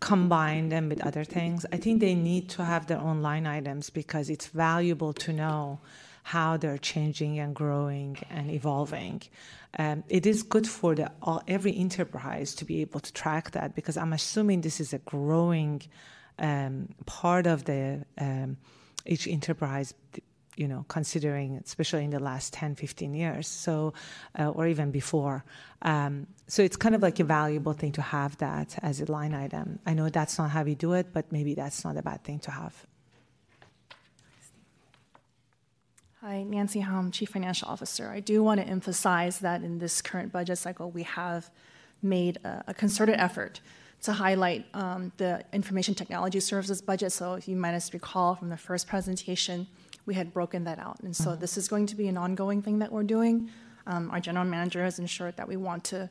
[0.00, 1.64] combine them with other things.
[1.72, 5.80] I think they need to have their own line items because it's valuable to know
[6.22, 9.22] how they're changing and growing and evolving.
[9.78, 13.74] Um, it is good for the, all, every enterprise to be able to track that
[13.74, 15.82] because I'm assuming this is a growing
[16.38, 18.58] um, part of the um,
[19.06, 19.94] each enterprise
[20.58, 23.92] you know, considering, especially in the last 10, 15 years, so,
[24.38, 25.44] uh, or even before.
[25.82, 29.34] Um, so it's kind of like a valuable thing to have that as a line
[29.34, 29.78] item.
[29.86, 32.40] I know that's not how we do it, but maybe that's not a bad thing
[32.40, 32.74] to have.
[36.20, 38.10] Hi, Nancy Hom, Chief Financial Officer.
[38.10, 41.48] I do want to emphasize that in this current budget cycle, we have
[42.02, 43.60] made a, a concerted effort
[44.02, 47.12] to highlight um, the information technology services budget.
[47.12, 49.68] So if you might recall from the first presentation,
[50.08, 50.98] we had broken that out.
[51.00, 53.50] And so this is going to be an ongoing thing that we're doing.
[53.86, 56.08] Um, our general manager has ensured that we want to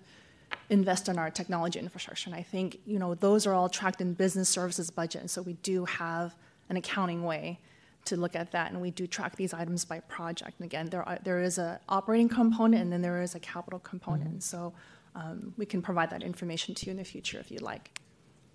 [0.70, 2.30] invest in our technology infrastructure.
[2.30, 5.22] And I think, you know, those are all tracked in business services budget.
[5.22, 6.36] And so we do have
[6.70, 7.60] an accounting way
[8.06, 10.54] to look at that, and we do track these items by project.
[10.60, 13.80] And again, there are, there is a operating component, and then there is a capital
[13.80, 14.30] component.
[14.30, 14.74] And so
[15.16, 18.00] um, we can provide that information to you in the future if you'd like.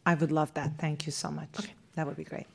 [0.06, 0.78] I would love that.
[0.78, 1.50] Thank you so much.
[1.58, 1.74] Okay.
[1.96, 2.46] That would be great.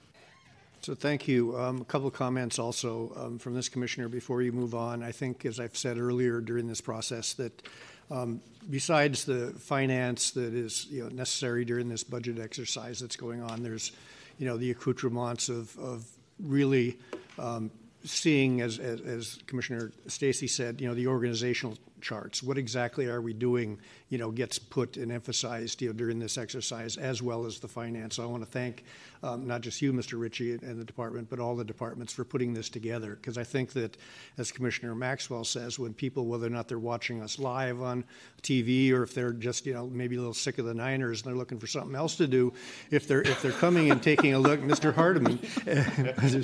[0.82, 1.58] So thank you.
[1.58, 5.04] Um, A couple of comments also um, from this commissioner before you move on.
[5.04, 7.62] I think, as I've said earlier during this process, that
[8.10, 8.40] um,
[8.70, 13.64] besides the finance that is, you know, necessary during this budget exercise that's going on,
[13.64, 13.92] there's,
[14.40, 16.06] you know, the accoutrements of, of
[16.40, 16.98] really
[17.38, 17.70] um,
[18.06, 22.44] seeing, as, as, as Commissioner Stacy said, you know, the organizational charts.
[22.44, 23.80] What exactly are we doing,
[24.10, 27.68] you know, gets put and emphasized, you know, during this exercise, as well as the
[27.68, 28.16] finance.
[28.16, 28.86] So I want to thank
[29.24, 30.20] um, not just you, Mr.
[30.20, 33.16] Ritchie, and the department, but all the departments for putting this together.
[33.16, 33.98] Because I think that,
[34.38, 38.04] as Commissioner Maxwell says, when people, whether or not they're watching us live on
[38.42, 41.30] TV or if they're just, you know, maybe a little sick of the Niners and
[41.30, 42.54] they're looking for something else to do,
[42.92, 44.94] if they're if they're coming and taking a look, Mr.
[44.94, 45.40] Hardiman,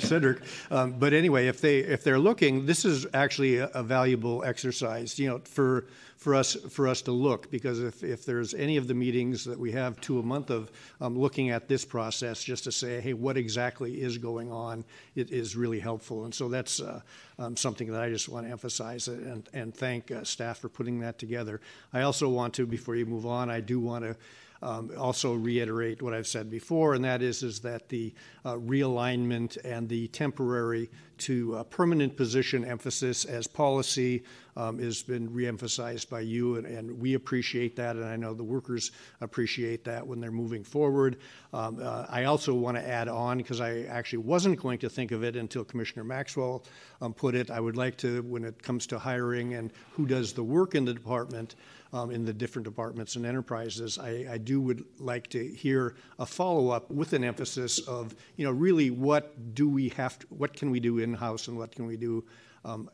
[0.00, 0.42] Cedric.
[0.70, 5.18] Um, but anyway, if they if they're looking, this is actually a, a valuable exercise.
[5.18, 5.86] You know, for,
[6.24, 9.58] for us, for us to look, because if, if there's any of the meetings that
[9.58, 10.72] we have two a month of,
[11.02, 14.86] um, looking at this process, just to say, hey, what exactly is going on,
[15.16, 16.24] it is really helpful.
[16.24, 17.02] And so that's, uh,
[17.38, 20.98] um, something that I just want to emphasize and, and thank uh, staff for putting
[21.00, 21.60] that together.
[21.92, 24.16] I also want to, before you move on, I do want to
[24.62, 28.14] um, also reiterate what I've said before, and that is, is that the
[28.46, 30.88] uh, realignment and the temporary
[31.18, 34.22] to uh, permanent position emphasis as policy
[34.56, 38.44] um, has been reemphasized by you, and, and, we appreciate that, and I know the
[38.44, 41.16] workers appreciate that when they're moving forward.
[41.52, 45.10] Um, uh, I also want to add on, because I actually wasn't going to think
[45.10, 46.64] of it until Commissioner Maxwell
[47.00, 50.32] um, put it, I would like to, when it comes to hiring and who does
[50.32, 51.56] the work in the department,
[51.92, 56.26] um, in the different departments and enterprises, I, I do would like to hear a
[56.26, 60.52] follow up with an emphasis of, you know, really what do we have to, what
[60.54, 62.24] can we do in house and what can we do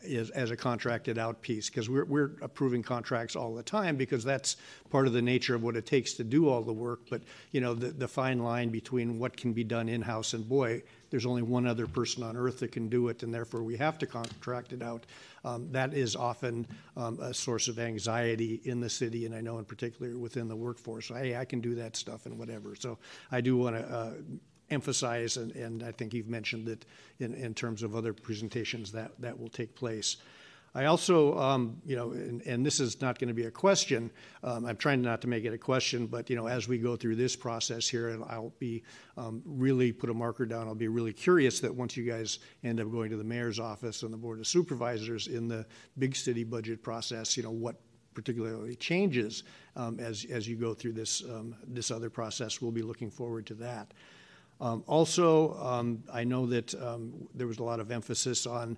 [0.02, 4.24] is, as a contracted out piece because we're, we're approving contracts all the time because
[4.24, 4.56] that's
[4.90, 7.00] part of the nature of what it takes to do all the work.
[7.08, 7.22] But
[7.52, 10.82] you know the, the fine line between what can be done in house and boy,
[11.10, 13.98] there's only one other person on earth that can do it, and therefore we have
[13.98, 15.06] to contract it out.
[15.44, 16.66] Um, that is often
[16.96, 20.56] um, a source of anxiety in the city, and I know in particular within the
[20.56, 21.08] workforce.
[21.08, 22.74] Hey, I can do that stuff and whatever.
[22.76, 22.98] So
[23.32, 24.12] I do want to uh,
[24.70, 26.84] emphasize, and, and I think you've mentioned that
[27.18, 30.16] in, in terms of other presentations that, that will take place.
[30.74, 34.08] I also, um, you know, and, and, this is not going to be a question.
[34.44, 36.94] Um, I'm trying not to make it a question, but you know, as we go
[36.94, 38.84] through this process here, and I'll be
[39.16, 40.68] um, really put a marker down.
[40.68, 44.04] I'll be really curious that once you guys end up going to the mayor's office
[44.04, 45.66] and the board of supervisors in the
[45.98, 47.80] big city budget process, you know, what
[48.14, 49.42] particularly changes
[49.74, 52.62] um, as as you go through this um, this other process.
[52.62, 53.92] We'll be looking forward to that.
[54.60, 58.76] Um, also, um, I know that um, there was a lot of emphasis on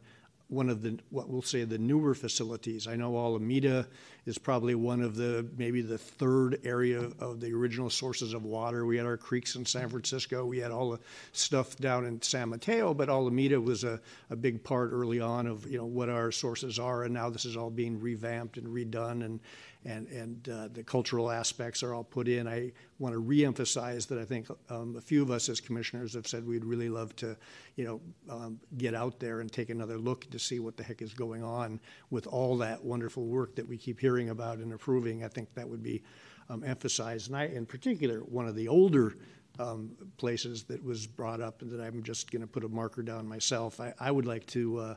[0.53, 2.87] one of the what we'll say the newer facilities.
[2.87, 3.89] I know Alameda
[4.27, 8.85] is probably one of the maybe the third area of the original sources of water.
[8.85, 10.45] We had our creeks in San Francisco.
[10.45, 11.01] We had all the
[11.33, 13.99] stuff down in San Mateo, but Alameda was a,
[14.29, 17.47] a big part early on of you know what our sources are, and now this
[17.47, 19.41] is all being revamped and redone and
[19.85, 22.47] and, and uh, the cultural aspects are all put in.
[22.47, 26.27] I want to reemphasize that I think um, a few of us as commissioners have
[26.27, 27.37] said we'd really love to,
[27.77, 28.01] you know,
[28.31, 31.43] um, get out there and take another look to see what the heck is going
[31.43, 31.81] on
[32.11, 35.25] with all that wonderful work that we keep hearing about and approving.
[35.25, 36.03] I think that would be
[36.49, 37.29] um, emphasized.
[37.29, 39.17] And I, in particular, one of the older
[39.59, 43.03] um, places that was brought up and that I'm just going to put a marker
[43.03, 43.81] down myself.
[43.81, 44.95] I, I would like to uh,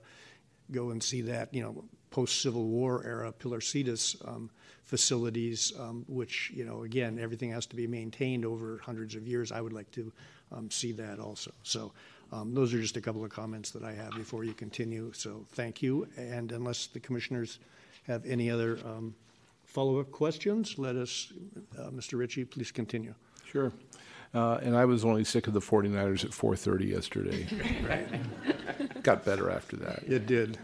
[0.72, 4.50] go and see that, you know, post Civil War era Pilarcitos um,
[4.86, 9.52] facilities, um, which, you know, again, everything has to be maintained over hundreds of years.
[9.52, 10.12] I would like to
[10.52, 11.52] um, see that also.
[11.64, 11.92] So
[12.32, 15.12] um, those are just a couple of comments that I have before you continue.
[15.14, 16.08] So thank you.
[16.18, 17.60] And unless the commissioners
[18.08, 19.16] have any other um,
[19.66, 21.34] follow-up questions, let us,
[21.78, 22.18] uh, Mr.
[22.20, 23.16] Ritchie, please continue.
[23.44, 23.72] Sure.
[24.36, 27.48] Uh, and I was only sick of the 49ers at 4:30 yesterday.
[29.04, 30.04] Got better after that.
[30.06, 30.58] It did.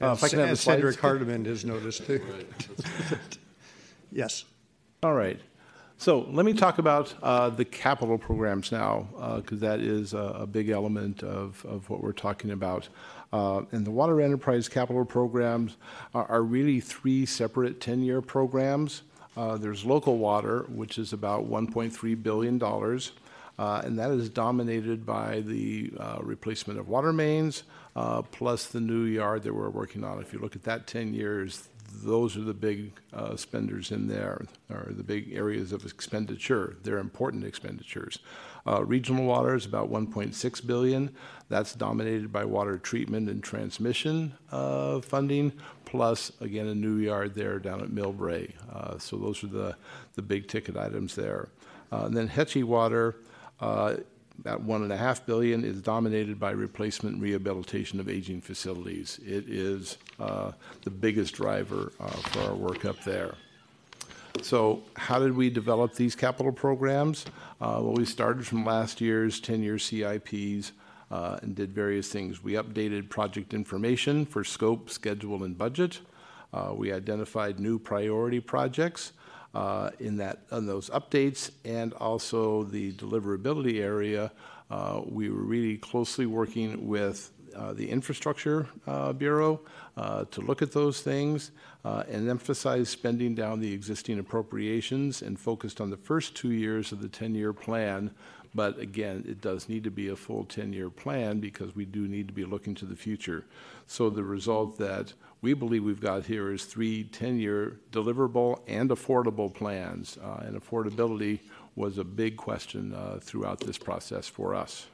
[0.00, 1.00] Uh, if I can have the Cedric slides.
[1.00, 2.24] Hardiman has noticed too.
[4.10, 4.46] Yes.
[5.02, 5.38] All right.
[5.98, 10.46] So let me talk about uh, the capital programs now, because that is a, a
[10.46, 12.88] big element of, of what we're talking about.
[13.32, 15.76] Uh, and the Water Enterprise capital programs
[16.14, 19.02] are, are really three separate 10 year programs.
[19.36, 22.62] Uh, there's local water, which is about $1.3 billion.
[23.58, 27.64] Uh, and that is dominated by the uh, replacement of water mains,
[27.98, 30.20] uh, plus the new yard that we're working on.
[30.20, 31.68] If you look at that 10 years,
[32.04, 36.76] those are the big uh, spenders in there, or the big areas of expenditure.
[36.84, 38.20] They're important expenditures.
[38.64, 41.10] Uh, regional water is about 1.6 billion.
[41.48, 45.52] That's dominated by water treatment and transmission uh, funding,
[45.84, 48.52] plus again a new yard there down at Millbrae.
[48.72, 49.76] Uh, so those are the
[50.14, 51.48] the big ticket items there.
[51.90, 53.16] Uh, and then Hetchy Water
[54.38, 59.18] about one and a half billion is dominated by replacement and rehabilitation of aging facilities.
[59.24, 60.52] It is uh,
[60.82, 63.34] the biggest driver uh, for our work up there.
[64.42, 67.26] So, how did we develop these capital programs?
[67.60, 70.72] Uh, well, we started from last year's 10 year CIPs
[71.10, 72.42] uh, and did various things.
[72.42, 76.00] We updated project information for scope, schedule, and budget.
[76.52, 79.12] Uh, we identified new priority projects
[79.54, 84.30] uh, in that on those updates and also the deliverability area.
[84.70, 89.60] Uh, we were really closely working with uh, the Infrastructure uh, Bureau
[89.96, 91.50] uh, to look at those things
[91.84, 96.92] uh, and emphasize spending down the existing appropriations and focused on the first two years
[96.92, 98.10] of the 10-year plan.
[98.54, 102.28] But again, it does need to be a full 10-year plan because we do need
[102.28, 103.44] to be looking to the future.
[103.86, 109.52] So the result that we believe we've got here is three 10-year deliverable and affordable
[109.52, 110.18] plans.
[110.22, 111.40] Uh, and affordability
[111.76, 114.86] was a big question uh, throughout this process for us.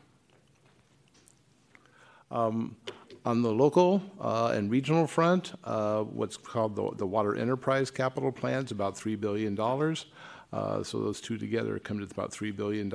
[2.30, 2.76] Um,
[3.24, 8.30] on the local uh, and regional front, uh, what's called the, the Water Enterprise Capital
[8.30, 9.58] Plan is about $3 billion.
[9.58, 12.92] Uh, so those two together come to about $3 billion.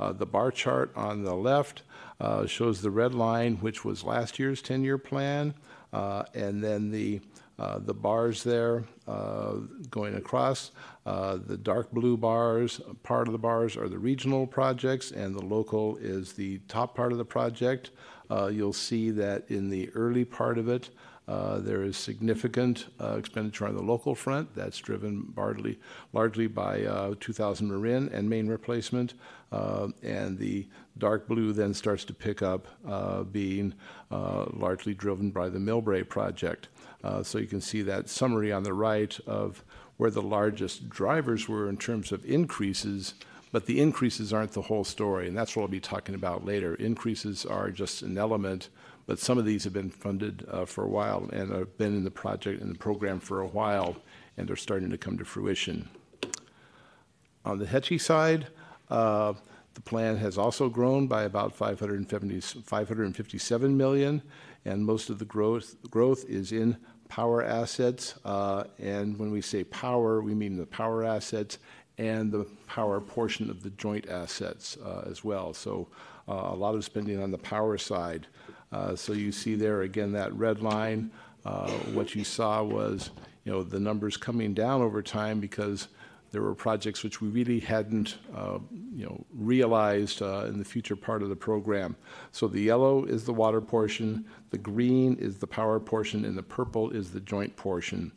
[0.00, 1.82] Uh, the bar chart on the left
[2.18, 5.54] uh, shows the red line, which was last year's 10 year plan,
[5.92, 7.20] and then the
[7.58, 9.54] uh, the bars there uh,
[9.90, 10.72] going across.
[11.04, 15.44] Uh, the dark blue bars, part of the bars are the regional projects, and the
[15.44, 17.90] local is the top part of the project.
[18.30, 20.90] Uh, you'll see that in the early part of it,
[21.28, 24.52] uh, there is significant uh, expenditure on the local front.
[24.56, 25.78] That's driven largely,
[26.12, 29.14] largely by uh, 2000 Marin and main replacement.
[29.52, 30.66] Uh, and the
[30.98, 33.74] dark blue then starts to pick up, uh, being
[34.12, 36.68] uh, largely driven by the Millbrae project.
[37.22, 39.64] so you can see that summary on the right of
[39.96, 43.14] where the largest drivers were in terms of increases
[43.52, 46.74] but the increases aren't the whole story, and that's what I'll be talking about later.
[46.74, 48.70] Increases are just an element,
[49.06, 52.02] but some of these have been funded uh, for a while and have been in
[52.02, 53.96] the project, and the program for a while,
[54.38, 55.90] and are starting to come to fruition.
[57.44, 58.46] On the Hetchy side,
[58.88, 59.34] uh,
[59.74, 64.22] the plan has also grown by about 557 million,
[64.64, 66.76] and most of the growth, growth is in
[67.08, 68.14] power assets.
[68.24, 71.58] Uh, and when we say power, we mean the power assets
[71.98, 75.52] and the power portion of the joint assets uh, as well.
[75.52, 75.88] So
[76.28, 78.26] uh, a lot of spending on the power side.
[78.70, 81.10] Uh, so you see there again that red line.
[81.44, 83.10] Uh, what you saw was
[83.44, 85.88] you know the numbers coming down over time because
[86.32, 88.58] there were projects which we really hadn't uh,
[88.92, 91.94] you know realized uh, in the future part of the program.
[92.32, 96.42] So the yellow is the water portion, the green is the power portion, and the
[96.42, 98.12] purple is the joint portion.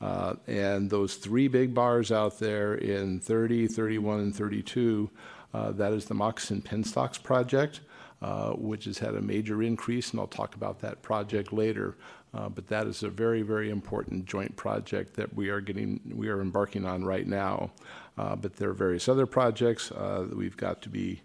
[0.00, 5.10] Uh, and those three big bars out there in 30, 31, and 32,
[5.52, 7.80] uh, that is the Moccasin Penstocks project,
[8.22, 11.96] uh, which has had a major increase, and I'll talk about that project later.
[12.32, 16.28] Uh, but that is a very, very important joint project that we are getting, we
[16.28, 17.70] are embarking on right now.
[18.16, 21.20] Uh, but there are various other projects uh, that we've got to be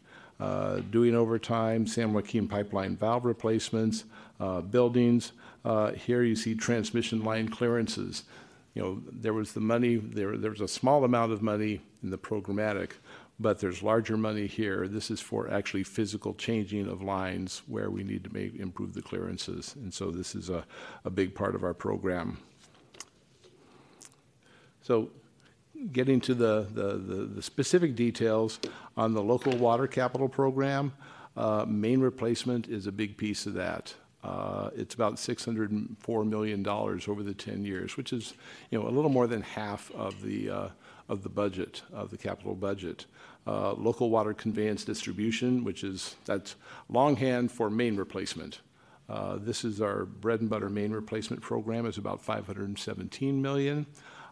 [0.91, 1.87] doing over time.
[1.87, 4.03] San Joaquin pipeline valve replacements,
[4.69, 5.31] buildings.
[5.95, 8.23] here you see transmission line clearances
[8.75, 12.09] you know, there was the money, there, there was a small amount of money in
[12.11, 12.91] the programmatic,
[13.39, 14.87] but there's larger money here.
[14.87, 19.01] This is for actually physical changing of lines where we need to make, improve the
[19.01, 19.75] clearances.
[19.75, 20.65] And so this is a,
[21.03, 22.37] a big part of our program.
[24.81, 25.09] So
[25.91, 28.59] getting to the, the, the, the specific details
[28.95, 30.93] on the local water capital program,
[31.35, 33.93] uh, main replacement is a big piece of that.
[34.23, 38.33] Uh, it's about $604 million over the 10 years, which is,
[38.71, 40.69] you know, a little more than half of the, uh,
[41.09, 43.05] of the budget, of the capital budget.
[43.47, 46.55] Uh, local water conveyance distribution, which is, that's
[46.89, 48.61] longhand for main replacement.
[49.07, 53.85] Uh, this is our bread and butter main replacement program is about 517 million.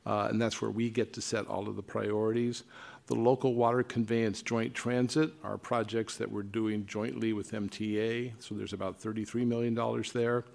[0.05, 2.63] Uh, and that's where we get to set all of the priorities.
[3.07, 8.55] The local water conveyance joint transit are projects that we're doing jointly with MTA, so
[8.55, 10.45] there's about $33 million there.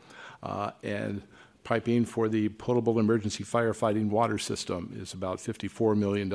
[0.43, 1.23] Uh, and
[1.69, 6.31] piping for the potable emergency firefighting water system is about $54 million.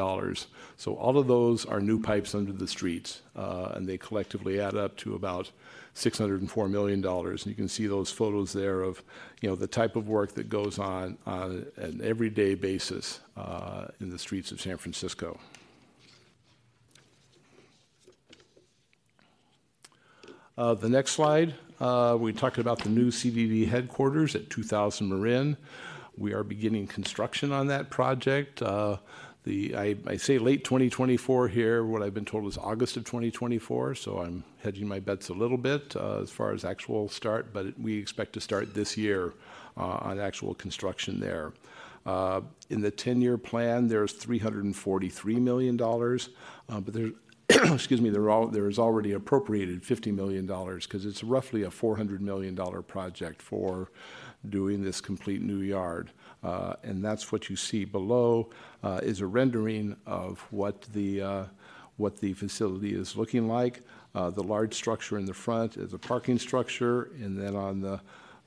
[0.78, 4.76] So all of those are new pipes under the streets, uh, and they collectively add
[4.76, 5.50] up to about
[5.96, 7.04] $604 million.
[7.04, 9.02] And you can see those photos there of,
[9.42, 14.12] you know, the type of work that goes on on an everyday basis uh, in
[14.12, 15.40] the streets of San Francisco.
[20.56, 25.58] Uh, the next slide, uh, we talked about the new CDD headquarters at 2000 Marin.
[26.16, 28.62] We are beginning construction on that project.
[28.62, 28.98] Uh,
[29.46, 31.84] the I, I, say late 2024 here.
[31.84, 33.96] What I've been told is August of 2024.
[33.96, 37.78] So I'm hedging my bets a little bit uh, as far as actual start, but
[37.80, 39.34] we expect to start this year
[39.76, 41.52] uh, on actual construction there.
[42.06, 46.30] Uh, in the 10-year plan, there's 343 million dollars,
[46.68, 47.14] but there's
[47.74, 52.56] excuse me, there, there is already appropriated $50 million because it's roughly a $400 million
[52.84, 53.92] project for
[54.50, 56.12] doing this complete new yard.
[56.44, 58.50] Uh, and that's what you see below
[58.84, 61.46] uh, is a rendering of what the, uh,
[61.98, 63.82] what the facility is looking like.
[64.16, 68.00] Uh, The large structure in the front is a parking structure, and then on the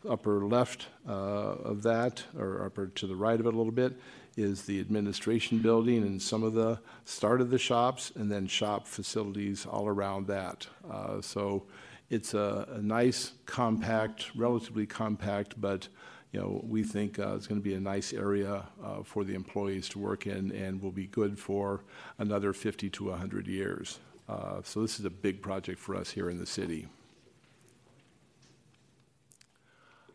[0.08, 3.98] upper left uh, of that, or upper to the right of it a little bit,
[4.36, 8.86] is the administration building and some of the start of the shops, and then shop
[8.86, 10.66] facilities all around that.
[10.90, 11.66] Uh, So
[12.10, 15.88] it's a, a nice, compact, relatively compact, but
[16.32, 19.34] you know, we think uh, it's going to be a nice area uh, for the
[19.34, 21.84] employees to work in and will be good for
[22.18, 24.00] another 50 to 100 years.
[24.28, 26.88] Uh, so this is a big project for us here in the city.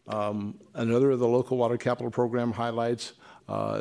[0.07, 3.13] Um, another of the local water capital program highlights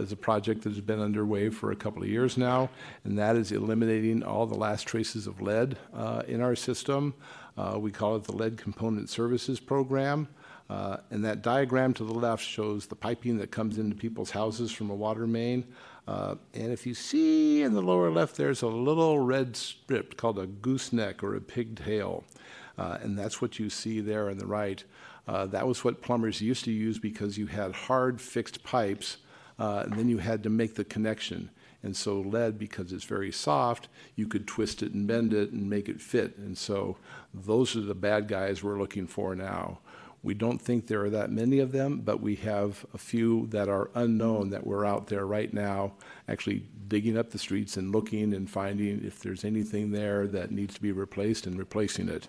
[0.01, 2.71] is a project that has been underway for a couple of years now,
[3.05, 7.15] and that is eliminating all the last traces of lead uh, in our system.
[7.57, 10.29] Uh, we call it the Lead Component Services Program.
[10.71, 14.71] Uh, and that diagram to the left shows the piping that comes into people's houses
[14.71, 15.65] from a water main.
[16.07, 20.39] Uh, and if you see in the lower left, there's a little red strip called
[20.39, 22.23] a gooseneck or a pigtail.
[22.79, 24.85] Uh, and that's what you see there on the right.
[25.27, 29.19] Uh, that was what plumbers used to use because you had hard fixed pipes,
[29.61, 31.51] uh, and then you had to make the connection.
[31.83, 35.69] And so lead, because it's very soft, you could twist it and bend it and
[35.69, 36.37] make it fit.
[36.37, 36.97] And so
[37.33, 39.79] those are the bad guys we're looking for now.
[40.23, 43.71] We don't think there are that many of them, but we have a few that
[43.71, 45.93] are unknown that we're out there right now
[46.29, 50.75] actually digging up the streets and looking and finding if there's anything there that needs
[50.75, 52.29] to be replaced and replacing it.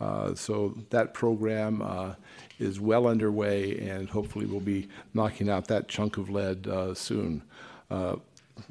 [0.00, 2.14] Uh, so that program uh,
[2.58, 7.42] is well underway and hopefully we'll be knocking out that chunk of lead uh, soon.
[7.90, 8.16] Uh,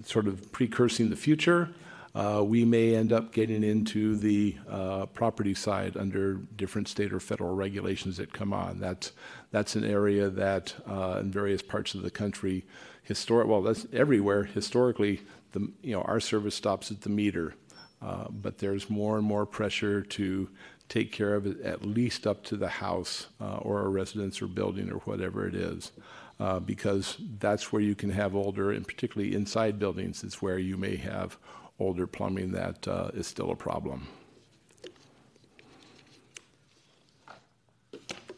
[0.03, 1.69] sort of precursing the future
[2.15, 4.55] uh, we may end up getting into the
[5.13, 8.79] property side under different state or federal regulations that come on.
[8.79, 9.11] That's
[9.51, 10.73] that's an area that
[11.19, 12.65] in various parts of the country,
[13.03, 14.43] historic well, that's everywhere.
[14.43, 17.53] Historically, the you know our service stops at the meter,
[18.01, 20.49] uh, but there's more and more pressure to
[20.89, 24.47] take care of it at least up to the house uh, or a residence or
[24.47, 25.91] building or whatever it is.
[26.39, 30.77] Uh, because that's where you can have older, and particularly inside buildings, is where you
[30.77, 31.37] may have
[31.79, 34.07] older plumbing that uh, is still a problem.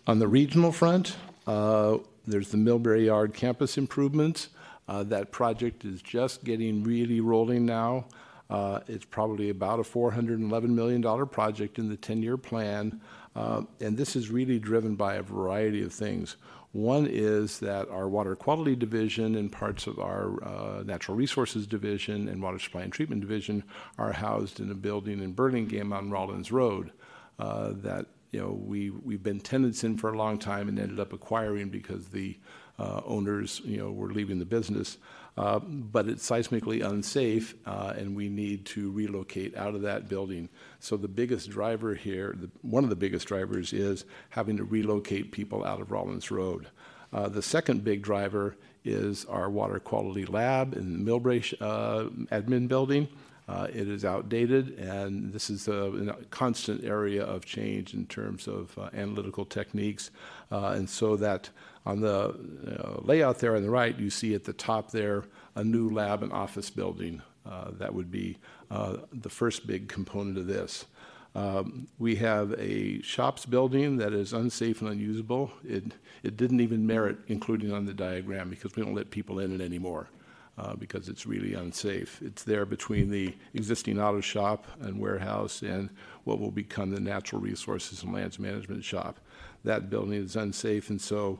[0.08, 1.16] On the regional front,
[1.46, 4.50] uh, there's the Millbrae Yard campus improvements.
[4.88, 8.06] Uh, that project is just getting really rolling now.
[8.52, 13.00] Uh, it's probably about a $411 million project in the 10 year plan.
[13.34, 16.36] Uh, and this is really driven by a variety of things.
[16.74, 22.28] One is that our water quality division and parts of our uh, natural resources division
[22.28, 23.64] and water supply and treatment division
[23.98, 26.92] are housed in a building in Burlingame on Rollins Road
[27.40, 31.00] uh, that you know we we've been tenants in for a long time and ended
[31.00, 32.38] up acquiring because the
[32.80, 34.98] uh, owners you know were leaving the business.
[35.38, 40.50] Uh, but it's seismically unsafe, uh, and we need to relocate out of that building.
[40.80, 45.32] So the biggest driver here, the, one of the biggest drivers, is having to relocate
[45.32, 46.68] people out of Rollins Road.
[47.14, 52.68] Uh, the second big driver is our water quality lab in the Millbrae uh, admin
[52.68, 53.08] building.
[53.48, 58.48] Uh, it is outdated, and this is a, a, constant area of change in terms
[58.48, 60.12] of analytical techniques.
[60.52, 61.50] And so that
[61.86, 62.36] on the
[62.80, 65.24] uh, layout there on the right, you see at the top there
[65.56, 67.22] a new lab and office building.
[67.46, 68.38] Uh, that would be
[68.70, 70.86] uh, the first big component of this.
[71.34, 75.52] Um, we have a shops building that is unsafe and unusable.
[75.64, 75.86] It,
[76.24, 79.64] it didn't even merit including on the diagram because we don't let people in it
[79.64, 80.10] anymore.
[80.58, 82.22] Uh, because it's really unsafe.
[82.22, 85.90] It's there between the existing auto shop and warehouse and
[86.26, 89.22] what will become the natural resources and lands management shop.
[89.64, 91.40] That building is unsafe, and so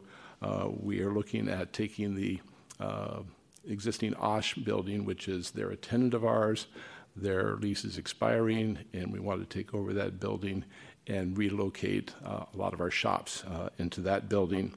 [0.82, 2.40] we are looking at taking the
[2.80, 3.22] uh,
[3.68, 6.68] existing Osh building, which is they're a tenant of ours.
[7.16, 10.64] Their lease is expiring, and we want to take over that building
[11.08, 14.74] and relocate uh, a lot of our shops uh, into that building.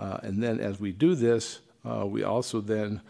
[0.00, 3.00] Uh, and then as we do this, uh, we also then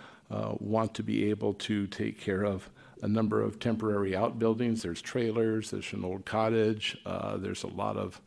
[0.59, 2.68] want to be able to take care of
[3.02, 4.82] a number of temporary outbuildings.
[4.82, 6.98] There's trailers, there's an old cottage,
[7.36, 8.20] there's a lot of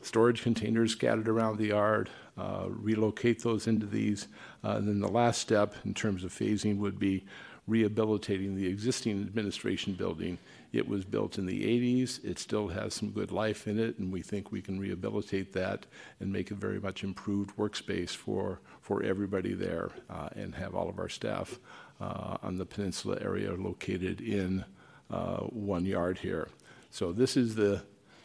[0.00, 4.28] storage containers scattered around the yard, uh, relocate those into these.
[4.64, 7.24] Uh, and then the last step in terms of phasing would be
[7.66, 10.38] rehabilitating the existing administration building.
[10.72, 12.24] It was built in the 80s.
[12.24, 15.86] It still has some good life in it, and we think we can rehabilitate that
[16.18, 20.88] and make a very much improved workspace for, for everybody there uh, and have all
[20.88, 21.58] of our staff
[22.00, 24.64] uh, on the peninsula area located in
[25.10, 26.48] uh, one yard here.
[26.90, 27.82] So this is the,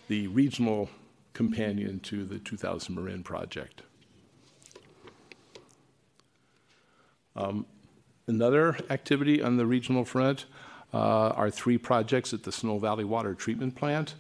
[0.08, 0.90] the regional
[1.34, 3.84] companion to the 2000 Marin project.
[7.38, 7.66] Um,
[8.26, 10.46] another activity on the regional front
[10.94, 14.16] uh, are three projects at the Sunol Valley Water Treatment Plant.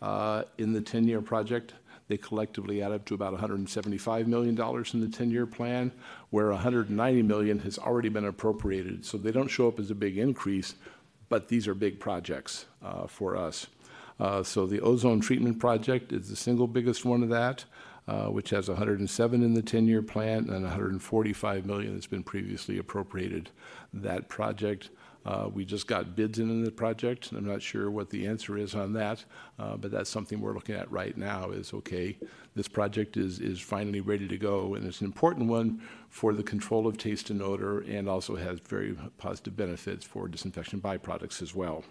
[0.00, 1.74] Uh, In the 10-year project,
[2.08, 5.92] they collectively add up to about $175 million in the 10-year plan,
[6.30, 9.04] where 190 million has already been appropriated.
[9.04, 10.74] So they don't show up as a big increase,
[11.28, 13.66] but these are big projects uh, for us.
[14.18, 17.64] Uh, So the ozone treatment project is the single biggest one of that,
[18.08, 23.50] uh, which has 107 in the 10-year plan and 145 million that's been previously appropriated.
[23.94, 24.90] That project,
[25.24, 28.26] uh, we just got bids in on the project, and I'm not sure what the
[28.26, 29.24] answer is on that,
[29.58, 32.18] uh, but that's something we're looking at right now is, okay,
[32.56, 36.42] this project is, is finally ready to go, and it's an important one for the
[36.42, 41.54] control of taste and odor and also has very positive benefits for disinfection byproducts as
[41.54, 41.84] well.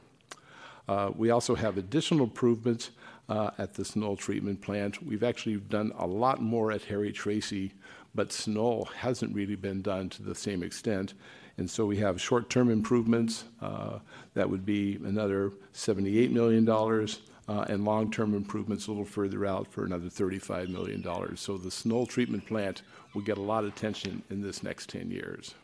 [0.88, 2.92] Uh, We also have additional improvements
[3.32, 5.02] uh, at the Sunol treatment plant.
[5.02, 7.72] We've actually done a lot more at Harry Tracy,
[8.14, 11.14] but Sunol hasn't really been done to the same extent.
[11.58, 14.00] And so we have short-term improvements, uh,
[14.34, 19.86] that would be another $78 million, uh, and long-term improvements a little further out for
[19.86, 21.02] another $35 million.
[21.38, 22.82] So the Sunol treatment plant
[23.14, 25.56] will get a lot of attention in this next 10 years.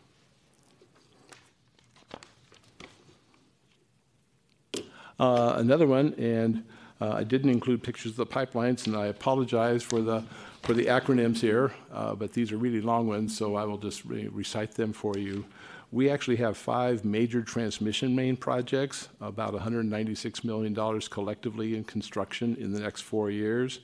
[5.19, 6.63] Uh, Another one, and
[6.99, 10.23] uh, I didn't include pictures of the pipelines, and I apologize for the,
[10.63, 14.05] for the acronyms here, uh, but these are really long ones, so I will just
[14.05, 15.45] re- recite them for you.
[15.91, 22.73] We actually have five major transmission main projects, about $196 million collectively in construction in
[22.73, 23.79] the next four years.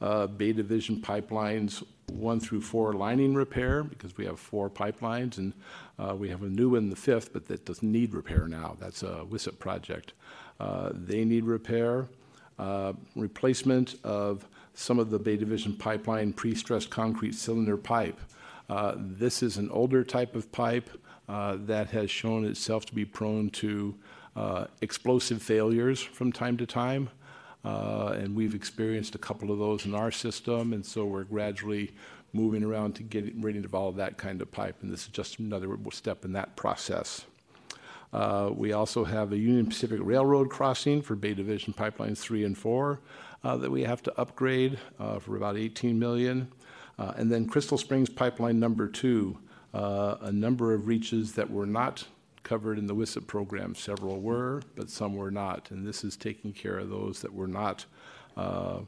[0.00, 1.82] Uh, Bay Division pipelines,
[2.12, 5.52] one through four lining repair, because we have four pipelines, and
[5.98, 8.76] uh, we have a new one, the fifth, but that doesn't need repair now.
[8.78, 10.12] That's a WSIP project.
[10.58, 12.06] Uh, They need repair.
[12.60, 18.20] Uh, Replacement of some of the Bay Division pipeline pre-stressed concrete cylinder pipe.
[18.68, 20.90] Uh, This is an older type of pipe
[21.26, 23.94] uh, that has shown itself to be prone to
[24.80, 27.08] explosive failures from time to time.
[27.64, 31.92] Uh, And we've experienced a couple of those in our system, and so we're gradually
[32.32, 34.76] moving around to get rid of all of that kind of pipe.
[34.82, 37.24] And this is just another step in that process.
[38.12, 42.56] Uh, We also have a Union Pacific Railroad crossing for Bay Division Pipelines 3 and
[42.58, 43.00] 4
[43.44, 46.48] uh, that we have to upgrade uh, for about 18 million.
[46.98, 49.38] Uh, And then Crystal Springs Pipeline Number 2,
[49.72, 52.06] uh, a number of reaches that were not
[52.42, 53.74] covered in the WSIP program.
[53.74, 55.70] Several were, but some were not.
[55.70, 57.84] And this is taking care of those that were not
[58.36, 58.80] uh,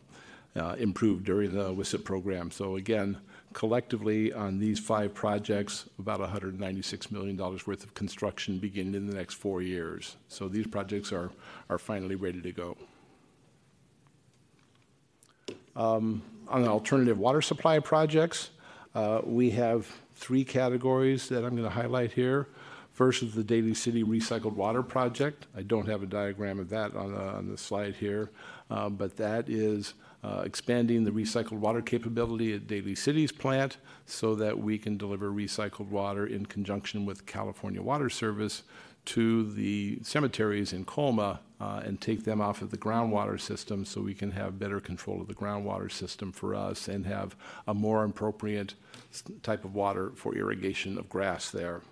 [0.78, 2.50] improved during the WSIP program.
[2.50, 3.18] So again,
[3.52, 9.34] collectively on these five projects, about $196 million worth of construction beginning in the next
[9.34, 10.16] four years.
[10.28, 11.30] So these projects are,
[11.68, 12.76] are finally ready to go.
[15.74, 18.50] Um, On alternative water supply projects,
[18.94, 22.48] uh, we have three categories that I'm going to highlight here.
[22.92, 25.46] First is the Daly City Recycled Water Project.
[25.56, 28.30] I don't have a diagram of that on the, on the slide here,
[28.70, 34.34] uh, but that is uh, expanding the recycled water capability at Daly City's plant so
[34.36, 38.62] that we can deliver recycled water in conjunction with California Water Service
[39.04, 44.00] to the cemeteries in Colma uh, and take them off of the groundwater system so
[44.00, 47.34] we can have better control of the groundwater system for us and have
[47.66, 48.74] a more appropriate
[49.42, 51.82] type of water for irrigation of grass there.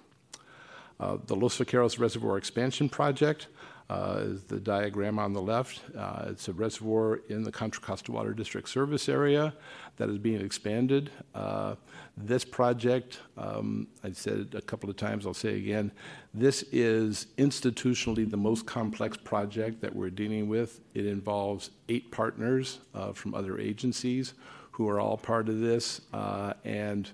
[1.01, 3.49] Uh, The Los Vaqueros Reservoir Expansion Project
[3.91, 5.81] uh, is the diagram on the left.
[5.97, 9.53] Uh, It's a reservoir in the Contra Costa Water District Service Area
[9.97, 11.11] that is being expanded.
[11.35, 11.75] Uh,
[12.17, 15.91] This project, um, I said it a couple of times, I'll say again,
[16.35, 20.71] this is institutionally the most complex project that we're dealing with.
[20.95, 24.35] It involves eight partners uh, from other agencies
[24.73, 26.03] who are all part of this.
[26.13, 27.11] uh, And,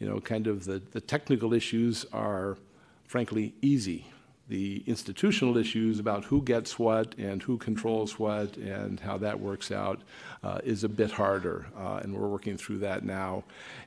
[0.00, 2.56] you know, kind of the the technical issues are
[3.06, 4.00] frankly, easy.
[4.48, 9.72] The institutional issues about who gets what and who controls what and how that works
[9.72, 10.02] out
[10.44, 13.44] uh, is a bit harder, uh, and we're working through that now.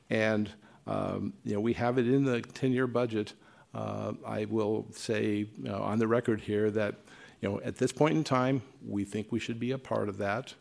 [0.10, 0.52] And
[0.86, 3.34] um, you know, we have it in the 10-year budget.
[3.74, 6.96] Uh, I will say you know, on the record here that
[7.42, 10.18] you know, at this point in time, we think we should be a part of
[10.18, 10.56] that,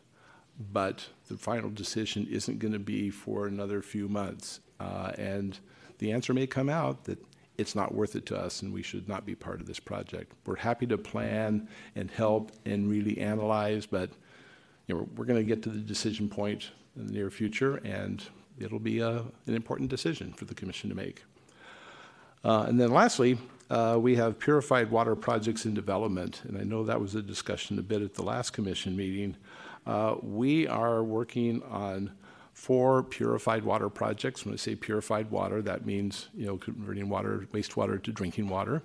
[0.71, 4.61] but the final decision isn't going to be for another few months.
[4.79, 5.59] Uh, and
[5.97, 7.19] the answer may come out that
[7.59, 10.31] it's not worth it to us and we should not be part of this project.
[10.45, 14.09] We're happy to plan and help and really analyze, but
[14.87, 18.23] you know, we're going to get to the decision point in the near future and
[18.57, 21.23] it'll be a, an important decision for the commission to make.
[22.43, 23.37] Uh, and then lastly,
[23.69, 27.77] uh, we have purified water projects in development, and I know that was a discussion
[27.77, 29.35] a bit at the last commission meeting.
[29.85, 32.11] Uh, we are working on
[32.65, 34.45] four purified water projects.
[34.45, 38.77] When I say purified water, that means you know converting water, wastewater to drinking water,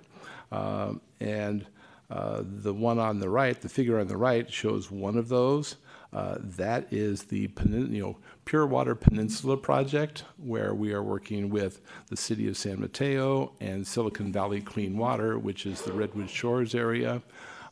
[0.51, 1.65] Um and
[2.07, 5.67] Uh, The one on the right, the figure on the right, shows one of those.
[6.13, 7.49] Uh, That is the,
[7.97, 8.15] you know,
[8.49, 11.73] Pure Water Peninsula Project, where we are working with
[12.11, 16.75] the city of San Mateo and Silicon Valley Clean Water, which is the Redwood Shores
[16.75, 17.13] area,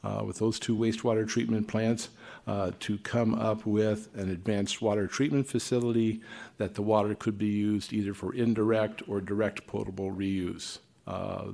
[0.03, 2.09] uh, with those two wastewater treatment plants,
[2.47, 6.21] uh, to come up with an advanced water treatment facility
[6.57, 10.79] that the water could be used either for indirect or direct potable reuse.
[11.07, 11.51] Uh,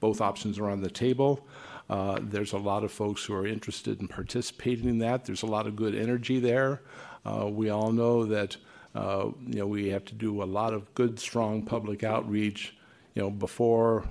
[0.00, 1.46] Both options are on the table.
[1.90, 5.24] Uh, There's a lot of folks who are interested in participating in that.
[5.24, 6.80] There's a lot of good energy there.
[7.24, 8.56] Uh, We all know that,
[8.94, 12.76] uh, you know, we have to do a lot of good, strong public outreach,
[13.14, 14.04] you know, before,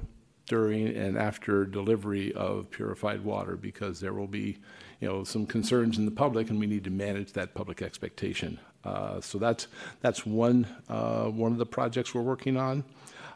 [0.48, 4.58] during, and after delivery of purified water, because there will be,
[5.00, 8.60] you know, some concerns in the public, and we need to manage that public expectation.
[8.84, 9.68] Uh, So that's,
[10.02, 12.84] that's one, uh, one of the projects we're working on.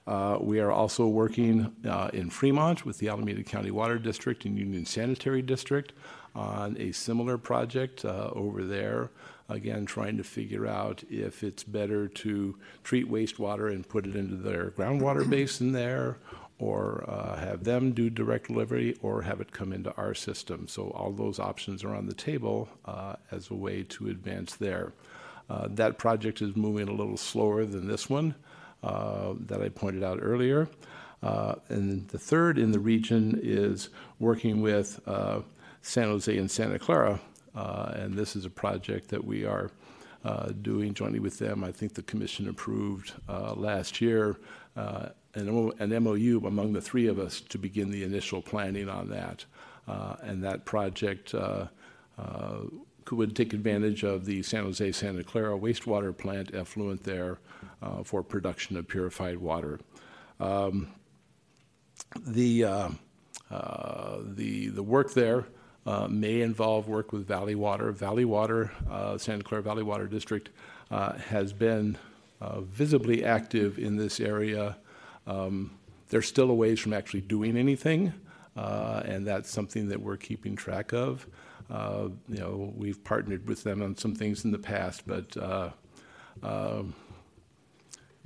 [0.06, 4.58] Uh, We are also working uh, in Fremont with the Alameda County Water District and
[4.58, 5.94] Union Sanitary District
[6.36, 9.10] on a similar project uh, over there.
[9.50, 14.36] Again, trying to figure out if it's better to treat wastewater and put it into
[14.36, 16.18] their groundwater basin there,
[16.60, 20.68] or uh, have them do direct delivery, or have it come into our system.
[20.68, 24.94] So all those options are on the table uh, as a way to advance there.
[25.50, 28.36] Uh, That project is moving a little slower than this one
[28.82, 30.70] uh, that I pointed out earlier.
[31.22, 33.90] Uh, And the third in the region is
[34.20, 35.42] working with uh,
[35.82, 37.20] San Jose and Santa Clara.
[37.56, 39.70] And this is a project that we are
[40.62, 41.64] doing jointly with them.
[41.64, 43.14] I think the commission approved
[43.56, 44.38] last year
[44.78, 49.10] uh, an an MOU among the three of us to begin the initial planning on
[49.10, 49.46] that.
[49.88, 51.68] Uh, And that project uh,
[52.18, 52.60] uh,
[53.12, 57.40] would take advantage of the San Jose Santa Clara wastewater plant effluent there
[57.82, 59.80] uh, for production of purified water.
[60.40, 60.88] Um,
[62.26, 62.90] The, uh,
[63.52, 65.46] uh, the, the work there
[66.10, 67.92] may involve work with Valley Water.
[67.92, 68.72] Valley Water,
[69.18, 70.50] Santa Clara Valley Water District,
[70.90, 71.98] has been
[72.62, 74.78] visibly active in this area.
[75.28, 75.72] Um,
[76.10, 78.14] They're still a ways from actually doing anything,
[78.56, 81.28] uh, and that's something that we're keeping track of.
[81.70, 85.70] Uh, You know, we've partnered with them on some things in the past, but, uh,
[86.44, 86.94] um,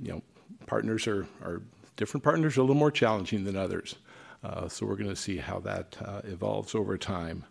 [0.00, 0.22] you know,
[0.66, 1.62] partners are, are,
[1.96, 3.96] different partners are a little more challenging than others.
[4.42, 7.44] Uh, So we're going to see how that uh, evolves over time.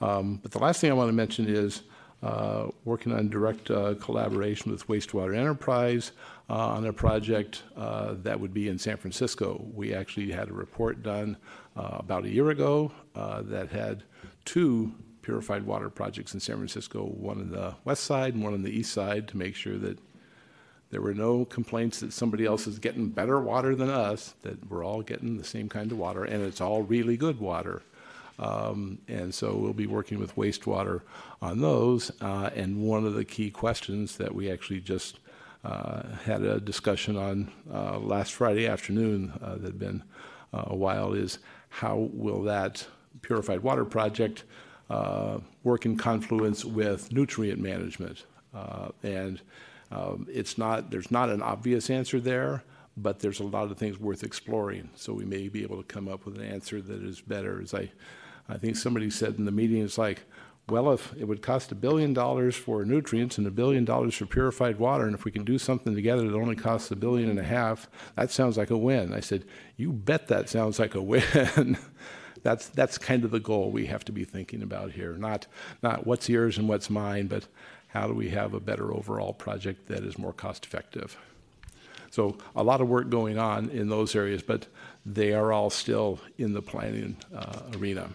[0.00, 1.82] Um, But the last thing I want to mention is
[2.22, 6.12] uh, working on direct uh, collaboration with Wastewater Enterprise
[6.50, 9.64] uh, on a project uh, that would be in San Francisco.
[9.72, 11.36] We actually had a report done
[11.76, 14.02] uh, about a year ago uh, that had
[14.44, 14.92] two
[15.22, 18.70] purified water projects in San Francisco, one on the west side and one on the
[18.70, 19.98] east side, to make sure that
[20.90, 24.84] there were no complaints that somebody else is getting better water than us, that we're
[24.84, 27.82] all getting the same kind of water, and it's all really good water.
[28.38, 31.02] Um, and so we'll be working with wastewater
[31.42, 32.12] on those.
[32.20, 35.18] Uh, and one of the key questions that we actually just
[35.64, 40.02] uh, had a discussion on uh, last Friday afternoon uh, that had been
[40.54, 42.86] uh, a while is how will that
[43.22, 44.44] purified water project
[44.88, 48.24] uh, work in confluence with nutrient management?
[49.02, 49.40] And
[49.90, 52.62] um, It's not, there's not an obvious answer there,
[52.96, 54.90] but there's a lot of things worth exploring.
[54.94, 57.60] So we may be able to come up with an answer that is better.
[57.62, 57.90] As I,
[58.48, 60.22] I think somebody said in the meeting, it's like,
[60.68, 64.26] well, if it would cost a billion dollars for nutrients and a billion dollars for
[64.26, 67.38] purified water, and if we can do something together that only costs a billion and
[67.38, 69.14] a half, that sounds like a win.
[69.14, 69.44] I said,
[69.76, 71.78] you bet that sounds like a win.
[72.42, 75.14] that's that's kind of the goal we have to be thinking about here.
[75.14, 75.46] Not
[75.82, 77.46] not what's yours and what's mine, but
[77.88, 81.16] how do we have a better overall project that is more cost effective?
[82.10, 84.66] So a lot of work going on in those areas, but
[85.04, 88.10] they are all still in the planning uh, arena.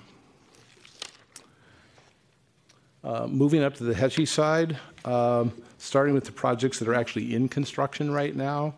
[3.03, 7.35] Uh, Moving up to the Hetchy side, um, starting with the projects that are actually
[7.35, 8.75] in construction right now.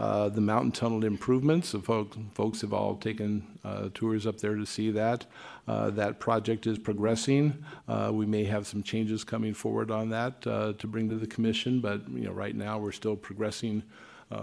[0.00, 4.66] Uh, The mountain tunnel improvements, folk- folks have all taken uh, tours up there to
[4.66, 5.26] see that.
[5.66, 7.64] That project is progressing.
[8.10, 12.08] We may have some changes coming forward on that to bring to the commission, but,
[12.08, 13.84] you know, right now, we're still progressing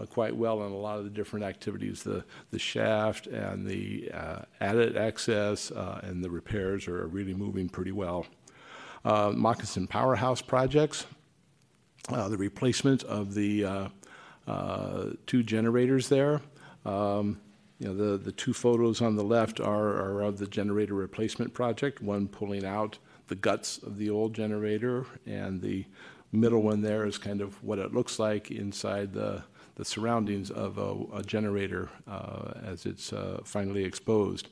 [0.09, 2.03] quite well on a lot of the different activities.
[2.03, 7.91] The, the shaft and the uh, added access and the repairs are really moving pretty
[7.91, 8.25] well.
[9.05, 11.05] Uh, Moccasin Powerhouse projects,
[12.09, 13.63] uh, the replacement of the
[14.47, 16.41] uh, two generators there.
[16.85, 17.39] Um,
[17.79, 21.53] You know, the, the two photos on the left are, are of the generator replacement
[21.53, 25.85] project, one pulling out the guts of the old generator, and the
[26.31, 29.43] middle one there is kind of what it looks like inside the,
[29.75, 34.47] the surroundings of a, a generator uh, as it's uh, finally exposed.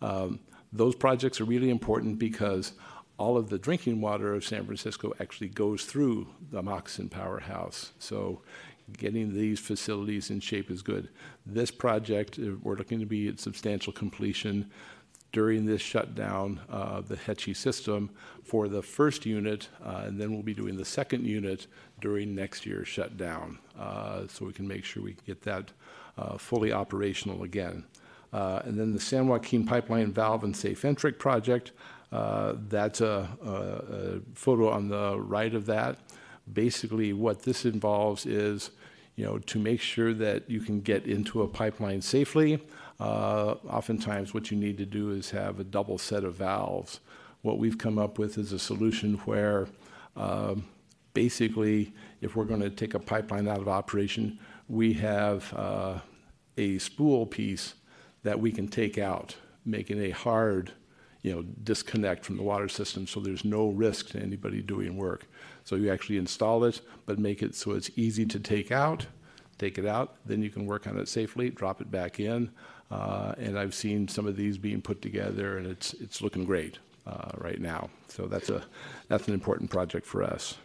[0.00, 0.40] Um,
[0.72, 2.72] Those projects are really important because
[3.22, 7.92] all of the drinking water of San Francisco actually goes through the Moccasin Powerhouse.
[8.00, 8.42] So
[8.98, 11.08] getting these facilities in shape is good.
[11.46, 14.68] This project, uh, we're looking to be at substantial completion
[15.30, 18.10] during this shutdown of the Hetchy system
[18.42, 21.68] for the first unit, uh, and then we'll be doing the second unit
[22.00, 25.70] during next year's shutdown, uh, so we can make sure we get that
[26.18, 27.84] uh, fully operational again.
[28.32, 31.70] Uh, and then the San Joaquin Pipeline Valve and Safe Entry project,
[32.12, 35.98] uh, that's a, a, a photo on the right of that.
[36.52, 38.70] Basically, what this involves is,
[39.16, 42.62] you know, to make sure that you can get into a pipeline safely.
[43.00, 47.00] Uh, oftentimes, what you need to do is have a double set of valves.
[47.40, 49.66] What we've come up with is a solution where,
[50.16, 50.66] um,
[51.14, 55.98] basically, if we're going to take a pipeline out of operation, we have uh,
[56.56, 57.74] a spool piece
[58.22, 59.34] that we can take out,
[59.64, 60.72] making a hard,
[61.22, 65.26] you know, disconnect from the water system so there's no risk to anybody doing work.
[65.64, 69.06] So you actually install it, but make it so it's easy to take out,
[69.58, 72.50] take it out, then you can work on it safely, drop it back in.
[72.90, 76.78] Uh, and I've seen some of these being put together and it's, it's looking great
[77.06, 77.88] uh, right now.
[78.08, 78.62] So that's, a,
[79.08, 80.56] that's an important project for us.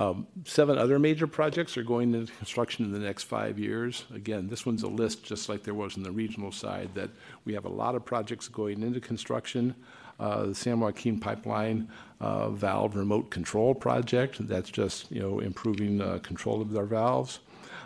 [0.00, 4.06] Um, seven other major projects are going into construction in the next five years.
[4.14, 7.10] Again, this one's a list just like there was in the regional side that
[7.44, 9.74] we have a lot of projects going into construction.
[10.18, 11.86] Uh, the San Joaquin Pipeline
[12.18, 17.40] uh, valve remote control project, that's just you know improving uh, control of their valves.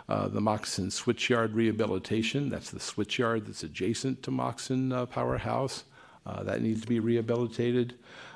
[0.07, 5.83] Uh, the Moccasin Switchyard rehabilitation, that's the switchyard that's adjacent to Moccasin uh, Powerhouse.
[6.25, 7.95] Uh, that needs to be rehabilitated.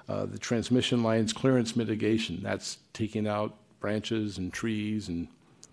[0.09, 5.27] Uh, the transmission lines clearance mitigation, that's taking out branches and trees and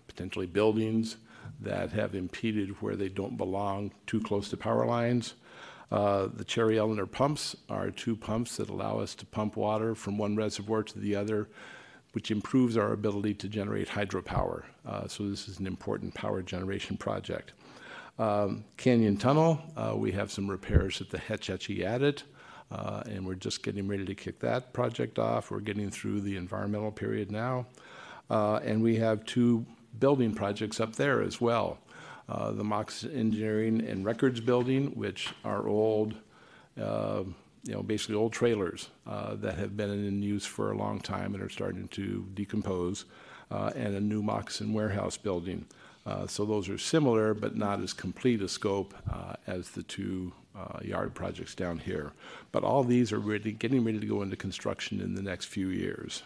[0.07, 1.17] potentially buildings
[1.61, 5.33] that have impeded where they don't belong too close to power lines.
[5.91, 10.17] Uh, the Cherry Eleanor pumps are two pumps that allow us to pump water from
[10.17, 11.47] one reservoir to the other,
[12.11, 14.63] which improves our ability to generate hydropower.
[14.85, 17.53] Uh, so this is an important power generation project.
[18.19, 22.23] Um, Canyon Tunnel, uh, we have some repairs at the Hetch Hetchy Adit.
[22.69, 25.51] Uh, and we're just getting ready to kick that project off.
[25.51, 27.65] We're getting through the environmental period now.
[28.29, 29.65] Uh, and we have two
[29.99, 31.79] building projects up there as well.
[32.29, 36.15] Uh, the Mox Engineering and Records Building, which are old,
[36.79, 37.23] uh,
[37.63, 41.33] you know, basically old trailers uh, that have been in use for a long time
[41.33, 43.05] and are starting to decompose,
[43.49, 45.65] uh, and a new Moccasin warehouse building.
[46.27, 48.93] so those are similar, but not as complete a scope
[49.47, 52.11] as the two uh, yard projects down here.
[52.51, 56.23] But all these are getting ready to go into construction in the next few years.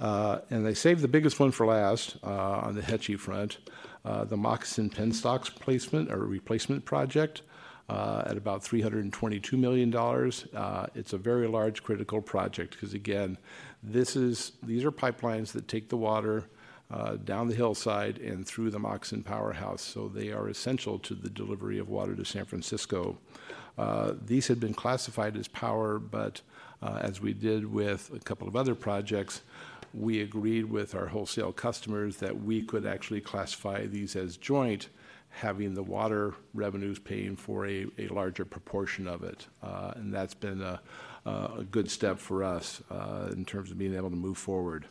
[0.00, 3.58] Uh, and they saved the biggest one for last uh, on the Hetchy front,
[4.04, 7.42] uh, the Moccasin penstocks placement or replacement project.
[7.88, 9.94] Uh, at about $322 million.
[9.94, 13.38] Uh, it's a very large critical project because, again,
[13.80, 16.46] this is, these are pipelines that take the water
[16.90, 19.82] uh, down the hillside and through the Moccasin Powerhouse.
[19.82, 23.18] So they are essential to the delivery of water to San Francisco.
[24.20, 26.40] These had been classified as power, but
[26.82, 29.42] as we did with a couple of other projects,
[29.96, 34.88] we agreed with our wholesale customers that we could actually classify these as joint,
[35.30, 39.46] having the water revenues paying for a, a larger proportion of it.
[39.62, 40.80] Uh, and that's been a,
[41.24, 44.86] a, good step for us uh, in terms of being able to move forward.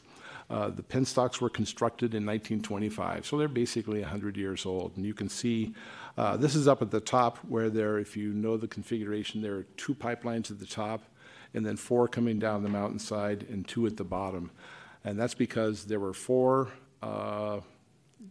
[0.50, 4.96] Uh, the penstocks were constructed in 1925, so they're basically 100 years old.
[4.96, 5.74] And you can see
[6.18, 9.56] uh, this is up at the top where there, if you know the configuration, there
[9.56, 11.04] are two pipelines at the top
[11.54, 14.52] and then four coming down the mountainside and two at the bottom.
[15.06, 16.70] And that's because there were four
[17.02, 17.60] uh,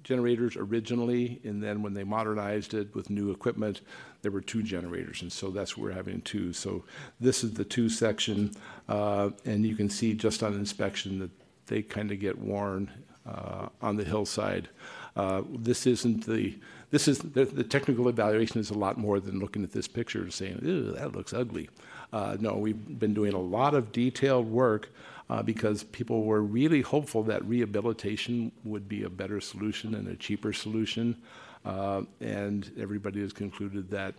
[0.03, 3.81] generators originally, and then when they modernized it with new equipment,
[4.23, 6.53] there were two generators, and so that's what we're having two.
[6.53, 6.85] So
[7.21, 8.53] this is the two section,
[8.89, 11.31] uh, and you can see just on inspection that
[11.67, 12.91] they kind of get worn
[13.27, 14.69] uh, on the hillside.
[15.17, 16.59] Uh, this isn't the
[16.91, 20.23] this is the, the, technical evaluation is a lot more than looking at this picture
[20.23, 21.69] and saying, "Ew, that looks ugly."
[22.13, 24.91] Uh, no, we've been doing a lot of detailed work
[25.31, 30.17] uh, because people were really hopeful that rehabilitation would be a better solution and a
[30.17, 31.17] cheaper solution,
[31.65, 34.15] uh, and everybody has concluded that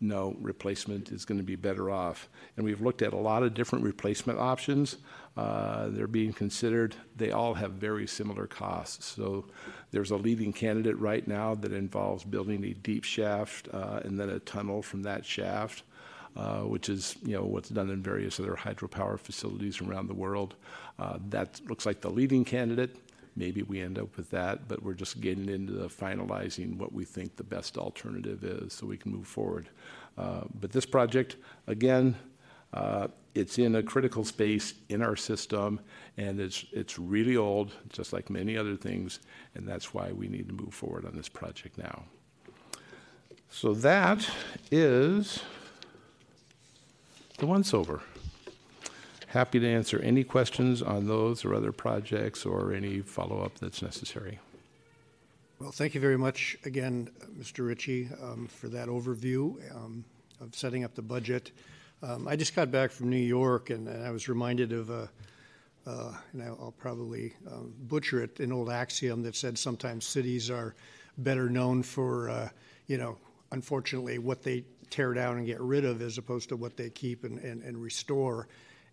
[0.00, 2.28] no, replacement is going to be better off.
[2.56, 4.98] And we've looked at a lot of different replacement options.
[5.36, 6.94] Uh, they're being considered.
[7.16, 9.06] They all have very similar costs.
[9.06, 9.46] So
[9.92, 14.28] there's a leading candidate right now that involves building a deep shaft uh, and then
[14.28, 15.84] a tunnel from that shaft.
[16.36, 20.56] Uh, which is you know what's done in various other hydropower facilities around the world.
[20.98, 22.96] Uh, that looks like the leading candidate
[23.36, 27.04] maybe we end up with that, but we're just getting into the finalizing what we
[27.04, 29.68] think the best alternative is so we can move forward.
[30.16, 31.36] Uh, But this project,
[31.66, 32.16] again,
[32.72, 35.80] uh, it's in a critical space in our system,
[36.16, 39.20] and it's, it's really old, just like many other things,
[39.54, 42.04] and that's why we need to move forward on this project now.
[43.50, 44.28] So that
[44.70, 45.40] is
[47.38, 48.00] the once over.
[49.28, 54.38] Happy to answer any questions on those or other projects or any follow-up that's necessary.
[55.58, 57.66] Well, thank you very much again, Mr.
[57.66, 60.04] Ritchie, um, for that overview um,
[60.40, 61.50] of setting up the budget.
[62.02, 65.08] Um, I just got back from New York, and, and I was reminded of a,
[65.86, 70.74] uh, and I'll probably um, butcher it, an old axiom that said sometimes cities are
[71.18, 72.48] better known for, uh,
[72.86, 73.16] you know,
[73.52, 74.64] unfortunately, what they
[74.94, 77.76] tear down and get rid of as opposed to what they keep and, and, and
[77.76, 78.46] restore.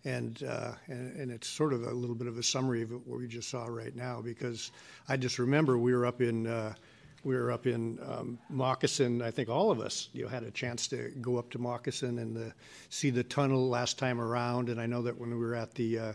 [0.04, 3.20] And, uh, and, and it's sort of a little bit of a summary of what
[3.20, 4.72] we just saw right now because
[5.08, 6.74] I just remember we were up in uh,
[7.22, 9.22] we were up in um, Moccasin.
[9.22, 12.18] I think all of us you know, had a chance to go up to Moccasin
[12.18, 12.52] and the,
[12.88, 14.68] see the tunnel last time around.
[14.68, 16.12] And I know that when we were at the uh,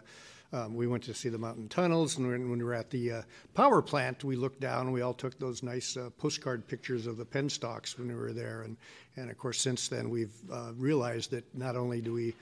[0.53, 3.22] um, we went to see the mountain tunnels, and when we were at the uh,
[3.53, 7.18] power plant, we looked down and we all took those nice uh, postcard pictures of
[7.18, 8.61] the penstocks when we were there.
[8.61, 8.78] And,
[9.18, 12.34] and of course, since then, we've uh, realized that not only do we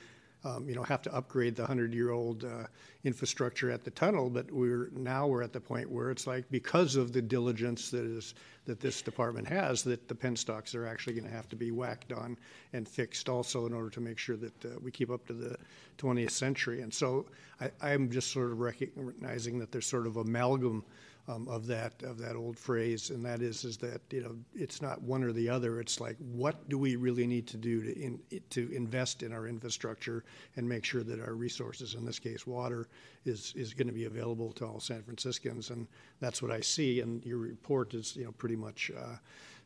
[0.46, 2.68] um, you know, have to upgrade the 100-year-old uh,
[3.04, 6.96] infrastructure at the tunnel, but we're now we're at the point where it's like because
[6.96, 8.36] of the diligence that is
[8.66, 12.12] that this department has, that the penstocks are actually going to have to be whacked
[12.12, 12.38] on
[12.74, 15.56] and fixed also in order to make sure that uh, we keep up to the
[15.98, 16.82] 20th century.
[16.82, 17.26] And so
[17.62, 20.84] I, I'm just sort of recognizing that there's sort of amalgam
[21.28, 24.82] um, of that of that old phrase, and that is is that you know it's
[24.82, 25.80] not one or the other.
[25.80, 28.20] It's like what do we really need to do to in,
[28.52, 30.24] to invest in our infrastructure
[30.56, 32.88] and make sure that our resources, in this case water,
[33.26, 35.88] is is going to be available to all San Franciscans, and
[36.20, 37.02] that's what I see.
[37.02, 38.92] And your report is you know pretty much.
[38.96, 39.16] Uh,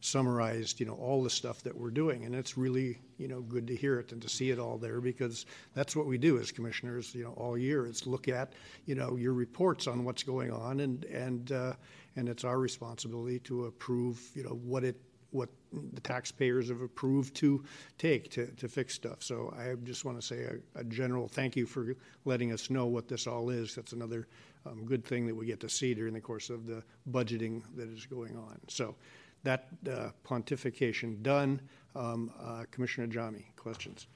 [0.02, 2.24] summarized, you know, all the stuff that we're doing.
[2.26, 5.02] And it's really, you know, good to hear it and to see it all there
[5.02, 8.54] because that's what we do as commissioners, you know, all year is look at,
[8.86, 11.74] you know, your reports on what's going on and, and, uh,
[12.16, 14.96] and it's our responsibility to approve, you know, what it,
[15.32, 15.50] what
[15.94, 17.64] the taxpayers have approved to
[17.98, 19.22] take to, to fix stuff.
[19.22, 21.96] So I just want to say a, a general thank you for
[22.26, 23.76] letting us know what this all is.
[23.76, 24.28] That's another
[24.66, 27.90] um, good thing that we get to see during the course of the budgeting that
[27.90, 28.60] is going on.
[28.68, 28.96] So
[29.44, 31.62] that uh, pontification done.
[31.96, 34.08] Um, uh, Commissioner Ajami, questions?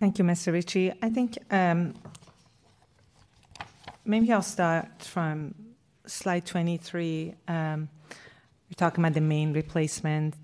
[0.00, 0.52] Thank you, Mr.
[0.52, 0.92] Ritchie.
[1.00, 1.94] I think um,
[4.04, 5.54] maybe I'll start from
[6.06, 7.34] slide 23.
[7.48, 7.88] Um,
[8.68, 10.34] you're talking about the main replacement.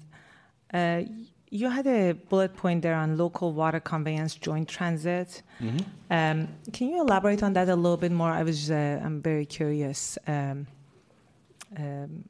[0.72, 1.02] Uh,
[1.51, 5.42] you had a bullet point there on local water conveyance joint transit.
[5.60, 5.78] Mm-hmm.
[6.10, 8.30] Um, can you elaborate on that a little bit more?
[8.30, 10.16] I was, uh, I'm very curious.
[10.28, 10.68] Um,
[11.76, 12.24] um,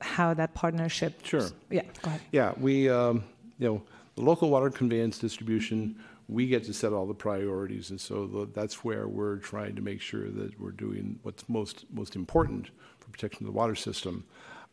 [0.00, 1.24] how that partnership.
[1.24, 1.48] Sure.
[1.70, 2.20] Yeah, go ahead.
[2.32, 3.24] Yeah, we, um,
[3.58, 3.82] you know,
[4.14, 5.96] the local water conveyance distribution,
[6.28, 9.82] we get to set all the priorities, and so the, that's where we're trying to
[9.82, 14.24] make sure that we're doing what's most most important for protection of the water system.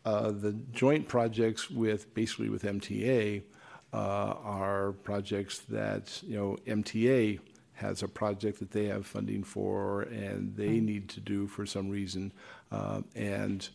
[0.05, 3.43] Uh, the joint projects with basically with MTA
[3.93, 3.97] uh,
[4.43, 7.39] are projects that you know MTA
[7.73, 10.83] has a project that they have funding for and they mm.
[10.83, 12.31] need to do for some reason,
[12.71, 13.69] uh, and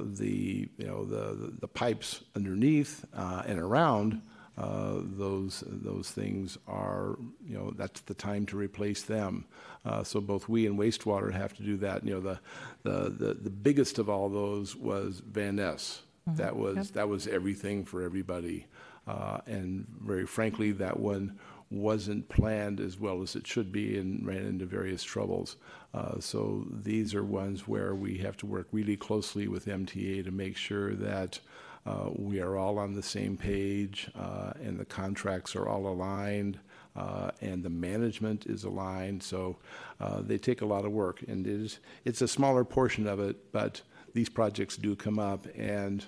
[0.00, 4.20] the you know the the pipes underneath uh, and around
[4.56, 7.16] uh, those those things are
[7.46, 9.44] you know that's the time to replace them.
[9.84, 12.04] Uh, so both we and wastewater have to do that.
[12.04, 12.38] You know the
[12.82, 16.02] the the, the biggest of all those was Van Ness.
[16.28, 16.38] Mm-hmm.
[16.38, 16.86] That was yep.
[16.88, 18.66] that was everything for everybody,
[19.08, 21.38] uh, and very frankly, that one
[21.70, 25.56] wasn't planned as well as it should be and ran into various troubles.
[25.92, 30.30] Uh, so these are ones where we have to work really closely with MTA to
[30.30, 31.40] make sure that
[31.86, 36.58] uh, we are all on the same page uh, and the contracts are all aligned.
[36.96, 39.56] Uh, and the management is aligned, so
[40.00, 43.18] uh, they take a lot of work, and it is it's a smaller portion of
[43.18, 43.82] it, but
[44.12, 46.04] these projects do come up, and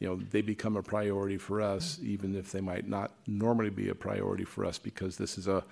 [0.00, 3.90] you know, they become a priority for us, even if they might not normally be
[3.90, 5.62] a priority for us, because this is a,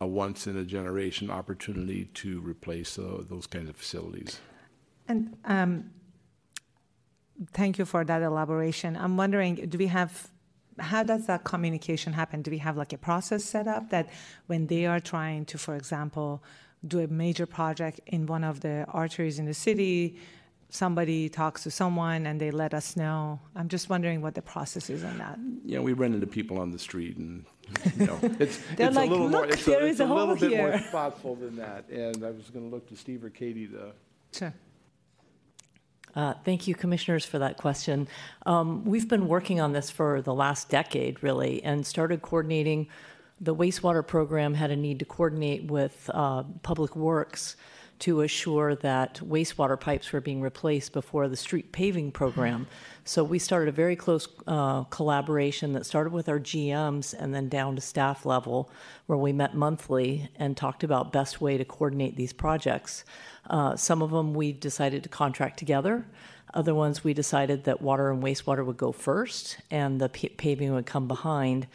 [0.00, 4.40] a once in a generation opportunity to replace uh, those kinds of facilities.
[5.08, 5.90] And um,
[7.52, 8.94] thank you for that elaboration.
[8.94, 10.30] I'm wondering, do we have
[10.80, 12.42] how does that communication happen?
[12.42, 14.08] Do we have like a process set up that
[14.46, 16.40] when they are trying to, for example,
[16.86, 20.20] do a major project in one of the arteries in the city,
[20.70, 23.40] somebody talks to someone and they let us know.
[23.56, 25.38] I'm just wondering what the process is on that.
[25.64, 27.44] Yeah, we run into people on the street and,
[27.96, 30.04] you know, it's, They're it's like, a little more, "Look, it's a, there it's a
[30.04, 31.88] a little bit more thoughtful than that.
[31.88, 33.92] And I was going to look to Steve or Katie to
[34.32, 34.54] Sure.
[36.14, 38.08] Uh, Thank you, Commissioners, for that question.
[38.44, 42.88] Um, We've been working on this for the last decade, really, and started coordinating.
[43.40, 47.56] The wastewater program had a need to coordinate with uh, Public Works
[48.00, 52.66] to assure that wastewater pipes were being replaced before the street paving program.
[53.04, 57.48] So we started a very close uh, collaboration that started with our GMs and then
[57.48, 58.70] down to staff level,
[59.06, 63.04] where we met monthly and talked about best way to coordinate these projects.
[63.48, 66.06] Uh, some of them we decided to contract together.
[66.54, 70.72] Other ones we decided that water and wastewater would go first and the pa- paving
[70.72, 71.66] would come behind.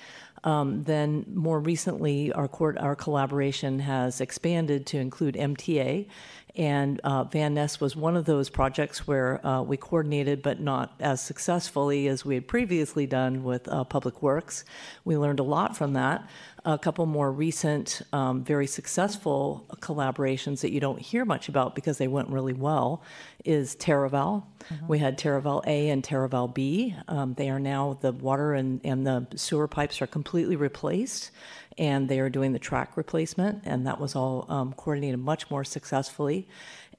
[0.43, 6.07] Um, then more recently, our court, our collaboration has expanded to include MTA,
[6.55, 10.93] and uh, Van Ness was one of those projects where uh, we coordinated, but not
[10.99, 14.63] as successfully as we had previously done with uh, Public Works.
[15.03, 16.27] We learned a lot from that.
[16.65, 21.97] A couple more recent, um, very successful collaborations that you don't hear much about because
[21.97, 23.03] they went really well
[23.43, 24.43] is Taraval.
[24.87, 26.95] We had Taraval A and Taraval B.
[27.09, 31.31] Um, they are now the water and, and the sewer pipes are completely replaced,
[31.77, 35.63] and they are doing the track replacement, and that was all um, coordinated much more
[35.63, 36.47] successfully.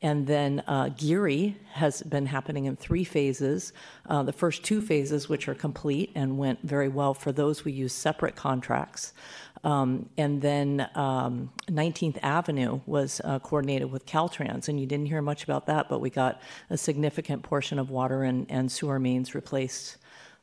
[0.03, 3.73] And then uh, Geary has been happening in three phases.
[4.07, 7.73] Uh, the first two phases, which are complete and went very well, for those we
[7.73, 9.15] use separate contracts.
[9.65, 15.23] Um, and then um, 19th Avenue was uh, coordinated with Caltrans, and you didn't hear
[15.23, 19.35] much about that, but we got a significant portion of water and, and sewer mains
[19.35, 19.97] replaced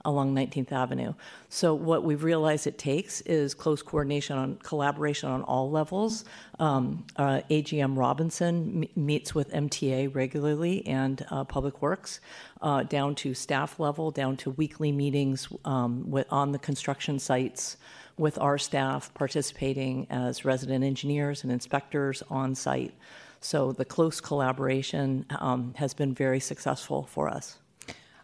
[0.05, 1.13] along 19th Avenue.
[1.49, 6.25] So what we've realized it takes is close coordination on collaboration on all levels.
[6.59, 12.19] Um, uh, AGM Robinson m- meets with MTA regularly and uh, Public Works,
[12.61, 17.77] uh, down to staff level, down to weekly meetings um, with, on the construction sites
[18.17, 22.93] with our staff participating as resident engineers and inspectors on site.
[23.39, 27.57] So the close collaboration um, has been very successful for us.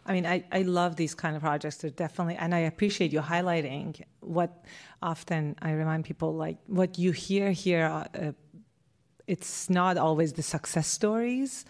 [0.08, 1.76] I mean, I, I love these kind of projects.
[1.76, 4.64] They're definitely, and I appreciate you highlighting what
[5.02, 7.86] often I remind people like what you hear here.
[7.86, 8.32] Uh,
[9.26, 11.66] it's not always the success stories,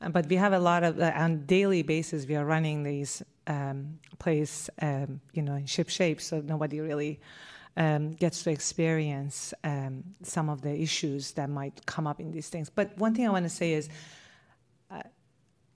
[0.00, 2.26] uh, but we have a lot of uh, on daily basis.
[2.26, 7.20] We are running these um, place, um, you know, in ship shape, so nobody really
[7.76, 12.48] um, gets to experience um, some of the issues that might come up in these
[12.48, 12.70] things.
[12.70, 13.90] But one thing I want to say is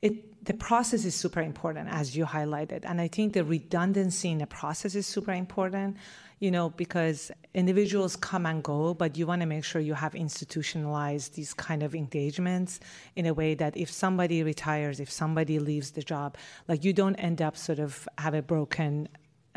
[0.02, 2.84] it the process is super important as you highlighted.
[2.84, 5.96] And i think the redundancy in the process is super important
[6.38, 10.14] you know because individuals come and go but you want to make sure you have
[10.14, 12.80] institutionalized these kind of engagements
[13.14, 16.36] in a way that if somebody retires if somebody leaves the job
[16.68, 19.08] like you don't end up sort of have a broken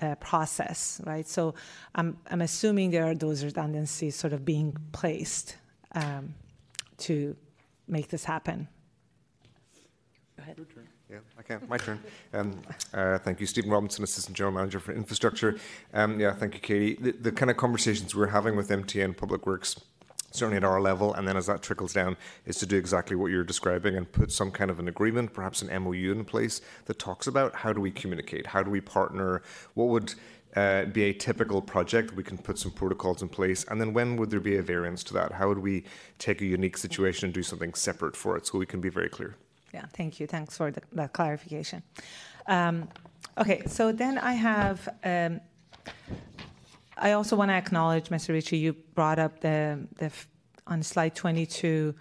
[0.02, 1.28] uh, process right?
[1.28, 1.54] So
[1.96, 5.58] i'm i'm assuming there are those redundancies sort of being placed
[5.94, 6.34] um,
[6.98, 7.36] to
[7.88, 8.68] make this happen
[11.10, 12.00] Yeah, okay, my turn.
[12.34, 12.60] Um,
[12.94, 15.58] uh, thank you, Stephen Robinson, Assistant General Manager for Infrastructure.
[15.94, 16.96] Um, yeah, thank you, Katie.
[16.96, 19.80] The, the kind of conversations we're having with MTN Public Works,
[20.32, 22.16] certainly at our level, and then as that trickles down,
[22.46, 25.62] is to do exactly what you're describing and put some kind of an agreement, perhaps
[25.62, 29.42] an MOU in place that talks about how do we communicate, how do we partner,
[29.74, 30.14] what would
[30.56, 32.16] uh, be a typical project.
[32.16, 33.66] We can put some protocols in place.
[33.70, 35.34] And then when would there be a variance to that?
[35.34, 35.84] How would we
[36.18, 39.10] take a unique situation and do something separate for it so we can be very
[39.10, 39.36] clear?
[39.74, 40.28] Yeah, thank you.
[40.28, 41.84] Thanks for the, that clarification.
[42.48, 42.88] Um,
[43.38, 44.90] okay, so then I have.
[45.04, 45.42] Um,
[46.98, 48.30] I also want to acknowledge, Mr.
[48.30, 50.12] Ritchie, you brought up the, the
[50.68, 51.96] on slide 22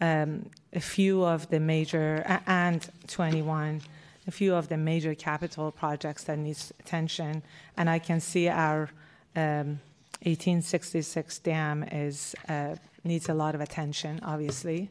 [0.00, 3.82] um, a few of the major and 21
[4.26, 7.42] a few of the major capital projects that needs attention,
[7.78, 8.90] and I can see our
[9.34, 9.80] um,
[10.20, 12.74] 1866 dam is uh,
[13.04, 14.90] needs a lot of attention, obviously.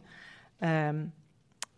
[0.59, 1.11] Um,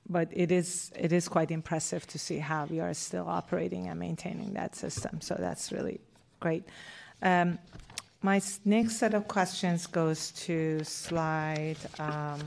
[0.10, 4.00] but it is it is quite impressive to see how we are still operating and
[4.00, 5.22] maintaining that system.
[5.22, 6.00] So that's really
[6.40, 6.64] great.
[7.22, 7.60] Um,
[8.22, 12.40] my next set of questions goes to slide um,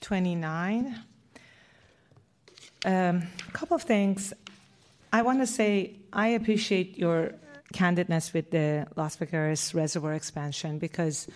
[0.00, 0.98] 29.
[2.84, 4.32] Um, a couple of things.
[5.12, 7.34] I want to say I appreciate your
[7.74, 11.28] candidness with the Los Vaqueros reservoir expansion because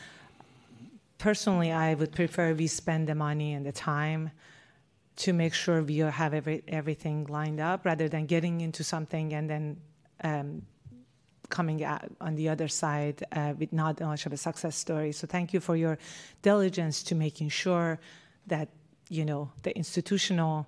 [1.18, 4.30] personally, I would prefer we spend the money and the time
[5.16, 9.48] to make sure we have every, everything lined up rather than getting into something and
[9.48, 9.76] then
[10.22, 10.62] um,
[11.48, 15.12] coming out on the other side uh, with not much of a success story.
[15.12, 15.96] So thank you for your
[16.42, 17.98] diligence to making sure
[18.46, 18.68] that
[19.08, 20.66] you know, the institutional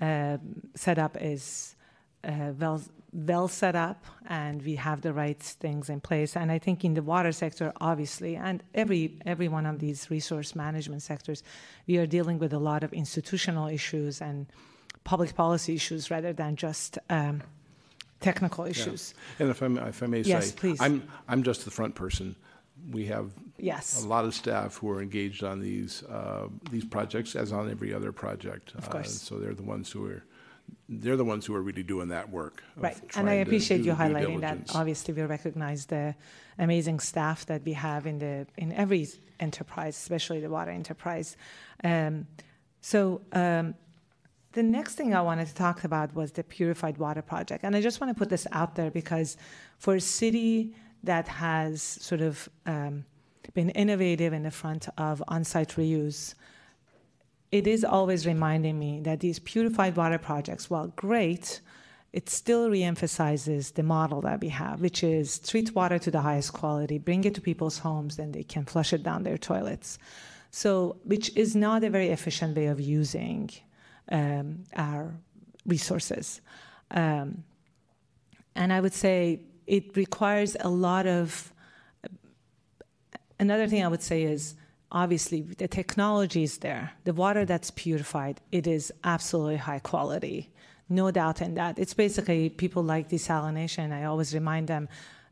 [0.00, 0.38] uh,
[0.74, 1.76] setup is
[2.24, 2.80] uh, well
[3.12, 6.92] well set up and we have the right things in place and i think in
[6.94, 11.42] the water sector obviously and every every one of these resource management sectors
[11.86, 14.46] we are dealing with a lot of institutional issues and
[15.04, 17.42] public policy issues rather than just um,
[18.20, 19.44] technical issues Yeah.
[19.44, 20.80] And if I, may- if I may Yes, say, please.
[20.80, 22.36] I'm, I'm just the front person.
[22.90, 24.04] We have Yes.
[24.04, 27.94] a lot of staff who are engaged on these, uh, these projects, as on every
[27.94, 28.74] other project.
[28.74, 29.20] Of Uh, course.
[29.22, 30.22] So they're the ones who are,
[30.88, 32.62] they're the ones who are really doing that work.
[32.76, 34.74] Right, and I appreciate you highlighting that.
[34.74, 36.14] Obviously, we recognize the
[36.58, 39.08] amazing staff that we have in the in every
[39.40, 41.36] enterprise, especially the water enterprise.
[41.84, 42.26] Um,
[42.80, 43.22] so.
[43.32, 43.74] Um,
[44.52, 47.64] the next thing I wanted to talk about was the purified water project.
[47.64, 49.36] And I just want to put this out there because
[49.76, 50.74] for a city
[51.04, 53.04] that has sort of um,
[53.54, 56.34] been innovative in the front of on site reuse,
[57.50, 61.60] it is always reminding me that these purified water projects, while great,
[62.12, 66.52] it still reemphasizes the model that we have, which is treat water to the highest
[66.52, 69.98] quality, bring it to people's homes, then they can flush it down their toilets.
[70.50, 73.50] So, which is not a very efficient way of using
[74.10, 75.14] um, our
[75.66, 76.40] resources.
[76.90, 77.44] Um,
[78.56, 81.52] and I would say it requires a lot of.
[83.38, 84.56] Another thing I would say is
[84.90, 86.92] obviously the technology is there.
[87.04, 90.50] The water that's purified, it is absolutely high quality.
[90.88, 91.78] No doubt in that.
[91.78, 93.92] It's basically people like desalination.
[93.92, 94.88] I always remind them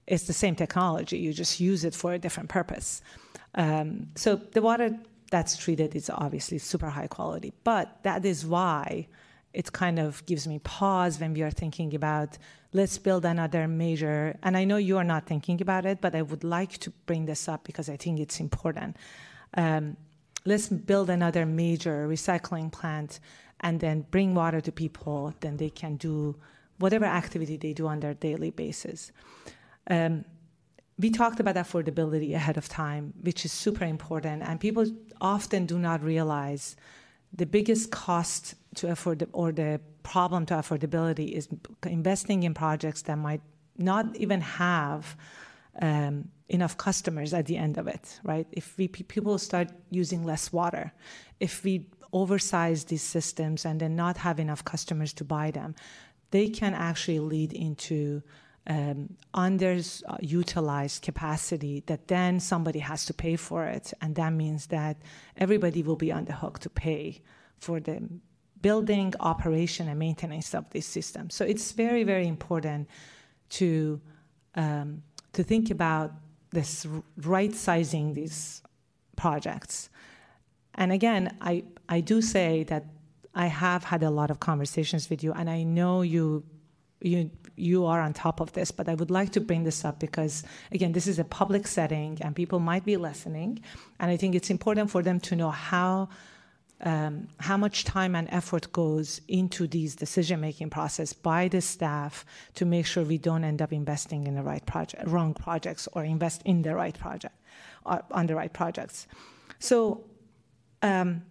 [0.06, 1.18] it's the same technology.
[1.18, 3.02] You just use it for a different purpose.
[3.54, 4.96] Um, so the water
[5.30, 7.52] that's treated is obviously super high quality.
[7.64, 9.08] But that is why
[9.52, 12.36] it kind of gives me pause when we are thinking about
[12.72, 14.36] let's build another major.
[14.42, 17.24] And I know you are not thinking about it, but I would like to bring
[17.24, 18.96] this up because I think it's important.
[19.56, 19.96] Um,
[20.44, 23.20] let's build another major recycling plant
[23.60, 26.36] and then bring water to people, then they can do
[26.78, 29.12] whatever activity they do on their daily basis.
[29.88, 30.24] Um,
[30.98, 34.86] we talked about affordability ahead of time, which is super important, and people
[35.20, 36.76] often do not realize
[37.32, 41.48] the biggest cost to afford or the problem to affordability is
[41.84, 43.42] investing in projects that might
[43.76, 45.16] not even have
[45.82, 48.46] um, enough customers at the end of it, right?
[48.52, 50.92] If we people start using less water,
[51.40, 55.74] if we oversize these systems and then not have enough customers to buy them,
[56.30, 58.22] they can actually lead into
[58.66, 63.92] um, underutilized capacity that then somebody has to pay for it.
[64.00, 64.96] And that means that
[65.36, 67.22] everybody will be on the hook to pay
[67.58, 68.08] for the
[68.60, 71.34] building, operation, and maintenance of these systems.
[71.34, 72.88] So it's very, very important
[73.50, 74.00] to,
[74.54, 75.02] um,
[75.36, 76.12] to think about
[76.50, 76.86] this
[77.18, 78.62] right sizing these
[79.16, 79.88] projects.
[80.74, 82.84] And again, I, I do say that
[83.34, 86.44] I have had a lot of conversations with you, and I know you
[87.00, 89.98] you you are on top of this but i would like to bring this up
[89.98, 90.42] because
[90.72, 93.60] again this is a public setting and people might be listening
[94.00, 96.08] and i think it's important for them to know how
[96.82, 102.24] um, how much time and effort goes into these decision making process by the staff
[102.54, 106.04] to make sure we don't end up investing in the right project wrong projects or
[106.04, 107.34] invest in the right project
[107.86, 109.06] or on the right projects
[109.58, 110.04] so
[110.82, 111.22] um,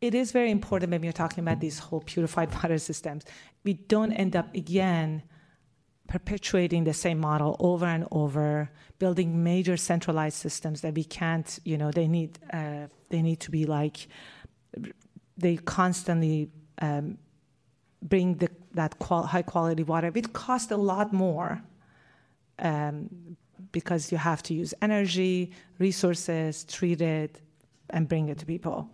[0.00, 3.24] it is very important when we're talking about these whole purified water systems.
[3.64, 5.22] We don't end up again
[6.08, 11.60] perpetuating the same model over and over, building major centralized systems that we can't.
[11.64, 14.08] You know, they need uh, they need to be like
[15.36, 16.50] they constantly
[16.82, 17.18] um,
[18.02, 20.10] bring the, that qual- high quality water.
[20.14, 21.62] It costs a lot more.
[22.58, 23.36] Um,
[23.72, 27.40] because you have to use energy, resources, treat it,
[27.90, 28.88] and bring it to people.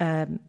[0.00, 0.40] Um,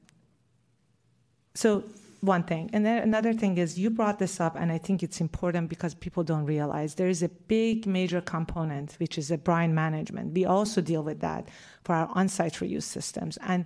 [1.53, 1.83] so
[2.21, 5.21] one thing, and then another thing is you brought this up, and I think it's
[5.21, 9.73] important because people don't realize there is a big major component which is a brine
[9.73, 10.33] management.
[10.33, 11.49] We also deal with that
[11.83, 13.65] for our on-site reuse systems, and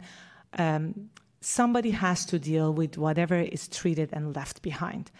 [0.57, 1.09] um,
[1.41, 5.11] somebody has to deal with whatever is treated and left behind.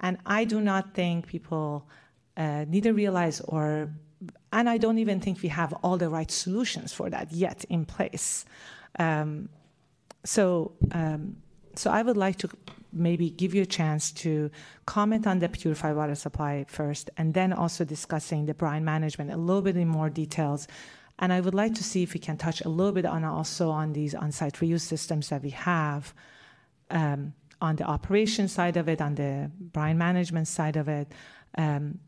[0.00, 1.88] And I do not think people
[2.36, 3.90] uh, neither realize or,
[4.52, 7.84] and I don't even think we have all the right solutions for that yet in
[7.84, 8.44] place.
[8.98, 9.48] Um,
[10.24, 11.36] so, um,
[11.78, 12.48] so I would like to
[12.92, 14.50] maybe give you a chance to
[14.86, 19.36] comment on the purified water supply first, and then also discussing the brine management a
[19.36, 20.68] little bit in more details.
[21.18, 23.70] And I would like to see if we can touch a little bit on also
[23.70, 26.12] on these on-site reuse systems that we have,
[26.90, 31.12] um, on the operation side of it, on the brine management side of it.
[31.56, 32.00] Um,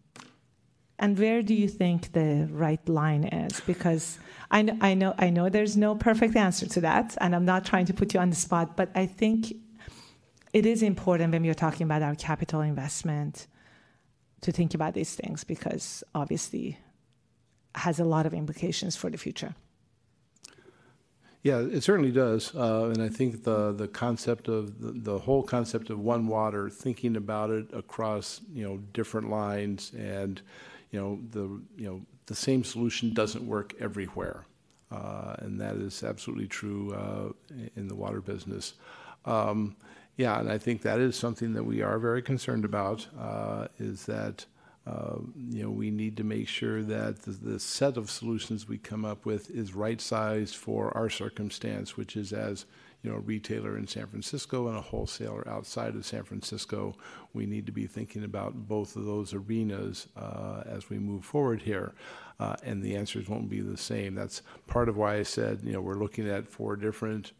[0.99, 3.61] And where do you think the right line is?
[3.61, 4.19] Because
[4.51, 7.65] I know, I know, I know there's no perfect answer to that, and I'm not
[7.65, 9.55] trying to put you on the spot, but I think
[10.53, 13.47] it is important when we're talking about our capital investment
[14.41, 16.79] to think about these things because obviously
[17.75, 19.55] has a lot of implications for the future.
[21.43, 25.45] Yeah, it certainly does, uh, and I think the the concept of the, the, whole
[25.45, 30.43] concept of one water, thinking about it across you know different lines, and
[30.91, 34.47] you know the you know the same solution doesn't work everywhere,
[34.91, 38.75] uh, and that is absolutely true uh, in the water business.
[39.25, 39.77] Um,
[40.17, 43.07] yeah, and I think that is something that we are very concerned about.
[43.19, 44.47] Uh, is that
[44.87, 45.19] uh,
[45.51, 49.05] you know, we need to make sure that the, the, set of solutions we come
[49.05, 52.67] up with is right sized for our circumstance, which is as
[53.07, 56.97] you know, retailer in San Francisco and a wholesaler outside of San Francisco.
[57.35, 61.63] We need to be thinking about both of those arenas uh, as we move forward
[61.63, 61.93] here.
[62.41, 64.17] Uh, and the answers won't be the same.
[64.17, 67.31] That's part of why I said, you know, we're looking at four different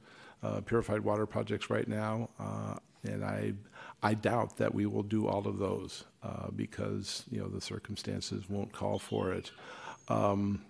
[0.41, 2.29] uh, purified water projects right now.
[2.39, 3.55] Uh, and I,
[4.05, 8.49] I doubt that we will do all of those uh, because you know the circumstances
[8.49, 9.51] won't call for it.
[10.09, 10.63] Um,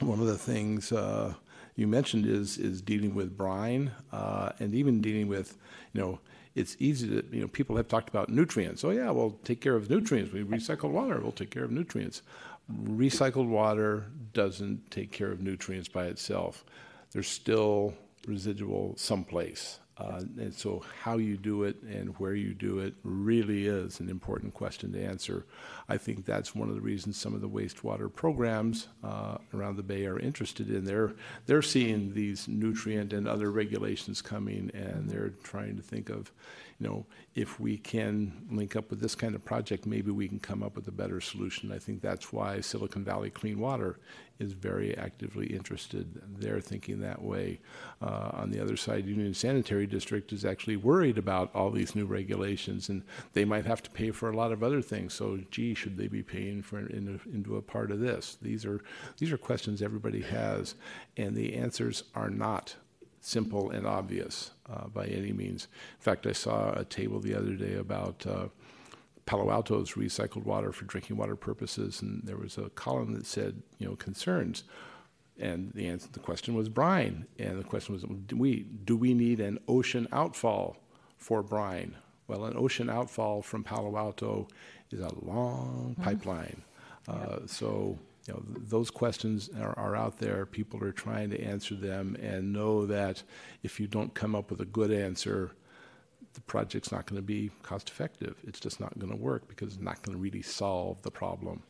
[0.00, 1.34] one of the things uh,
[1.76, 5.56] you mentioned is is dealing with brine uh, and even dealing with
[5.92, 6.20] you know
[6.54, 8.84] it's easy to you know people have talked about nutrients.
[8.84, 10.32] Oh yeah, we'll take care of nutrients.
[10.32, 11.20] We recycle water.
[11.20, 12.22] We'll take care of nutrients.
[12.72, 16.64] Recycled water doesn't take care of nutrients by itself.
[17.12, 17.94] There's still
[18.26, 19.80] residual someplace.
[19.96, 24.08] Uh, and so, how you do it and where you do it really is an
[24.08, 25.46] important question to answer.
[25.88, 29.84] I think that's one of the reasons some of the wastewater programs uh, around the
[29.84, 30.84] Bay are interested in.
[30.84, 31.12] They're
[31.46, 36.32] they're seeing these nutrient and other regulations coming, and they're trying to think of,
[36.80, 40.40] you know, if we can link up with this kind of project, maybe we can
[40.40, 41.72] come up with a better solution.
[41.72, 43.98] I think that's why Silicon Valley Clean Water
[44.40, 46.20] is very actively interested.
[46.38, 47.60] They're thinking that way.
[48.02, 52.06] Uh, on the other side, Union Sanitary District is actually worried about all these new
[52.06, 53.02] regulations, and
[53.32, 55.14] they might have to pay for a lot of other things.
[55.14, 58.36] So, gee, should they be paying for in a, into a part of this?
[58.42, 58.80] These are
[59.18, 60.74] these are questions everybody has,
[61.16, 62.74] and the answers are not
[63.20, 65.68] simple and obvious uh, by any means.
[65.98, 68.48] In fact, I saw a table the other day about uh,
[69.26, 73.62] Palo Alto's recycled water for drinking water purposes, and there was a column that said,
[73.78, 74.64] you know, concerns.
[75.38, 79.14] And the answer, the question was brine, and the question was, do we do we
[79.14, 80.76] need an ocean outfall
[81.16, 81.96] for brine?
[82.28, 84.46] Well, an ocean outfall from Palo Alto
[84.90, 86.02] is a long mm-hmm.
[86.02, 86.62] pipeline,
[87.08, 90.46] uh, so you know, th- those questions are, are out there.
[90.46, 93.22] People are trying to answer them and know that
[93.62, 95.52] if you don't come up with a good answer,
[96.32, 98.36] the project's not going to be cost effective.
[98.46, 101.62] It's just not going to work because it's not going to really solve the problem.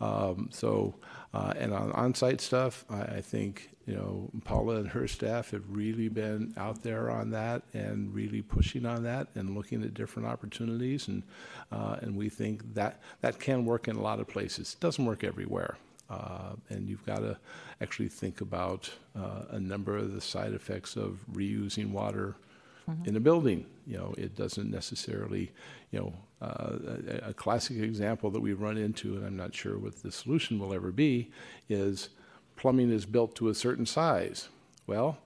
[0.00, 0.94] Um, so,
[1.34, 5.64] uh, and on on-site stuff, I, I, think you know Paula and her staff have
[5.68, 10.26] really been out there on that and really pushing on that and looking at different
[10.26, 11.22] opportunities, and
[11.70, 14.72] uh, and we think that that can work in a lot of places.
[14.72, 15.76] It doesn't work everywhere.
[16.10, 17.38] Uh, and you've got to
[17.80, 22.36] actually think about uh, a number of the side effects of reusing water
[22.88, 23.08] mm-hmm.
[23.08, 23.64] in a building.
[23.86, 25.52] You know, it doesn't necessarily,
[25.92, 26.12] you know,
[26.42, 26.78] uh,
[27.24, 30.58] a, a, classic example that we run into, and I'm not sure what the solution
[30.58, 31.30] will ever be,
[31.68, 32.08] is
[32.56, 34.48] plumbing is built to a certain size.
[34.86, 35.18] Well,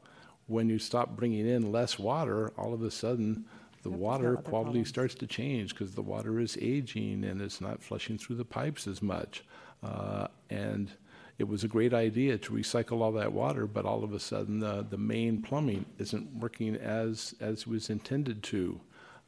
[0.47, 3.45] when you stop bringing in less water, all of a sudden
[3.83, 4.89] the water quality problems.
[4.89, 8.87] starts to change because the water is aging and it's not flushing through the pipes
[8.87, 9.45] as much.
[9.85, 10.91] Uh, and
[11.39, 14.61] it was a great idea to recycle all that water, but all of a sudden
[14.61, 18.81] the, the main plumbing isn't working as, as was intended to.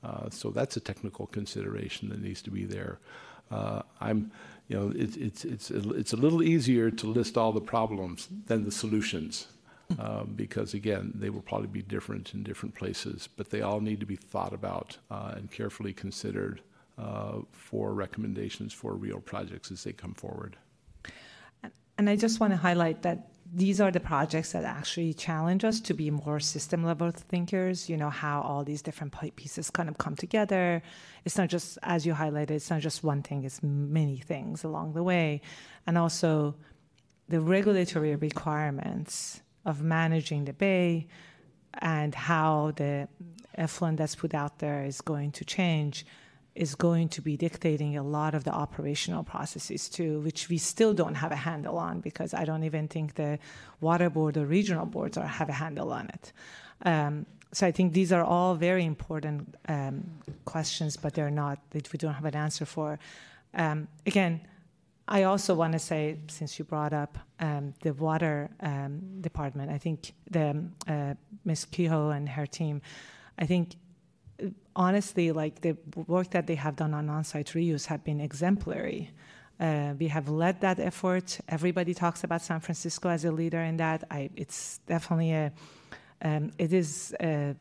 [0.04, 2.98] Uh, so that's a technical consideration that needs to be there.
[3.50, 4.30] Uh, I'm,
[4.68, 8.64] you know, it, it's, it's, it's a little easier to list all the problems than
[8.64, 9.48] the solutions.
[10.00, 14.00] Um, because again, they will probably be different in different places, but they all need
[14.00, 19.70] to be thought about uh, and carefully considered uh, Uh, for recommendations for real projects
[19.70, 20.56] as they come forward.
[21.98, 25.78] And I just want to highlight that these are the projects that actually challenge us
[25.80, 29.98] to be more system level thinkers, you know, how all these different pieces kind of
[29.98, 30.82] come together.
[31.26, 34.94] It's not just, as you highlighted, it's not just one thing, it's many things along
[34.94, 35.42] the way.
[35.86, 36.54] And also
[37.28, 41.08] the regulatory requirements of managing the bay
[41.74, 43.06] and how the
[43.56, 46.06] effluent that's put out there is going to change
[46.56, 50.94] is going to be dictating a lot of the operational processes too, which we still
[50.94, 53.38] don't have a handle on because I don't even think the
[53.80, 56.32] water board or regional boards are, have a handle on it.
[56.82, 60.04] Um, so I think these are all very important um,
[60.44, 62.98] questions, but they're not that we don't have an answer for.
[63.54, 64.40] Um, again,
[65.08, 69.78] I also want to say, since you brought up um, the water um, department, I
[69.78, 71.14] think the uh,
[71.44, 71.66] Ms.
[71.66, 72.82] Kehoe and her team,
[73.38, 73.76] I think
[74.74, 75.76] honestly, like the
[76.06, 79.10] work that they have done on on-site reuse have been exemplary.
[79.58, 81.40] Uh, we have led that effort.
[81.48, 84.04] Everybody talks about San Francisco as a leader in that.
[84.10, 85.52] I, it's definitely a,
[86.22, 87.56] um, it is a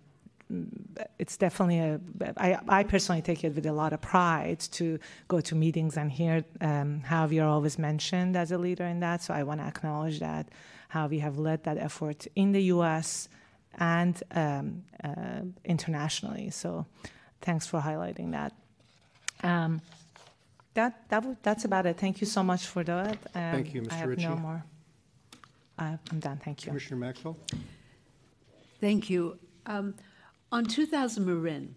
[1.18, 1.99] it's definitely a.
[2.38, 6.11] I, I personally take it with a lot of pride to go to meetings and
[6.11, 9.23] hear um, how we are always mentioned as a leader in that.
[9.23, 10.49] So I want to acknowledge that
[10.89, 13.27] how we have led that effort in the U.S.
[13.80, 16.49] and um, uh, internationally.
[16.49, 16.85] So
[17.41, 18.53] thanks for highlighting that.
[19.43, 19.81] Um,
[20.76, 21.97] that, that w- that's about it.
[21.97, 23.18] Thank you so much for that.
[23.34, 23.91] Um, Thank you, Mr.
[23.91, 23.99] I Mr.
[23.99, 24.27] have Ritchie.
[24.27, 24.64] no more.
[25.77, 26.38] I, I'm done.
[26.43, 26.69] Thank you.
[26.69, 27.38] Commissioner Maxwell?
[28.81, 29.38] Thank you.
[29.65, 29.95] Um,
[30.52, 31.76] on 2000 Marin,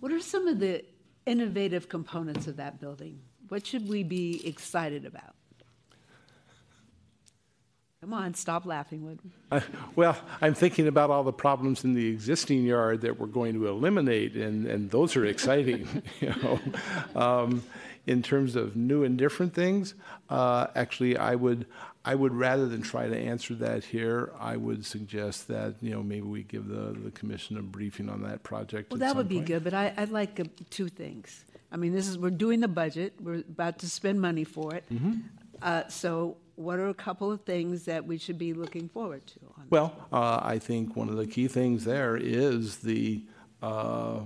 [0.00, 0.84] what are some of the
[1.26, 3.20] innovative components of that building?
[3.48, 5.34] What should we be excited about?
[8.04, 9.18] Come on, stop laughing, Wood.
[9.50, 9.60] Uh,
[9.96, 13.66] Well, I'm thinking about all the problems in the existing yard that we're going to
[13.66, 15.88] eliminate, and, and those are exciting,
[16.20, 16.60] you know.
[17.18, 17.62] Um,
[18.06, 19.94] in terms of new and different things,
[20.28, 21.64] uh, actually, I would,
[22.04, 26.02] I would rather than try to answer that here, I would suggest that, you know,
[26.02, 29.28] maybe we give the, the commission a briefing on that project Well, at that would
[29.30, 29.46] be point.
[29.46, 31.46] good, but I, I'd like uh, two things.
[31.72, 34.84] I mean, this is, we're doing the budget, we're about to spend money for it.
[34.92, 35.20] Mm-hmm.
[35.62, 39.40] Uh, so what are a couple of things that we should be looking forward to?
[39.58, 43.24] on- Well, uh, I think one of the key things there is the,
[43.62, 44.20] uh,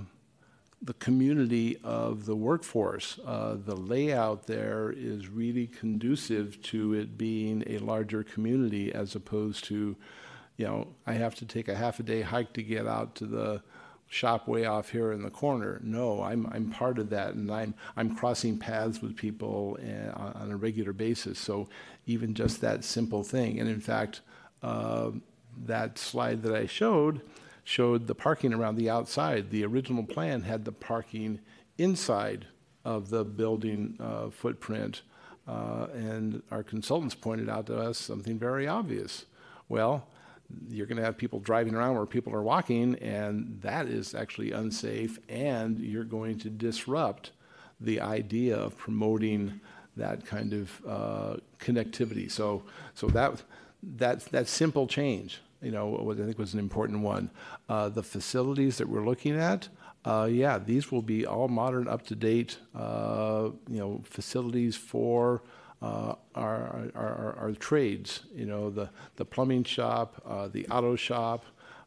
[0.83, 3.19] the community of the workforce.
[3.25, 9.65] Uh, The layout there is really conducive to it being a larger community as opposed
[9.65, 9.97] to,
[10.57, 13.27] you know, I have to take a half a day hike to get out to
[13.27, 13.63] the
[14.09, 15.81] shop way off here in the corner.
[15.83, 20.33] No, I'm, I'm part of that and I'm, I'm crossing paths with people uh, on
[20.49, 21.39] on a regular basis.
[21.39, 21.69] So
[22.07, 24.23] even just that simple thing, and in fact,
[24.63, 25.11] uh,
[25.67, 27.21] that slide that I showed
[27.65, 29.51] showed the parking around the outside.
[29.51, 31.41] The original plan had the parking
[31.77, 32.47] inside
[32.85, 35.03] of the building uh, footprint,
[35.47, 39.27] uh, and our consultants pointed out to us something very obvious.
[39.69, 40.09] Well,
[40.69, 44.53] you're going to have people driving around where people are walking, and that is actually
[44.53, 47.33] unsafe, and you're going to disrupt
[47.81, 49.61] the idea of promoting
[49.97, 52.31] that kind of uh, connectivity.
[52.31, 52.63] So,
[52.95, 53.43] so that
[53.83, 57.31] that that simple change, you know, was, I think was an important one.
[57.69, 59.69] Uh, the facilities that we're looking at,
[60.05, 65.43] uh, yeah, these will be all modern, up to date, uh, you know, facilities for
[65.83, 68.21] uh, our, our, our, trades.
[68.35, 71.45] You know, the the plumbing shop, uh, the auto shop,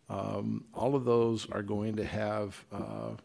[0.10, 2.64] um, all of those are going to have.
[2.72, 3.16] Uh,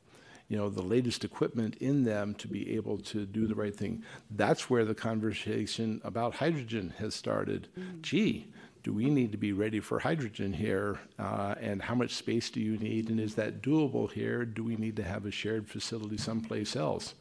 [0.48, 4.04] you know, the latest equipment in them to be able to do the right thing.
[4.30, 7.66] That's where the conversation about hydrogen has started.
[8.00, 8.46] Gee,
[8.86, 11.00] do we need to be ready for hydrogen here?
[11.18, 13.10] Uh, and how much space do you need?
[13.10, 14.44] And is that doable here?
[14.44, 17.14] Do we need to have a shared facility someplace else?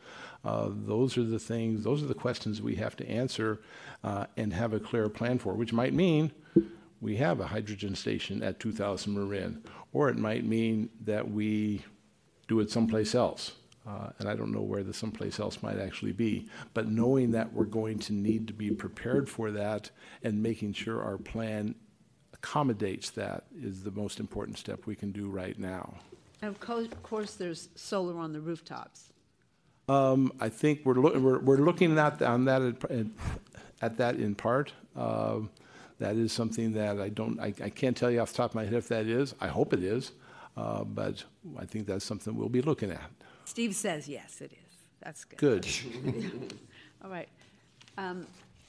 [0.45, 3.59] Uh, those are the things, those are the questions we have to answer
[4.03, 6.31] uh, and have a clear plan for, which might mean
[7.01, 11.83] we have a hydrogen station at 2000 Marin, or it might mean that we
[12.47, 13.53] do it someplace else.
[13.87, 16.47] Uh, and I don't know where the someplace else might actually be.
[16.73, 19.91] But knowing that we're going to need to be prepared for that
[20.23, 21.75] and making sure our plan
[22.33, 25.95] accommodates that is the most important step we can do right now.
[26.41, 29.11] And of co- of course, there's solar on the rooftops.
[29.87, 33.05] Um, I think we're, loo- we're, we're looking at, on that, at,
[33.81, 34.73] at that in part.
[34.95, 35.49] Um,
[35.99, 38.55] that is something that I don't, I, I can't tell you off the top of
[38.55, 39.35] my head if that is.
[39.39, 40.11] I hope it is.
[40.57, 41.23] Uh, but
[41.59, 43.09] I think that's something we'll be looking at.
[43.45, 44.77] Steve says, yes, it is.
[45.01, 45.37] That's good.
[45.37, 45.67] Good.
[47.03, 47.29] All right.
[47.97, 48.25] Um,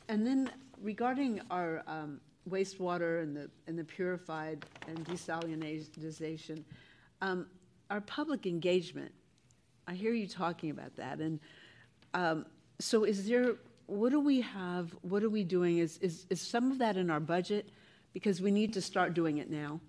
[0.09, 0.51] And then
[0.83, 6.63] regarding our um, wastewater and the, and the purified and desalinization,
[7.23, 7.47] um,
[7.91, 9.13] our public engagement,
[9.87, 11.21] I hear you talking about that.
[11.21, 11.41] And
[12.15, 12.47] um,
[12.79, 13.57] so is there,
[13.87, 15.79] what do we have, what are we doing?
[15.79, 17.69] Is, is, is some of that in our budget?
[18.13, 19.81] Because we need to start doing it now.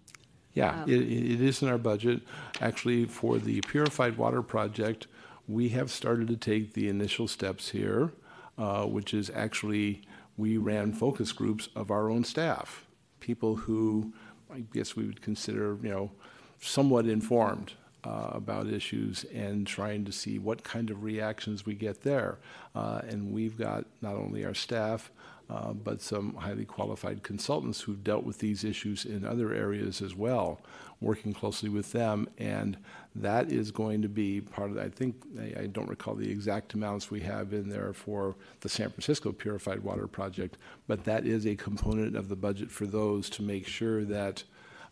[0.53, 2.22] Yeah, Um, it, it is in our budget.
[2.61, 5.08] Actually, for the purified water project,
[5.48, 8.11] we have started to take the initial steps here,
[8.58, 10.01] uh, which is actually,
[10.35, 12.85] we ran focus groups of our own staff,
[13.19, 14.14] people who
[14.53, 16.11] I guess we would consider, you know,
[16.59, 17.74] somewhat informed.
[18.07, 22.37] Uh, about issues and trying to see what kind of reactions we get there.
[22.73, 25.11] Uh, and we've got not only our staff,
[25.49, 30.13] uh, but some highly qualified consultants who've dealt with these issues in other areas as
[30.15, 30.59] well,
[30.99, 32.27] working closely with them.
[32.37, 32.77] And
[33.15, 36.73] that is going to be part of, I think, I, I don't recall the exact
[36.73, 41.45] amounts we have in there for the San Francisco Purified Water Project, but that is
[41.45, 44.43] a component of the budget for those to make sure that,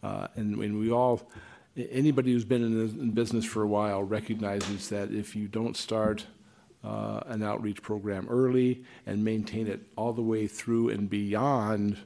[0.04, 1.30] uh, and when we all,
[1.78, 5.76] anybody who's been in, the- in business for a while recognizes that if you don't
[5.76, 6.26] start
[6.84, 11.98] uh, an outreach program early and maintain it all the way through and beyond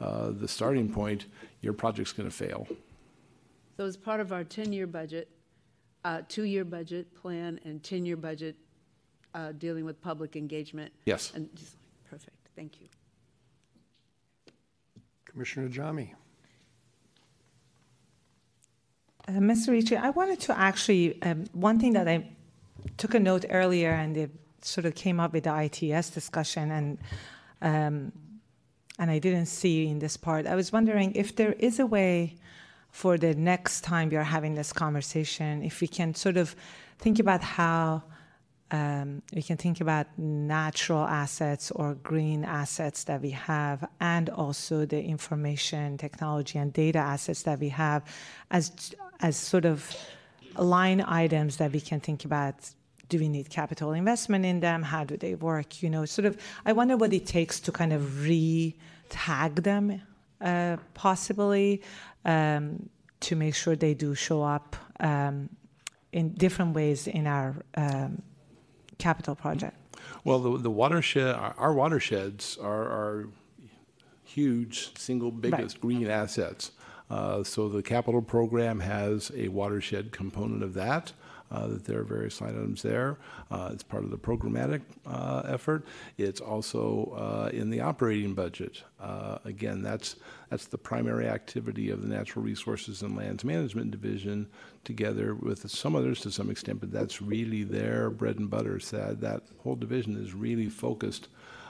[0.00, 1.26] uh, the starting point,
[1.60, 2.66] your project's going to fail.
[3.76, 5.28] So as part of our 10-year budget,
[6.04, 8.56] uh, two-year budget plan and 10-year budget
[9.34, 10.92] uh, dealing with public engagement.
[11.04, 11.32] Yes.
[11.34, 11.76] And just,
[12.08, 12.88] perfect, thank you.
[15.24, 16.10] Commissioner Ajami.
[19.28, 19.68] Uh, Mr.
[19.68, 22.28] Ritchie, I wanted to actually, um, one thing that I
[22.96, 24.30] took a note earlier and it
[24.62, 26.98] sort of came up with the ITS discussion and
[27.60, 28.12] um,
[28.98, 30.46] and I didn't see in this part.
[30.46, 32.36] I was wondering if there is a way
[32.90, 36.54] for the next time are having this conversation, if we can sort of
[36.98, 38.02] think about how
[38.70, 44.84] um, we can think about natural assets or green assets that we have, and also
[44.84, 48.04] the information technology and data assets that we have,
[48.50, 49.94] as as sort of
[50.58, 52.54] line items that we can think about.
[53.08, 54.82] Do we need capital investment in them?
[54.82, 55.82] How do they work?
[55.82, 56.36] You know, sort of.
[56.66, 60.00] I wonder what it takes to kind of re-tag them,
[60.40, 61.82] uh, possibly,
[62.24, 62.88] um,
[63.20, 65.48] to make sure they do show up um,
[66.12, 68.22] in different ways in our um,
[68.98, 69.76] capital project.
[70.24, 73.28] Well, the, the watershed, our, our watersheds are, are
[74.24, 76.72] huge, single biggest green assets.
[77.12, 81.12] Uh, so the capital program has a watershed component of that.
[81.50, 83.18] Uh, that there are various line items there.
[83.50, 85.84] Uh, it's part of the programmatic uh, effort.
[86.16, 88.82] It's also uh, in the operating budget.
[88.98, 90.16] Uh, again, that's
[90.48, 94.48] that's the primary activity of the Natural Resources and Lands Management Division,
[94.84, 96.80] together with some others to some extent.
[96.80, 98.80] But that's really their bread and butter.
[98.80, 101.28] So that, that whole division is really focused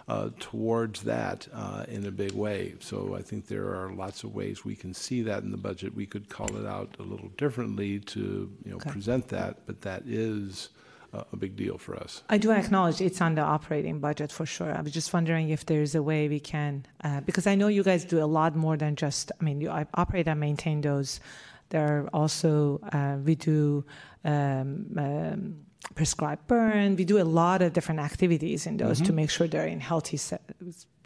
[0.09, 2.75] uh, towards that uh, in a big way.
[2.81, 5.95] So I think there are lots of ways we can see that in the budget.
[5.95, 8.21] We could call it out a little differently to
[8.65, 8.91] you know Okay.
[8.91, 10.71] present that, but that is
[11.13, 12.23] a, big deal for us.
[12.31, 14.75] I do acknowledge it's on the operating budget for sure.
[14.75, 17.83] I was just wondering if there's a way we can, uh, because I know you
[17.83, 21.21] guys do a lot more than just, I mean, you operate and maintain those.
[21.69, 23.85] There are also, uh, we do
[24.25, 25.57] um, um,
[25.95, 26.97] prescribed burn.
[26.97, 30.19] We do a lot of different activities in those to make sure they're in healthy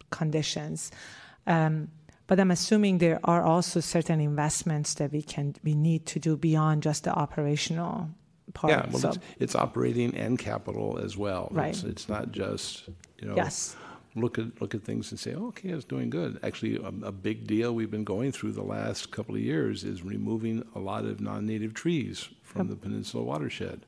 [0.09, 0.91] conditions.
[1.45, 1.89] Um,
[2.27, 6.35] but I'm assuming there are also certain investments that we can we need to do
[6.35, 8.09] beyond just the operational
[8.53, 8.71] part.
[8.71, 11.47] Yeah, well, So- it's, it's operating and capital as well.
[11.51, 11.69] Right.
[11.69, 12.89] It's, it's not just
[13.21, 13.35] you know.
[13.35, 13.75] Yes.
[14.15, 16.39] Look at look at things and say, oh, okay, it's doing good.
[16.41, 20.01] Actually, a, a big deal we've been going through the last couple of years is
[20.01, 23.85] removing a lot of non-native trees from the peninsula watershed.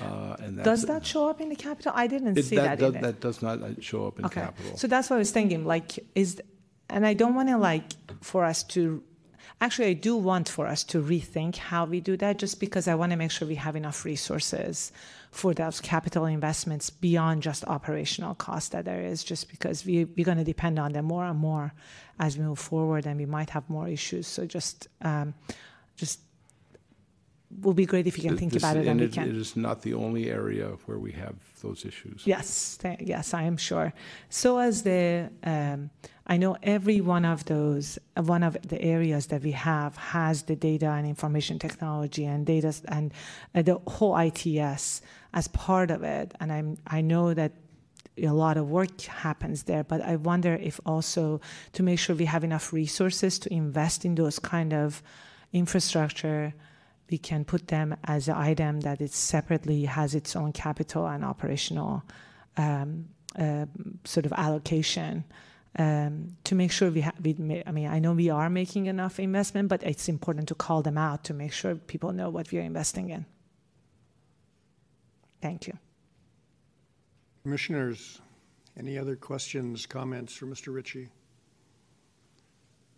[0.00, 1.92] Uh, and that's, Does that show up in the capital?
[1.94, 4.24] I didn't it, see that, that, does, in that does not uh, show up in
[4.26, 4.76] okay, capital.
[4.76, 5.64] so that's what I was thinking.
[5.64, 6.40] Like, is
[6.88, 7.84] and I don't want to like
[8.20, 9.02] for us to.
[9.62, 12.94] Actually, I do want for us to rethink how we do that, just because I
[12.94, 14.90] want to make sure we have enough resources
[15.30, 19.22] for those capital investments beyond just operational cost that there is.
[19.22, 21.72] Just because we we're going to depend on them more and more
[22.18, 24.26] as we move forward, and we might have more issues.
[24.26, 25.34] So just um,
[25.96, 26.20] just
[27.62, 29.94] will be great if you can think This- about it, and it, is not the
[29.94, 32.22] only area where we have those issues.
[32.26, 33.92] Yes, th- yes, I am sure.
[34.28, 35.90] So as the, um,
[36.26, 40.42] I know every one of those, uh, one of the areas that we have has
[40.44, 43.12] the data and information technology and data s- and
[43.54, 45.02] uh, the whole ITS
[45.34, 46.32] as part of it.
[46.40, 47.52] And I'm, I know that
[48.16, 51.40] a lot of work happens there, but I wonder if also
[51.72, 55.02] to make sure we have enough resources to invest in those kind of
[55.52, 56.54] infrastructure
[57.10, 61.24] we can put them as an item that it separately has its own capital and
[61.24, 62.02] operational
[62.56, 63.06] um,
[63.38, 63.66] uh,
[64.04, 65.24] sort of allocation
[65.76, 67.14] um, to make sure we, have.
[67.22, 70.54] we ma- I mean, I know we are making enough investment, but it's important to
[70.54, 73.24] call them out to make sure people know what we are investing in.
[75.40, 75.78] Thank you.
[77.44, 78.20] Commissioners,
[78.78, 80.74] any other questions, comments for Mr.
[80.74, 81.08] Ritchie?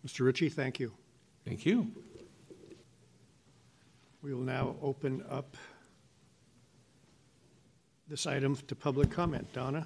[0.06, 0.24] Mr.
[0.24, 0.92] Ritchie, thank you.
[1.44, 1.92] Thank you.
[4.22, 5.56] We will now open up
[8.06, 9.52] this item to public comment.
[9.52, 9.84] Donna?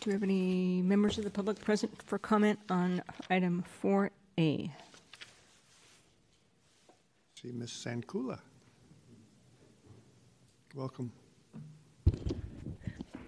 [0.00, 4.70] Do we have any members of the public present for comment on item 4A?
[7.34, 7.70] See Ms.
[7.70, 8.38] Sandkulla.
[10.74, 11.12] Welcome.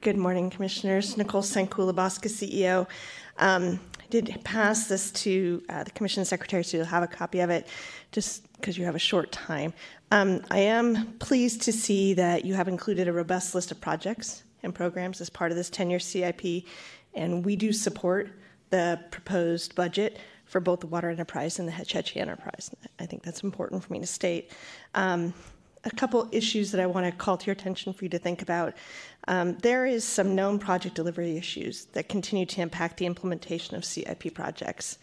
[0.01, 1.19] Good morning, Commissioners.
[1.19, 2.87] Nicole Sandkulla, BAWSCA, CEO.
[3.37, 7.41] Um, I did pass this to uh, the Commission Secretary, so you'll have a copy
[7.41, 7.67] of it,
[8.13, 9.73] just because you have a short time.
[10.11, 14.43] Um, I am pleased to see that you have included a robust list of projects
[14.63, 16.65] and programs as part of this 10-year CIP,
[17.15, 18.31] and we do support
[18.71, 22.71] the proposed budget for both the water enterprise and the Hetch Hetchy enterprise.
[22.99, 24.51] I think that's important for me to state.
[24.95, 25.33] Um,
[25.85, 28.43] a couple issues that I want to call to your attention for you to think
[28.43, 28.75] about.
[29.29, 33.85] Um, there is some known project delivery issues that continue to impact the implementation of
[33.85, 34.99] CIP projects.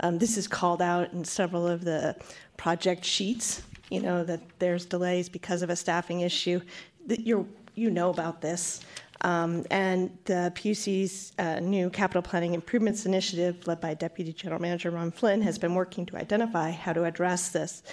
[0.00, 2.16] Um, this is called out in several of the
[2.56, 3.62] project sheets.
[3.90, 6.60] You know that there's delays because of a staffing issue.
[7.06, 8.80] That you you know about this.
[9.22, 14.90] Um, and the PUC's uh, new capital planning improvements initiative, led by Deputy General Manager
[14.90, 17.84] Ron Flynn, has been working to identify how to address this.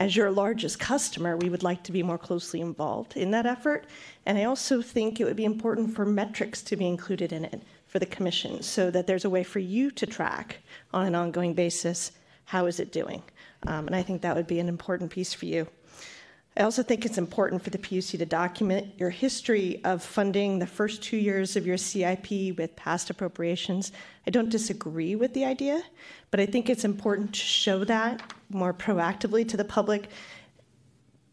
[0.00, 3.84] As your largest customer, we would like to be more closely involved in that effort.
[4.24, 7.62] And I also think it would be important for metrics to be included in it
[7.86, 10.60] for the Commission so that there's a way for you to track
[10.94, 12.12] on an ongoing basis
[12.46, 13.22] how is it doing.
[13.66, 15.68] Um, and I think that would be an important piece for you.
[16.56, 20.66] I also think it's important for the PUC to document your history of funding the
[20.66, 23.92] first two years of your CIP with past appropriations.
[24.26, 25.82] I don't disagree with the idea,
[26.30, 30.10] but I think it's important to show that more proactively to the public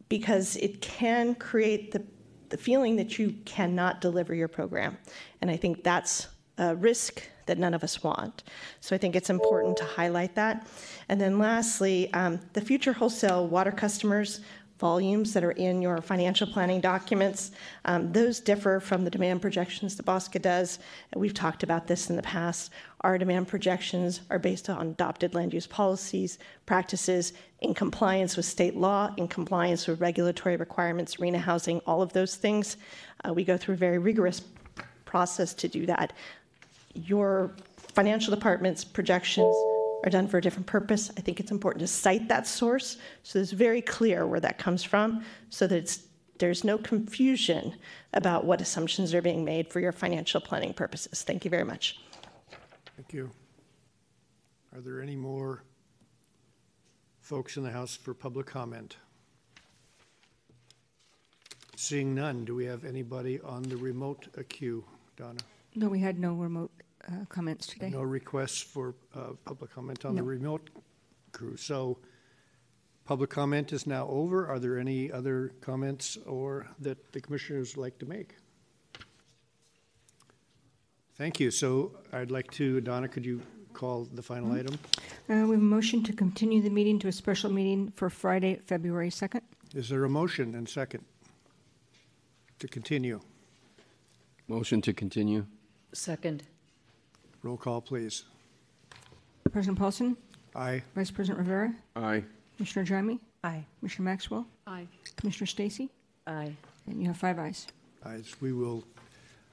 [0.10, 2.04] because it can create the,
[2.50, 4.98] the feeling that you cannot deliver your program.
[5.42, 8.44] And I think that's a risk that none of us want.
[8.82, 10.68] So I think it's important to highlight that.
[11.10, 14.42] And then lastly, um, the future wholesale water customers
[14.80, 17.52] volumes that are in your financial planning documents.
[17.86, 20.80] Um, those differ from the demand projections that BAWSCA does.
[21.16, 22.72] We've talked about this in the past.
[23.02, 28.76] Our demand projections are based on adopted land use policies, practices in compliance with state
[28.76, 32.78] law, in compliance with regulatory requirements, RHNA housing, all of those things.
[33.28, 34.42] Uh, we go through a very rigorous
[35.06, 36.14] process to do that.
[36.94, 39.56] Your financial department's projections
[40.04, 41.12] are done for a different purpose.
[41.18, 44.84] I think it's important to cite that source so it's very clear where that comes
[44.84, 45.98] from so that
[46.40, 47.76] there's no confusion
[48.14, 51.24] about what assumptions are being made for your financial planning purposes.
[51.24, 52.00] Thank you very much.
[52.96, 53.32] Thank you.
[54.76, 55.64] Are there any more
[57.22, 58.98] folks in the House for public comment?
[61.76, 64.84] Seeing none, do we have anybody on the remote queue,
[65.16, 65.40] Donna?
[65.76, 66.72] No, we had no remote
[67.08, 67.90] uh, comments today.
[67.90, 70.70] No requests for uh, public comment on the remote
[71.32, 71.56] crew.
[71.58, 71.98] So
[73.06, 74.48] public comment is now over.
[74.48, 78.36] Are there any other comments or that the commissioners would like to make?
[81.18, 81.50] Thank you.
[81.52, 83.42] So I'd like to, Donna, could you
[83.74, 84.60] call the final Mm-hmm.
[84.60, 84.80] item?
[85.30, 88.60] Uh, we have a motion to continue the meeting to a special meeting for Friday,
[88.66, 89.42] February 2nd.
[89.76, 91.04] Is there a motion and second
[92.60, 93.20] to continue?
[94.48, 95.46] Motion to continue.
[95.94, 96.44] Second.
[97.48, 98.26] Roll call, please.
[99.54, 100.18] President Paulson,
[100.54, 100.84] Aye.
[100.96, 102.22] Vice President Rivera, Aye.
[102.58, 103.64] Commissioner Ajami, Aye.
[103.80, 104.86] Commissioner Maxwell, Aye.
[105.16, 105.90] Commissioner Stacy,
[106.28, 106.54] Aye.
[106.88, 107.66] and you have five ayes.
[108.06, 108.36] Ayes.
[108.42, 108.84] We will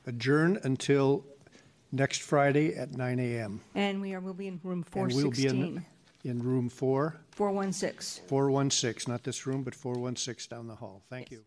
[0.08, 1.24] adjourn until
[1.92, 3.60] next Friday at 9 a.m.
[3.76, 5.48] And we are, will be in room 416.
[5.50, 8.26] And we'll be in, in room 4, 416.
[8.26, 11.04] 416, not this room, but 416 down the hall.
[11.08, 11.44] Thank you.